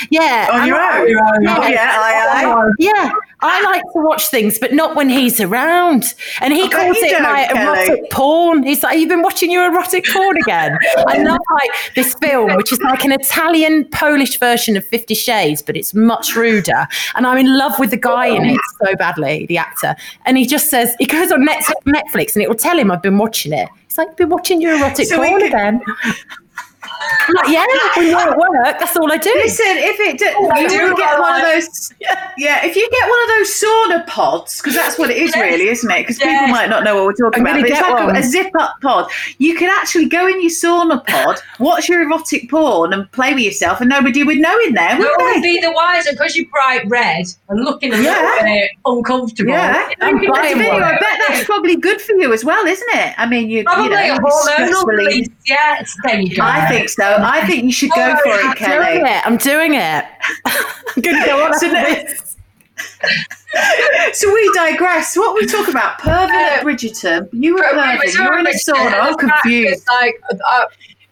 Yeah, 0.09 0.49
On 0.53 0.67
your 0.67 0.77
I- 0.77 1.01
own? 1.01 1.09
Yeah. 1.09 1.57
Oh, 1.59 1.67
yeah, 1.67 1.95
aye, 1.97 2.45
aye. 2.45 2.69
Yeah, 2.79 3.11
I 3.41 3.61
like 3.63 3.81
to 3.81 3.89
watch 4.03 4.27
things, 4.27 4.59
but 4.59 4.73
not 4.73 4.95
when 4.95 5.09
he's 5.09 5.39
around. 5.39 6.13
And 6.41 6.53
he 6.53 6.69
calls 6.69 6.97
it 6.99 7.21
my 7.21 7.45
Kelly. 7.45 7.59
erotic 7.89 8.11
porn. 8.11 8.63
He's 8.63 8.83
like, 8.83 8.99
You've 8.99 9.09
been 9.09 9.21
watching 9.23 9.49
your 9.51 9.65
erotic 9.71 10.05
porn 10.11 10.37
again. 10.43 10.77
I 11.07 11.17
love 11.23 11.39
like 11.53 11.69
this 11.95 12.13
film, 12.15 12.55
which 12.55 12.71
is 12.71 12.79
like 12.81 13.03
an 13.03 13.11
Italian 13.11 13.85
Polish 13.85 14.37
version 14.39 14.77
of 14.77 14.85
Fifty 14.85 15.15
Shades, 15.15 15.61
but 15.61 15.75
it's 15.75 15.93
much 15.93 16.35
ruder. 16.35 16.87
And 17.15 17.25
I'm 17.25 17.37
in 17.37 17.57
love 17.57 17.79
with 17.79 17.89
the 17.91 17.97
guy 17.97 18.27
in 18.27 18.45
it 18.45 18.59
so 18.83 18.95
badly, 18.95 19.45
the 19.47 19.57
actor. 19.57 19.95
And 20.25 20.37
he 20.37 20.45
just 20.45 20.69
says, 20.69 20.95
he 20.99 21.05
goes 21.05 21.31
on 21.31 21.45
Netflix 21.45 22.35
and 22.35 22.43
it 22.43 22.47
will 22.49 22.55
tell 22.55 22.77
him 22.77 22.91
I've 22.91 23.01
been 23.01 23.17
watching 23.17 23.53
it. 23.53 23.69
It's 23.85 23.97
like, 23.97 24.07
You've 24.09 24.17
been 24.17 24.29
watching 24.29 24.61
your 24.61 24.75
erotic 24.77 25.07
So 25.07 25.17
porn 25.17 25.39
could- 25.41 25.47
again. 25.47 25.81
I'm 27.27 27.33
like, 27.35 27.49
yeah, 27.49 27.65
when 27.95 28.07
you're 28.07 28.19
at 28.19 28.37
work, 28.37 28.79
that's 28.79 28.95
all 28.97 29.11
I 29.11 29.17
do. 29.17 29.31
Listen, 29.35 29.65
if 29.67 29.99
it 29.99 30.17
do, 30.19 30.25
I 30.51 30.59
you 30.61 30.69
do 30.69 30.95
get 30.95 31.19
one 31.19 31.35
of 31.35 31.41
those, 31.41 31.93
yeah, 32.37 32.65
if 32.65 32.75
you 32.75 32.89
get 32.89 33.09
one 33.09 33.21
of 33.23 33.27
those 33.29 33.49
sauna 33.49 34.07
pods, 34.07 34.61
because 34.61 34.75
that's 34.75 34.97
what 34.97 35.09
it 35.09 35.17
is, 35.17 35.31
Yes. 35.35 35.51
really, 35.51 35.67
isn't 35.69 35.89
it? 35.91 35.99
Because 35.99 36.17
people 36.17 36.47
might 36.47 36.69
not 36.69 36.83
know 36.83 36.95
what 36.95 37.05
we're 37.05 37.13
talking 37.13 37.45
I'm 37.45 37.55
about. 37.55 37.61
But 37.61 37.69
it's 37.71 37.81
like 37.81 38.01
a, 38.01 38.05
one. 38.05 38.15
a 38.17 38.23
zip 38.23 38.51
up 38.59 38.75
pod. 38.81 39.09
You 39.37 39.55
can 39.55 39.69
actually 39.69 40.07
go 40.07 40.27
in 40.27 40.41
your 40.41 40.51
sauna 40.51 41.05
pod, 41.07 41.37
watch 41.59 41.87
your 41.89 42.03
erotic 42.03 42.49
porn, 42.49 42.93
and 42.93 43.09
play 43.11 43.33
with 43.33 43.43
yourself, 43.43 43.79
and 43.81 43.89
nobody 43.89 44.23
would 44.23 44.37
know 44.39 44.57
in 44.67 44.73
there, 44.73 44.93
No 44.97 45.05
would 45.05 45.17
one 45.17 45.33
would 45.35 45.41
be 45.43 45.59
the 45.59 45.71
wiser 45.71 46.11
because 46.11 46.35
you're 46.35 46.47
bright 46.49 46.83
red 46.87 47.25
and 47.49 47.63
looking 47.63 47.93
a 47.93 47.97
little 47.97 48.11
Yeah. 48.11 48.43
bit 48.43 48.71
uncomfortable. 48.85 49.51
Yeah, 49.51 49.89
I'm 50.01 50.17
buying 50.27 50.57
video. 50.57 50.73
I 50.83 50.91
bet 50.99 51.19
that's 51.27 51.43
probably 51.45 51.75
good 51.77 52.01
for 52.01 52.13
you 52.13 52.33
as 52.33 52.43
well, 52.43 52.65
isn't 52.65 52.89
it? 52.93 53.13
I 53.17 53.25
mean, 53.27 53.49
you, 53.49 53.63
Probably 53.63 53.85
you 53.85 53.89
know, 53.91 54.15
a 54.15 54.19
hormonal 54.19 54.85
release. 54.85 55.29
Yeah, 55.47 55.83
there 56.03 56.19
you 56.19 56.35
go. 56.35 56.43
I 56.43 56.67
think 56.67 56.89
so. 56.91 57.17
I 57.19 57.45
think 57.45 57.63
you 57.63 57.71
should 57.71 57.91
go 57.91 58.15
Oh, 58.17 58.21
for 58.23 58.29
it, 58.39 58.45
I'm 58.45 58.55
Kelly. 58.55 58.85
doing 58.99 59.05
it. 59.07 59.25
I'm 59.27 59.37
doing 59.37 59.73
it. 59.75 60.05
I'm 60.45 61.01
going 61.01 61.19
to 61.21 61.25
go 61.25 61.43
on 61.45 61.53
after 61.53 61.69
this. 61.69 62.37
So 64.13 64.31
we 64.33 64.51
digress. 64.55 65.15
What 65.17 65.35
we 65.35 65.45
talk 65.45 65.67
about? 65.67 65.99
Pervert 65.99 66.29
Uh, 66.31 66.63
Bridgerton. 66.63 67.29
You 67.33 67.55
were 67.55 67.61
But 67.61 67.73
we 67.73 67.77
were 67.77 67.97
pervert. 67.97 68.13
You're 68.15 68.39
in 68.39 68.47
a 68.47 68.51
sauna. 68.51 68.99
I'm 69.01 69.15
confused. 69.17 69.85
Like, 70.01 70.21
uh, 70.31 70.65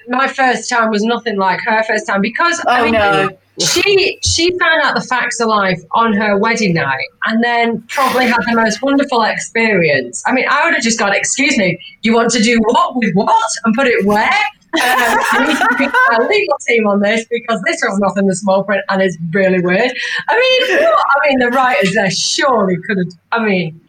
my 0.08 0.28
first 0.28 0.70
time 0.70 0.90
was 0.90 1.04
nothing 1.04 1.38
like 1.38 1.60
her 1.66 1.84
first 1.84 2.08
time 2.08 2.22
because 2.22 2.60
I 2.68 2.80
Oh, 2.82 2.84
mean, 2.86 2.94
no. 2.94 3.30
she 3.60 4.18
she 4.24 4.58
found 4.58 4.82
out 4.82 4.96
the 4.96 5.02
facts 5.02 5.40
of 5.40 5.48
life 5.50 5.80
on 5.92 6.14
her 6.14 6.38
wedding 6.38 6.74
night, 6.74 7.06
and 7.26 7.44
then 7.44 7.84
probably 7.90 8.26
had 8.26 8.40
the 8.50 8.56
most 8.56 8.82
wonderful 8.82 9.22
experience. 9.24 10.24
I 10.26 10.32
mean, 10.32 10.46
I 10.50 10.64
would 10.66 10.74
have 10.74 10.82
just 10.84 10.98
gone, 10.98 11.14
"Excuse 11.14 11.58
me, 11.58 11.78
you 12.02 12.14
want 12.16 12.32
to 12.32 12.42
do 12.42 12.60
what 12.62 12.96
with 12.96 13.14
what, 13.14 13.52
and 13.66 13.76
put 13.76 13.86
it 13.88 14.04
where?" 14.06 14.30
Um, 14.72 14.80
I 14.82 15.46
need 15.48 15.58
to 15.58 15.68
speak 15.74 15.92
to 15.92 16.02
my 16.12 16.28
legal 16.28 16.58
team 16.68 16.88
on 16.88 17.02
this 17.02 17.26
because 17.30 17.62
this 17.66 17.82
was 17.84 18.00
not 18.00 18.18
in 18.18 18.28
the 18.28 18.36
small 18.36 18.64
print 18.64 18.84
and 18.90 19.02
it's 19.02 19.18
really 19.32 19.62
weird. 19.62 19.92
I 20.28 20.36
mean, 20.70 20.84
what? 20.84 20.98
I 21.00 21.30
mean, 21.30 21.40
the 21.40 21.50
writers 21.50 21.94
there 21.96 22.12
surely 22.12 22.78
could 22.86 22.98
have. 22.98 23.08
I 23.32 23.44
mean, 23.44 23.82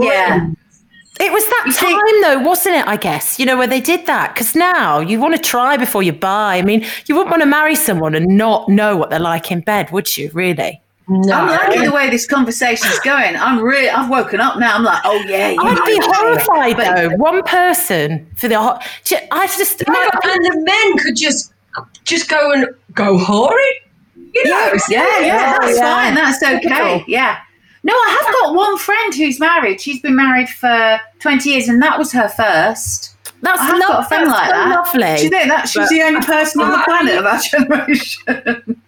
Yeah. 0.00 0.50
It 1.22 1.32
was 1.32 1.44
that 1.44 1.74
time, 1.76 2.22
though, 2.22 2.48
wasn't 2.48 2.76
it? 2.76 2.86
I 2.86 2.96
guess 2.96 3.38
you 3.38 3.44
know 3.44 3.58
where 3.58 3.66
they 3.66 3.80
did 3.80 4.06
that 4.06 4.32
because 4.34 4.54
now 4.54 5.00
you 5.00 5.20
want 5.20 5.36
to 5.36 5.42
try 5.42 5.76
before 5.76 6.02
you 6.02 6.12
buy. 6.12 6.56
I 6.56 6.62
mean, 6.62 6.86
you 7.06 7.14
wouldn't 7.14 7.30
want 7.30 7.42
to 7.42 7.46
marry 7.46 7.74
someone 7.74 8.14
and 8.14 8.38
not 8.38 8.68
know 8.70 8.96
what 8.96 9.10
they're 9.10 9.18
like 9.18 9.50
in 9.50 9.60
bed, 9.60 9.90
would 9.90 10.16
you? 10.16 10.30
Really? 10.32 10.80
No. 11.10 11.32
I'm 11.34 11.48
liking 11.48 11.82
the 11.84 11.92
way 11.92 12.08
this 12.08 12.26
conversation's 12.26 12.98
going. 13.00 13.36
I'm 13.36 13.60
really. 13.62 13.88
I've 13.90 14.08
woken 14.08 14.40
up 14.40 14.58
now. 14.58 14.74
I'm 14.76 14.84
like, 14.84 15.02
oh 15.04 15.22
yeah. 15.26 15.50
You 15.50 15.58
I'd 15.60 15.84
be 15.84 15.92
yeah. 15.92 16.12
horrified 16.14 16.76
though. 16.76 17.16
One 17.16 17.42
person 17.42 18.26
for 18.36 18.48
the. 18.48 18.60
ho- 18.60 18.78
Ju- 19.04 19.16
I 19.32 19.46
just. 19.46 19.82
Oh 19.88 19.92
no, 19.92 20.30
and 20.32 20.44
the 20.44 20.60
men 20.64 20.98
could 20.98 21.16
just 21.16 21.52
just 22.04 22.28
go 22.30 22.52
and 22.52 22.66
go 22.94 23.18
hoary. 23.18 23.62
You 24.32 24.44
know, 24.44 24.72
Yeah, 24.88 25.18
yeah, 25.20 25.58
that's 25.60 25.76
yeah. 25.76 25.94
fine. 25.94 26.14
That's 26.14 26.42
okay. 26.42 26.60
Typical. 26.60 27.04
Yeah. 27.08 27.38
No, 27.82 27.92
I 27.94 28.18
have 28.22 28.34
got 28.34 28.54
one 28.54 28.78
friend 28.78 29.14
who's 29.14 29.40
married. 29.40 29.80
She's 29.80 30.00
been 30.00 30.14
married 30.14 30.48
for 30.50 31.00
20 31.20 31.48
years, 31.50 31.66
and 31.68 31.82
that 31.82 31.98
was 31.98 32.12
her 32.12 32.28
first. 32.28 33.16
That's 33.42 33.58
I 33.60 33.64
have 33.64 33.78
lo- 33.80 33.86
got 33.88 34.04
a 34.04 34.08
friend 34.08 34.26
that's 34.26 34.38
like 34.38 34.50
so 34.50 34.52
that. 34.52 34.68
Lovely. 34.76 35.16
Do 35.16 35.22
you 35.24 35.30
think 35.30 35.48
that 35.48 35.68
she's 35.68 35.82
But- 35.82 35.88
the 35.88 36.02
only 36.02 36.20
person 36.20 36.60
on 36.60 36.70
the 36.72 36.82
planet 36.84 37.16
of 37.18 37.24
our 37.24 37.38
generation? 37.88 38.79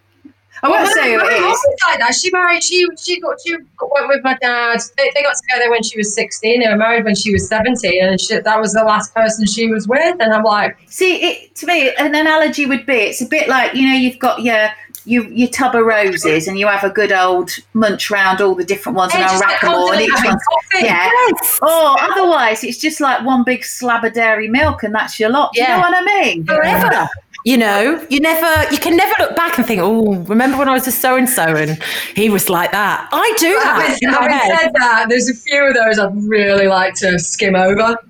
I 0.65 0.69
won't 0.69 0.83
Well, 0.85 0.93
say 0.95 1.13
who 1.15 1.21
it 1.21 1.33
is. 1.33 1.67
like 1.89 1.99
that. 1.99 2.15
She 2.15 2.31
married. 2.31 2.63
She 2.63 2.87
she 3.01 3.21
got 3.21 3.37
she 3.45 3.55
went 3.57 4.09
with 4.09 4.23
my 4.23 4.37
dad. 4.41 4.81
They, 4.97 5.11
they 5.15 5.23
got 5.23 5.35
together 5.49 5.71
when 5.71 5.83
she 5.83 5.99
was 5.99 6.15
sixteen. 6.15 6.61
They 6.61 6.69
were 6.69 6.77
married 6.77 7.05
when 7.05 7.17
she 7.17 7.33
was 7.33 7.49
seventeen, 7.49 8.05
and 8.05 8.21
she, 8.21 8.39
that 8.39 8.61
was 8.61 8.73
the 8.73 8.85
last 8.85 9.13
person 9.15 9.45
she 9.47 9.67
was 9.67 9.89
with. 9.89 10.17
And 10.21 10.33
I'm 10.33 10.45
like, 10.45 10.77
See, 10.89 11.17
it, 11.17 11.57
to 11.57 11.67
me, 11.67 11.93
an 11.99 12.15
analogy 12.15 12.67
would 12.67 12.87
be 12.87 12.95
it's 12.95 13.21
a 13.23 13.27
bit 13.27 13.49
like 13.49 13.75
you 13.75 13.89
know 13.89 13.95
you've 13.95 14.19
got 14.21 14.43
your 14.43 14.69
you, 15.05 15.25
your 15.25 15.49
tub 15.49 15.75
of 15.75 15.85
roses 15.85 16.47
and 16.47 16.57
you 16.57 16.69
have 16.69 16.85
a 16.85 16.91
good 16.91 17.11
old 17.11 17.51
munch 17.75 18.09
round 18.09 18.41
all 18.41 18.55
the 18.55 18.63
different 18.63 18.97
ones 18.97 19.13
and 19.17 19.25
unwrap 19.29 19.61
them 19.61 19.71
all 19.75 19.91
and 19.91 20.01
each 20.01 20.11
coffee. 20.13 20.85
yeah. 20.85 21.11
Yes. 21.13 21.59
Or 21.61 22.01
otherwise, 22.01 22.63
it's 22.63 22.79
just 22.79 23.01
like 23.01 23.25
one 23.27 23.43
big 23.43 23.65
slab 23.65 24.05
of 24.05 24.13
dairy 24.13 24.47
milk 24.47 24.85
and 24.85 24.95
that's 24.95 25.19
your 25.19 25.31
lot. 25.31 25.55
Do 25.55 25.61
you 25.61 25.67
Yeah. 25.67 25.75
know 25.79 25.83
what 25.83 25.95
I 25.97 26.05
mean? 26.23 26.45
forever. 26.47 27.09
You 27.45 27.57
know, 27.59 28.07
you 28.09 28.21
never, 28.21 28.73
you 28.73 28.79
can 28.79 28.97
never 28.97 29.13
look 29.19 29.35
back 29.35 29.59
and 29.59 29.67
think, 29.67 29.81
oh, 29.83 30.15
remember 30.23 30.57
when 30.59 30.69
I 30.69 30.75
was 30.75 30.87
a 30.87 30.93
so 30.93 31.17
and 31.17 31.29
so 31.29 31.43
and 31.43 31.83
he 32.15 32.31
was 32.31 32.49
like 32.49 32.71
that. 32.71 33.09
I 33.13 33.35
do 33.39 33.51
that. 33.55 33.83
Having, 33.89 33.99
in 34.03 34.15
having 34.15 34.57
said 34.59 34.73
that, 34.75 35.07
there's 35.09 35.29
a 35.29 35.35
few 35.35 35.65
of 35.67 35.75
those 35.75 35.99
I'd 35.99 36.15
really 36.23 36.69
like 36.69 36.95
to 36.97 37.19
skim 37.19 37.55
over. 37.57 37.97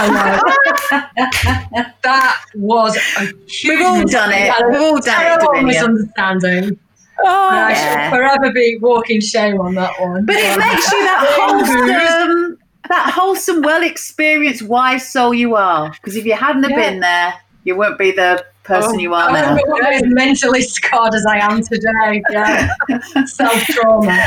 Uh, 0.00 0.38
that 2.02 2.44
was 2.54 2.96
a 3.18 3.26
huge 3.48 3.78
We've 3.78 3.86
all 3.86 4.04
done 4.06 4.30
it. 4.32 4.52
We've 4.70 4.80
all 4.80 5.00
done 5.00 5.56
it, 5.56 5.62
misunderstanding. 5.64 6.78
Oh, 7.24 7.48
And 7.50 7.58
I 7.58 7.70
yeah. 7.72 8.10
should 8.10 8.16
forever 8.16 8.52
be 8.52 8.78
walking 8.80 9.20
shame 9.20 9.60
on 9.60 9.74
that 9.74 10.00
one. 10.00 10.24
But 10.24 10.36
it 10.36 10.52
um, 10.52 10.58
makes 10.60 10.90
you 10.92 11.00
that 11.02 11.36
wholesome, 11.40 12.58
that 12.88 13.10
wholesome, 13.12 13.62
well 13.62 13.82
experienced, 13.82 14.62
wise 14.62 15.10
soul 15.10 15.34
you 15.34 15.56
are. 15.56 15.90
Because 15.90 16.16
if 16.16 16.24
you 16.24 16.34
hadn't 16.34 16.62
have 16.62 16.70
Yeah. 16.72 16.90
been 16.90 17.00
there, 17.00 17.34
you 17.64 17.74
wouldn't 17.76 17.98
be 17.98 18.12
the 18.12 18.44
person 18.68 18.92
Oh, 18.94 18.98
you 18.98 19.14
are 19.14 19.30
I 19.30 19.40
now. 19.40 19.54
wouldn't 19.54 19.94
as 19.94 20.02
mentally 20.06 20.62
scarred 20.62 21.14
as 21.14 21.26
I 21.26 21.38
am 21.38 21.62
today. 21.62 22.22
Yeah, 22.30 22.68
self 23.26 23.60
trauma. 23.64 24.26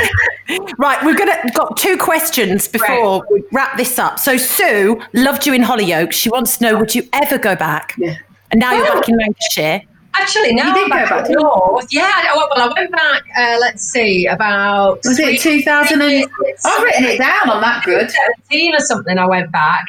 Right, 0.76 1.02
we've 1.04 1.16
got 1.16 1.42
to, 1.42 1.50
got 1.52 1.76
two 1.76 1.96
questions 1.96 2.68
before 2.68 3.24
we 3.30 3.44
wrap 3.52 3.78
this 3.78 3.98
up. 3.98 4.18
So 4.18 4.36
Sue 4.36 5.00
loved 5.14 5.46
you 5.46 5.54
in 5.54 5.62
Hollyoaks. 5.62 6.12
She 6.12 6.28
wants 6.28 6.58
to 6.58 6.64
know, 6.64 6.78
would 6.78 6.94
you 6.94 7.08
ever 7.12 7.38
go 7.38 7.56
back? 7.56 7.94
Yeah. 7.96 8.16
And 8.50 8.60
now 8.60 8.72
you're 8.72 8.86
oh. 8.90 8.94
back 8.94 9.08
in 9.08 9.16
Lancashire. 9.16 9.82
Actually, 10.14 10.54
now 10.54 10.68
You 10.68 10.74
did 10.74 10.82
I'm 10.84 10.88
go 10.88 10.94
back 10.94 11.08
back, 11.08 11.18
up 11.20 11.26
didn't 11.26 11.40
you? 11.40 11.46
north. 11.46 11.86
Yeah, 11.90 12.34
well, 12.34 12.48
I 12.56 12.72
went 12.76 12.92
back. 12.92 13.22
Uh, 13.36 13.56
let's 13.60 13.82
see, 13.82 14.26
about 14.26 15.00
Was 15.04 15.18
it 15.18 15.40
2000 15.40 16.02
and, 16.02 16.28
I've 16.64 16.82
written 16.82 17.04
it 17.04 17.18
down 17.18 17.48
on 17.50 17.60
that 17.62 17.82
good. 17.84 18.10
17 18.50 18.74
or 18.74 18.80
something. 18.80 19.18
I 19.18 19.26
went 19.26 19.50
back. 19.52 19.84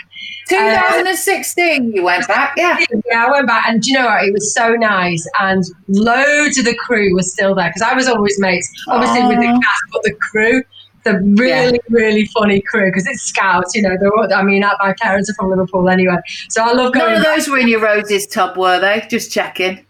2016 0.49 1.93
you 1.93 2.03
went 2.03 2.27
back, 2.27 2.53
yeah. 2.57 2.77
Yeah, 3.09 3.25
I 3.27 3.31
went 3.31 3.47
back, 3.47 3.65
and 3.67 3.81
do 3.81 3.91
you 3.91 3.97
know 3.97 4.05
what? 4.05 4.25
It 4.25 4.33
was 4.33 4.53
so 4.53 4.73
nice, 4.73 5.27
and 5.41 5.63
loads 5.87 6.57
of 6.57 6.65
the 6.65 6.75
crew 6.75 7.13
were 7.15 7.21
still 7.23 7.55
there 7.55 7.69
because 7.69 7.81
I 7.81 7.93
was 7.93 8.07
always 8.07 8.39
mates, 8.39 8.69
obviously 8.87 9.21
with 9.27 9.39
the 9.39 9.45
cast, 9.63 9.83
but 9.91 10.03
the 10.03 10.13
crew, 10.15 10.63
the 11.05 11.19
really, 11.37 11.79
really 11.89 12.25
funny 12.27 12.61
crew 12.61 12.89
because 12.89 13.07
it's 13.07 13.21
scouts. 13.23 13.73
You 13.75 13.83
know, 13.83 13.95
they're 13.99 14.13
all, 14.13 14.33
I 14.33 14.43
mean, 14.43 14.61
my 14.61 14.93
parents 15.01 15.29
are 15.29 15.33
from 15.33 15.49
Liverpool 15.49 15.87
anyway, 15.89 16.17
so 16.49 16.63
I 16.63 16.73
love 16.73 16.93
going. 16.93 17.05
None 17.13 17.17
of 17.17 17.23
those 17.23 17.47
were 17.47 17.57
in 17.59 17.67
your 17.67 17.81
roses 17.81 18.27
tub, 18.27 18.57
were 18.57 18.79
they? 18.79 19.05
Just 19.09 19.31
checking. 19.31 19.85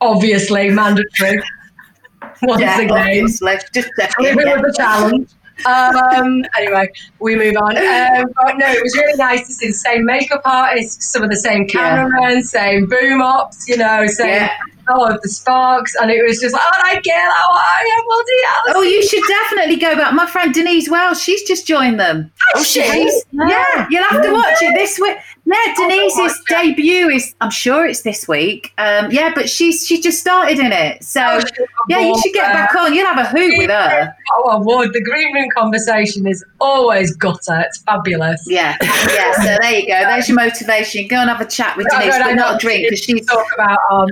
Obviously, 0.00 0.70
mandatory. 0.70 1.42
Once 2.42 2.60
Yeah, 2.60 2.80
again, 2.80 2.90
obviously. 2.90 3.54
Just 3.72 3.90
living 4.18 4.46
yeah. 4.46 4.60
with 4.60 4.72
a 4.72 4.76
challenge. 4.76 5.30
Um, 5.66 6.42
anyway, 6.58 6.90
we 7.18 7.36
move 7.36 7.56
on. 7.56 7.76
Um, 7.76 8.32
but 8.34 8.56
no, 8.56 8.66
it 8.66 8.82
was 8.82 8.96
really 8.96 9.16
nice 9.16 9.46
to 9.46 9.52
see 9.52 9.68
the 9.68 9.74
same 9.74 10.04
makeup 10.04 10.42
artists, 10.44 11.06
some 11.06 11.22
of 11.22 11.30
the 11.30 11.36
same 11.36 11.66
Yeah. 11.68 12.06
cameramen, 12.06 12.42
same 12.42 12.86
boom 12.86 13.20
ops, 13.20 13.68
you 13.68 13.76
know, 13.76 14.06
same 14.06 14.28
Yeah. 14.28 14.50
All 14.88 15.06
of 15.06 15.20
the 15.22 15.28
sparks, 15.28 15.94
and 16.00 16.10
it 16.10 16.22
was 16.26 16.40
just 16.40 16.52
like, 16.52 16.62
oh, 16.64 16.80
I 16.84 17.00
get 17.00 17.16
how 17.20 17.52
are 17.54 17.86
you? 17.86 18.04
Bloody 18.06 18.32
hell. 18.44 18.62
Oh, 18.76 18.82
you 18.82 19.02
should 19.06 19.22
definitely 19.28 19.76
go 19.76 19.96
back. 19.96 20.14
My 20.14 20.26
friend 20.26 20.52
Denise 20.52 20.88
Welch, 20.88 21.18
she's 21.18 21.42
just 21.42 21.66
joined 21.66 22.00
them. 22.00 22.30
Oh, 22.54 22.62
She's- 22.62 23.24
yeah, 23.32 23.86
you'll 23.90 24.04
have 24.04 24.22
to 24.22 24.32
watch 24.32 24.56
it 24.62 24.74
this 24.74 24.98
week. 24.98 25.16
Yeah, 25.46 25.74
Denise's 25.76 26.40
debut 26.48 27.08
is, 27.08 27.34
I'm 27.40 27.50
sure 27.50 27.84
it's 27.86 28.02
this 28.02 28.28
week. 28.28 28.72
Um, 28.78 29.10
yeah, 29.10 29.32
but 29.34 29.48
she's 29.48 29.84
she 29.86 30.00
just 30.00 30.20
started 30.20 30.58
in 30.60 30.70
it. 30.72 31.02
So, 31.02 31.20
yeah, 31.88 31.98
you 32.00 32.16
should 32.20 32.32
get 32.32 32.52
back 32.52 32.74
on. 32.76 32.94
You'll 32.94 33.06
have 33.06 33.18
a 33.18 33.28
hoot 33.28 33.54
with 33.58 33.70
her. 33.70 34.14
Oh, 34.32 34.48
I 34.50 34.56
would. 34.56 34.92
The 34.92 35.02
green 35.02 35.34
room 35.34 35.48
conversation 35.56 36.26
is 36.26 36.44
always 36.60 37.16
gutter. 37.16 37.60
It's 37.66 37.78
fabulous. 37.82 38.44
Yeah, 38.46 38.76
yeah. 38.80 39.32
So 39.32 39.56
there 39.60 39.72
you 39.72 39.86
go. 39.88 40.00
There's 40.00 40.28
your 40.28 40.36
motivation. 40.36 41.08
Go 41.08 41.16
and 41.16 41.30
have 41.30 41.40
a 41.40 41.46
chat 41.46 41.76
with 41.76 41.88
No, 41.90 41.98
Denise, 41.98 42.14
no, 42.14 42.24
but 42.24 42.28
no, 42.28 42.34
not 42.34 42.54
a 42.56 42.58
drink 42.58 42.84
because 42.84 43.02
she's 43.02 43.26
talk 43.26 43.46
about 43.54 43.78
our 43.90 44.06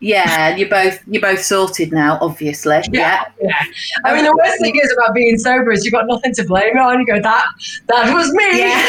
yeah. 0.00 0.56
You're 0.56 0.68
both 0.68 1.00
you're 1.06 1.20
both 1.20 1.42
sorted 1.42 1.92
now, 1.92 2.18
obviously. 2.20 2.80
Yeah. 2.90 3.24
yeah. 3.40 3.62
I 4.04 4.14
mean, 4.14 4.24
the 4.24 4.34
worst 4.36 4.60
thing 4.60 4.74
is 4.82 4.92
about 4.96 5.14
being 5.14 5.38
sober 5.38 5.72
is 5.72 5.84
you've 5.84 5.92
got 5.92 6.06
nothing 6.06 6.34
to 6.34 6.44
blame 6.44 6.76
it 6.76 6.80
on. 6.80 7.00
You 7.00 7.06
go, 7.06 7.20
that 7.20 7.46
that 7.88 8.14
was 8.14 8.32
me. 8.32 8.58
Yeah. 8.58 8.86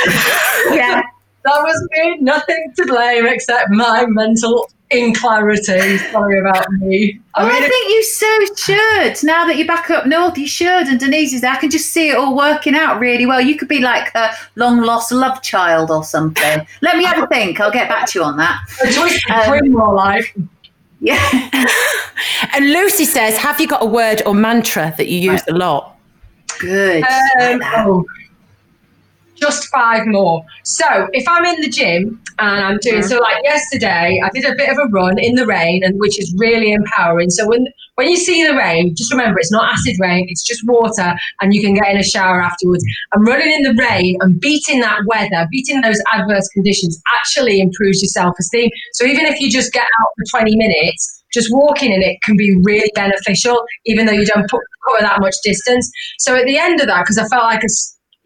Yeah. 0.76 1.02
That 1.44 1.62
was 1.64 1.88
me. 1.92 2.18
Nothing 2.20 2.74
to 2.78 2.86
blame 2.86 3.26
except 3.26 3.70
my 3.70 4.06
mental 4.06 4.70
inclarity. 4.92 5.98
Sorry 5.98 6.40
about 6.40 6.70
me. 6.74 7.20
I, 7.36 7.44
mean, 7.44 7.64
I 7.64 7.68
think 7.68 7.90
you 7.90 8.04
so 8.04 8.46
should. 8.56 9.24
Now 9.26 9.46
that 9.46 9.56
you're 9.58 9.68
back 9.68 9.90
up 9.90 10.06
north, 10.06 10.38
you 10.38 10.48
should. 10.48 10.88
And 10.88 11.00
Denise 11.00 11.34
is 11.34 11.42
there. 11.42 11.52
I 11.52 11.58
can 11.58 11.70
just 11.70 11.92
see 11.92 12.10
it 12.10 12.18
all 12.18 12.36
working 12.36 12.76
out 12.76 13.00
really 13.00 13.26
well. 13.26 13.42
You 13.42 13.56
could 13.56 13.68
be 13.68 13.80
like 13.80 14.14
a 14.16 14.34
long 14.56 14.82
lost 14.82 15.12
love 15.12 15.42
child 15.42 15.92
or 15.92 16.04
something. 16.04 16.66
Let 16.82 16.98
me 16.98 17.06
have 17.06 17.24
a 17.24 17.28
think. 17.28 17.60
I'll 17.60 17.72
get 17.72 17.90
back 17.90 18.08
to 18.10 18.20
you 18.20 18.26
on 18.26 18.38
that. 18.38 18.60
A 18.84 18.92
twisted 18.92 19.32
um, 19.32 19.48
twin, 19.48 19.72
more 19.72 19.94
like. 19.94 20.36
Yeah. 21.00 21.50
and 22.54 22.72
Lucy 22.72 23.06
says, 23.06 23.38
"Have 23.38 23.60
you 23.60 23.68
got 23.68 23.82
a 23.82 23.88
word 23.88 24.22
or 24.26 24.36
mantra 24.36 24.94
that 24.98 25.08
you 25.08 25.32
use 25.32 25.42
a 25.48 25.54
lot?" 25.54 25.98
Good. 26.60 27.04
Um, 27.04 27.60
like 27.60 27.88
oh, 27.88 28.06
just 29.42 29.68
five 29.70 30.06
more. 30.06 30.44
So 30.64 31.08
if 31.14 31.28
I'm 31.28 31.46
in 31.46 31.62
the 31.62 31.70
gym 31.70 32.22
and 32.40 32.64
I'm 32.64 32.78
doing 32.78 33.02
so, 33.02 33.18
like 33.18 33.44
yesterday, 33.44 34.22
I 34.24 34.30
did 34.34 34.46
a 34.46 34.56
bit 34.56 34.70
of 34.70 34.78
a 34.78 34.88
run 34.90 35.18
in 35.20 35.36
the 35.36 35.46
rain, 35.46 35.84
and 35.84 36.00
which 36.00 36.20
is 36.20 36.34
really 36.38 36.72
empowering. 36.72 37.30
So 37.30 37.48
when 37.48 37.68
when 37.96 38.10
you 38.10 38.18
see 38.18 38.46
the 38.46 38.56
rain, 38.56 38.96
just 38.96 39.12
remember 39.12 39.40
it's 39.40 39.52
not 39.52 39.72
acid 39.74 39.96
rain; 40.00 40.26
it's 40.30 40.44
just 40.44 40.62
water, 40.66 41.14
and 41.42 41.54
you 41.54 41.62
can 41.62 41.74
get 41.74 41.90
in 41.90 41.98
a 41.98 42.04
shower 42.04 42.42
afterwards. 42.42 42.84
And 43.14 43.28
running 43.28 43.52
in 43.52 43.64
the 43.64 43.74
rain 43.74 44.18
and 44.22 44.40
beating 44.40 44.80
that 44.82 45.00
weather, 45.08 45.48
beating 45.52 45.82
those 45.82 46.02
adverse 46.14 46.48
conditions, 46.50 47.02
actually 47.16 47.60
improves 47.60 48.02
your 48.02 48.10
self 48.10 48.36
esteem. 48.40 48.70
So 48.94 49.06
even 49.06 49.26
if 49.26 49.40
you 49.40 49.52
just 49.52 49.74
get 49.74 49.84
out 49.84 50.10
for 50.18 50.40
20 50.40 50.56
minutes 50.56 51.18
just 51.34 51.48
walking 51.50 51.94
in 51.94 52.02
it 52.02 52.18
can 52.24 52.36
be 52.36 52.58
really 52.58 52.92
beneficial, 52.94 53.64
even 53.86 54.06
though 54.06 54.12
you 54.12 54.26
don't 54.26 54.50
put, 54.50 54.60
cover 54.86 55.00
that 55.00 55.22
much 55.22 55.36
distance. 55.46 55.90
So 56.20 56.36
at 56.36 56.46
the 56.46 56.58
end 56.58 56.82
of 56.82 56.88
that, 56.88 57.04
because 57.04 57.18
I 57.18 57.26
felt 57.30 57.44
like 57.44 57.64
a 57.64 57.70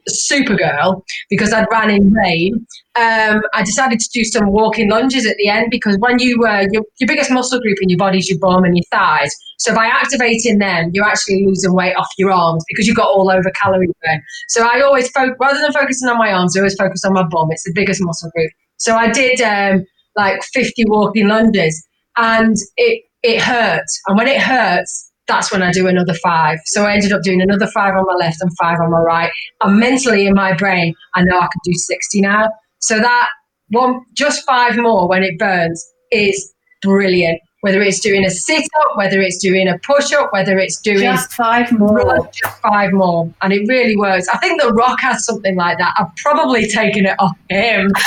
Supergirl 0.09 1.03
because 1.29 1.53
I'd 1.53 1.67
ran 1.71 1.89
in 1.89 2.13
rain. 2.13 2.65
Um, 2.95 3.41
I 3.53 3.63
decided 3.63 3.99
to 3.99 4.09
do 4.13 4.23
some 4.23 4.47
walking 4.47 4.89
lunges 4.89 5.25
at 5.25 5.35
the 5.37 5.49
end 5.49 5.67
because 5.69 5.97
when 5.97 6.19
you 6.19 6.45
uh, 6.45 6.65
your, 6.71 6.83
your 6.99 7.07
biggest 7.07 7.31
muscle 7.31 7.59
group 7.59 7.77
in 7.81 7.89
your 7.89 7.97
body 7.97 8.19
is 8.19 8.29
your 8.29 8.39
bum 8.39 8.63
and 8.63 8.75
your 8.75 8.83
thighs. 8.91 9.35
So 9.57 9.73
by 9.73 9.85
activating 9.85 10.59
them, 10.59 10.91
you're 10.93 11.05
actually 11.05 11.45
losing 11.45 11.73
weight 11.73 11.95
off 11.95 12.07
your 12.17 12.31
arms 12.31 12.63
because 12.67 12.87
you've 12.87 12.97
got 12.97 13.07
all 13.07 13.29
over 13.29 13.49
calorie 13.51 13.87
burn. 14.03 14.21
So 14.49 14.67
I 14.67 14.81
always 14.81 15.09
focus 15.09 15.35
rather 15.39 15.59
than 15.59 15.71
focusing 15.71 16.07
on 16.09 16.17
my 16.17 16.31
arms, 16.31 16.55
I 16.55 16.61
always 16.61 16.75
focus 16.75 17.03
on 17.03 17.13
my 17.13 17.23
bum. 17.23 17.51
It's 17.51 17.63
the 17.63 17.73
biggest 17.73 18.01
muscle 18.01 18.29
group. 18.35 18.51
So 18.77 18.95
I 18.95 19.11
did 19.11 19.41
um, 19.41 19.85
like 20.15 20.43
50 20.43 20.85
walking 20.87 21.27
lunges, 21.27 21.85
and 22.17 22.55
it 22.77 23.03
it 23.23 23.41
hurt. 23.41 23.85
And 24.07 24.17
when 24.17 24.27
it 24.27 24.39
hurts, 24.39 25.11
that's 25.27 25.51
when 25.51 25.63
I 25.63 25.71
do 25.71 25.87
another 25.87 26.13
five. 26.13 26.59
So 26.65 26.85
I 26.85 26.93
ended 26.93 27.11
up 27.11 27.23
doing 27.23 27.41
another 27.41 27.67
five 27.67 27.95
on 27.95 28.05
my 28.05 28.13
left 28.13 28.41
and 28.41 28.51
five 28.57 28.79
on 28.79 28.91
my 28.91 28.99
right. 28.99 29.31
And 29.61 29.79
mentally 29.79 30.27
in 30.27 30.33
my 30.33 30.53
brain, 30.53 30.93
I 31.15 31.23
know 31.23 31.37
I 31.37 31.47
can 31.47 31.61
do 31.63 31.73
60 31.73 32.21
now. 32.21 32.49
So 32.79 32.99
that 32.99 33.29
one, 33.69 34.01
just 34.13 34.45
five 34.45 34.77
more 34.77 35.07
when 35.07 35.23
it 35.23 35.39
burns 35.39 35.83
is 36.11 36.53
brilliant. 36.81 37.41
Whether 37.61 37.81
it's 37.81 37.99
doing 37.99 38.23
a 38.23 38.29
sit 38.29 38.63
up, 38.81 38.95
whether 38.95 39.19
it's 39.21 39.39
doing 39.39 39.67
a 39.67 39.79
push 39.79 40.13
up, 40.13 40.31
whether 40.31 40.59
it's 40.59 40.79
doing 40.79 40.99
just 40.99 41.33
five 41.33 41.71
more, 41.71 42.29
just 42.31 42.61
five 42.61 42.93
more, 42.93 43.33
and 43.41 43.51
it 43.51 43.67
really 43.67 43.97
works. 43.97 44.27
I 44.31 44.37
think 44.37 44.61
The 44.61 44.71
Rock 44.71 45.01
has 45.01 45.25
something 45.25 45.55
like 45.55 45.79
that. 45.79 45.95
I've 45.97 46.15
probably 46.17 46.67
taken 46.67 47.07
it 47.07 47.15
off 47.17 47.35
him. 47.49 47.91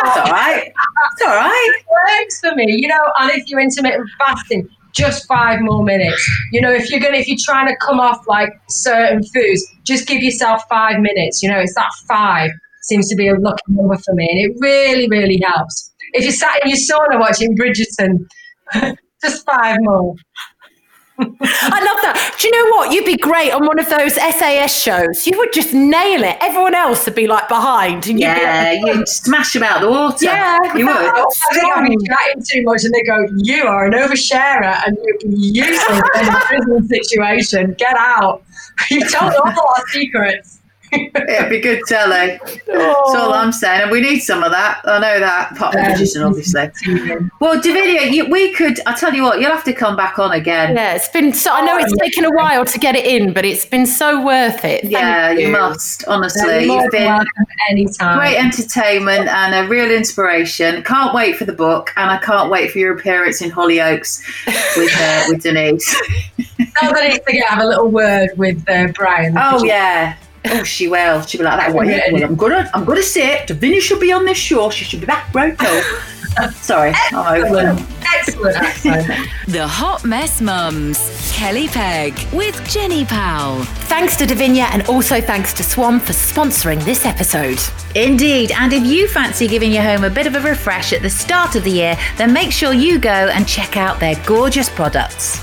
It's 0.00 0.16
all 0.16 0.30
right. 0.30 0.72
It's 1.12 1.22
all 1.22 1.34
right. 1.34 1.80
It 1.80 1.86
works 1.90 2.40
for 2.40 2.54
me, 2.54 2.66
you 2.68 2.86
know. 2.86 3.00
And 3.18 3.30
if 3.32 3.48
you're 3.48 3.60
intermittent 3.60 4.08
fasting, 4.18 4.68
just 4.94 5.26
five 5.26 5.60
more 5.60 5.84
minutes. 5.84 6.24
You 6.52 6.60
know, 6.60 6.72
if 6.72 6.90
you're 6.90 7.00
gonna 7.00 7.18
if 7.18 7.28
you're 7.28 7.38
trying 7.40 7.68
to 7.68 7.76
come 7.76 8.00
off 8.00 8.26
like 8.26 8.50
certain 8.68 9.22
foods, 9.22 9.64
just 9.84 10.06
give 10.06 10.22
yourself 10.22 10.62
five 10.68 11.00
minutes. 11.00 11.42
You 11.42 11.50
know, 11.50 11.58
it's 11.58 11.74
that 11.74 11.90
five 12.06 12.50
seems 12.82 13.08
to 13.08 13.16
be 13.16 13.28
a 13.28 13.34
lucky 13.34 13.62
number 13.68 13.96
for 13.98 14.14
me, 14.14 14.28
and 14.30 14.50
it 14.50 14.56
really, 14.60 15.08
really 15.08 15.40
helps. 15.44 15.92
If 16.12 16.24
you're 16.24 16.32
sat 16.32 16.62
in 16.64 16.70
your 16.70 16.78
sauna 16.78 17.20
watching 17.20 17.56
Bridgerton, 17.56 18.26
just 19.22 19.44
five 19.44 19.76
more. 19.80 20.14
I 21.40 21.80
love 21.82 21.98
that. 22.02 22.36
Do 22.38 22.46
you 22.46 22.52
know 22.52 22.76
what? 22.76 22.92
You'd 22.92 23.04
be 23.04 23.16
great 23.16 23.52
on 23.52 23.66
one 23.66 23.78
of 23.80 23.88
those 23.90 24.14
SAS 24.14 24.80
shows. 24.80 25.26
You 25.26 25.36
would 25.38 25.52
just 25.52 25.74
nail 25.74 26.22
it. 26.22 26.36
Everyone 26.40 26.74
else 26.74 27.04
would 27.06 27.16
be 27.16 27.26
like 27.26 27.48
behind, 27.48 28.06
and 28.06 28.20
yeah, 28.20 28.70
you'd, 28.72 28.82
like, 28.86 28.96
you'd 28.96 29.08
smash 29.08 29.52
them 29.52 29.64
out 29.64 29.80
the 29.80 29.90
water. 29.90 30.24
Yeah, 30.24 30.58
you 30.76 30.86
would. 30.86 30.96
I 30.96 31.24
think 31.52 31.76
I'd 31.76 31.88
be 31.88 31.96
chatting 32.06 32.42
too 32.48 32.62
much, 32.62 32.84
and 32.84 32.94
they 32.94 33.02
go, 33.02 33.26
"You 33.38 33.64
are 33.64 33.86
an 33.86 33.94
oversharer, 33.94 34.80
and 34.86 34.96
you're 35.22 35.64
useless 35.66 36.02
in 36.20 36.28
a 36.28 36.40
prison 36.46 36.88
situation. 36.88 37.74
Get 37.78 37.96
out. 37.96 38.44
You 38.90 39.00
told 39.08 39.32
all 39.34 39.48
our 39.76 39.88
secrets." 39.88 40.60
It'd 40.92 41.50
be 41.50 41.60
good 41.60 41.82
telly. 41.86 42.38
Oh. 42.42 42.58
That's 42.68 43.14
all 43.16 43.32
I'm 43.32 43.52
saying. 43.52 43.82
And 43.82 43.90
we 43.90 44.00
need 44.00 44.20
some 44.20 44.42
of 44.42 44.50
that. 44.50 44.80
I 44.84 44.98
know 44.98 45.20
that, 45.20 45.52
apart 45.52 45.74
from 45.74 45.82
magician, 45.82 46.22
obviously. 46.22 46.70
Well, 47.40 47.60
Davinia, 47.60 48.12
you, 48.12 48.28
we 48.30 48.52
could, 48.54 48.80
I 48.86 48.94
tell 48.94 49.14
you 49.14 49.22
what, 49.22 49.40
you'll 49.40 49.50
have 49.50 49.64
to 49.64 49.72
come 49.72 49.96
back 49.96 50.18
on 50.18 50.32
again. 50.32 50.74
Yeah, 50.74 50.94
it's 50.94 51.08
been 51.08 51.32
so, 51.32 51.52
I 51.52 51.64
know 51.64 51.76
it's 51.78 51.96
taken 51.98 52.24
a 52.24 52.30
while 52.30 52.64
to 52.64 52.78
get 52.78 52.94
it 52.96 53.06
in, 53.06 53.32
but 53.32 53.44
it's 53.44 53.64
been 53.64 53.86
so 53.86 54.24
worth 54.24 54.64
it. 54.64 54.82
Thank 54.82 54.92
yeah, 54.92 55.30
you. 55.32 55.46
you. 55.46 55.52
must, 55.52 56.04
honestly. 56.06 56.64
You've 56.64 56.90
been 56.90 57.24
anytime. 57.68 58.18
great 58.18 58.36
entertainment 58.36 59.28
and 59.28 59.54
a 59.54 59.68
real 59.68 59.90
inspiration. 59.90 60.82
Can't 60.82 61.14
wait 61.14 61.36
for 61.36 61.44
the 61.44 61.52
book, 61.52 61.92
and 61.96 62.10
I 62.10 62.18
can't 62.18 62.50
wait 62.50 62.70
for 62.70 62.78
your 62.78 62.96
appearance 62.96 63.42
in 63.42 63.50
Hollyoaks 63.50 64.22
with, 64.76 64.92
uh, 64.98 65.24
with 65.28 65.42
Denise. 65.42 65.94
Now 66.58 66.92
that 66.92 67.04
it's 67.04 67.24
to 67.24 67.38
have 67.40 67.62
a 67.62 67.66
little 67.66 67.88
word 67.88 68.30
with 68.36 68.62
uh, 68.68 68.88
Brian. 68.94 69.34
Oh, 69.36 69.64
yeah. 69.64 70.16
Oh, 70.46 70.62
she 70.62 70.88
will. 70.88 71.22
She'll 71.22 71.40
be 71.40 71.44
like 71.44 71.58
that. 71.58 71.74
Well, 71.74 71.86
well, 72.12 72.24
I'm 72.24 72.36
gonna, 72.36 72.70
I'm 72.74 72.84
gonna 72.84 73.02
say 73.02 73.34
it. 73.36 73.48
Davinia 73.48 73.80
should 73.80 74.00
be 74.00 74.12
on 74.12 74.24
this 74.24 74.38
show. 74.38 74.70
She 74.70 74.84
should 74.84 75.00
be 75.00 75.06
back 75.06 75.34
right 75.34 75.58
now. 75.60 76.50
Sorry, 76.52 76.92
Excellent. 76.94 77.80
Excellent 78.14 79.28
the 79.48 79.66
Hot 79.66 80.04
Mess 80.04 80.40
Mums, 80.40 81.32
Kelly 81.34 81.68
Pegg 81.68 82.14
with 82.32 82.68
Jenny 82.68 83.04
Powell. 83.04 83.64
Thanks 83.88 84.16
to 84.18 84.24
Davinia 84.24 84.68
and 84.72 84.86
also 84.88 85.20
thanks 85.20 85.52
to 85.54 85.62
Swan 85.62 85.98
for 85.98 86.12
sponsoring 86.12 86.82
this 86.84 87.04
episode. 87.04 87.58
Indeed, 87.94 88.52
and 88.52 88.72
if 88.72 88.84
you 88.84 89.08
fancy 89.08 89.48
giving 89.48 89.72
your 89.72 89.82
home 89.82 90.04
a 90.04 90.10
bit 90.10 90.26
of 90.26 90.36
a 90.36 90.40
refresh 90.40 90.92
at 90.92 91.02
the 91.02 91.10
start 91.10 91.56
of 91.56 91.64
the 91.64 91.70
year, 91.70 91.98
then 92.16 92.32
make 92.32 92.52
sure 92.52 92.72
you 92.72 92.98
go 92.98 93.10
and 93.10 93.48
check 93.48 93.76
out 93.76 93.98
their 93.98 94.14
gorgeous 94.26 94.68
products. 94.68 95.40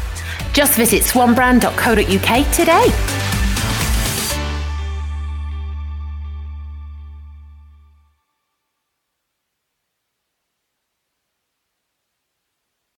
Just 0.54 0.76
visit 0.76 1.04
swanbrand.co.uk 1.04 2.52
today. 2.54 3.45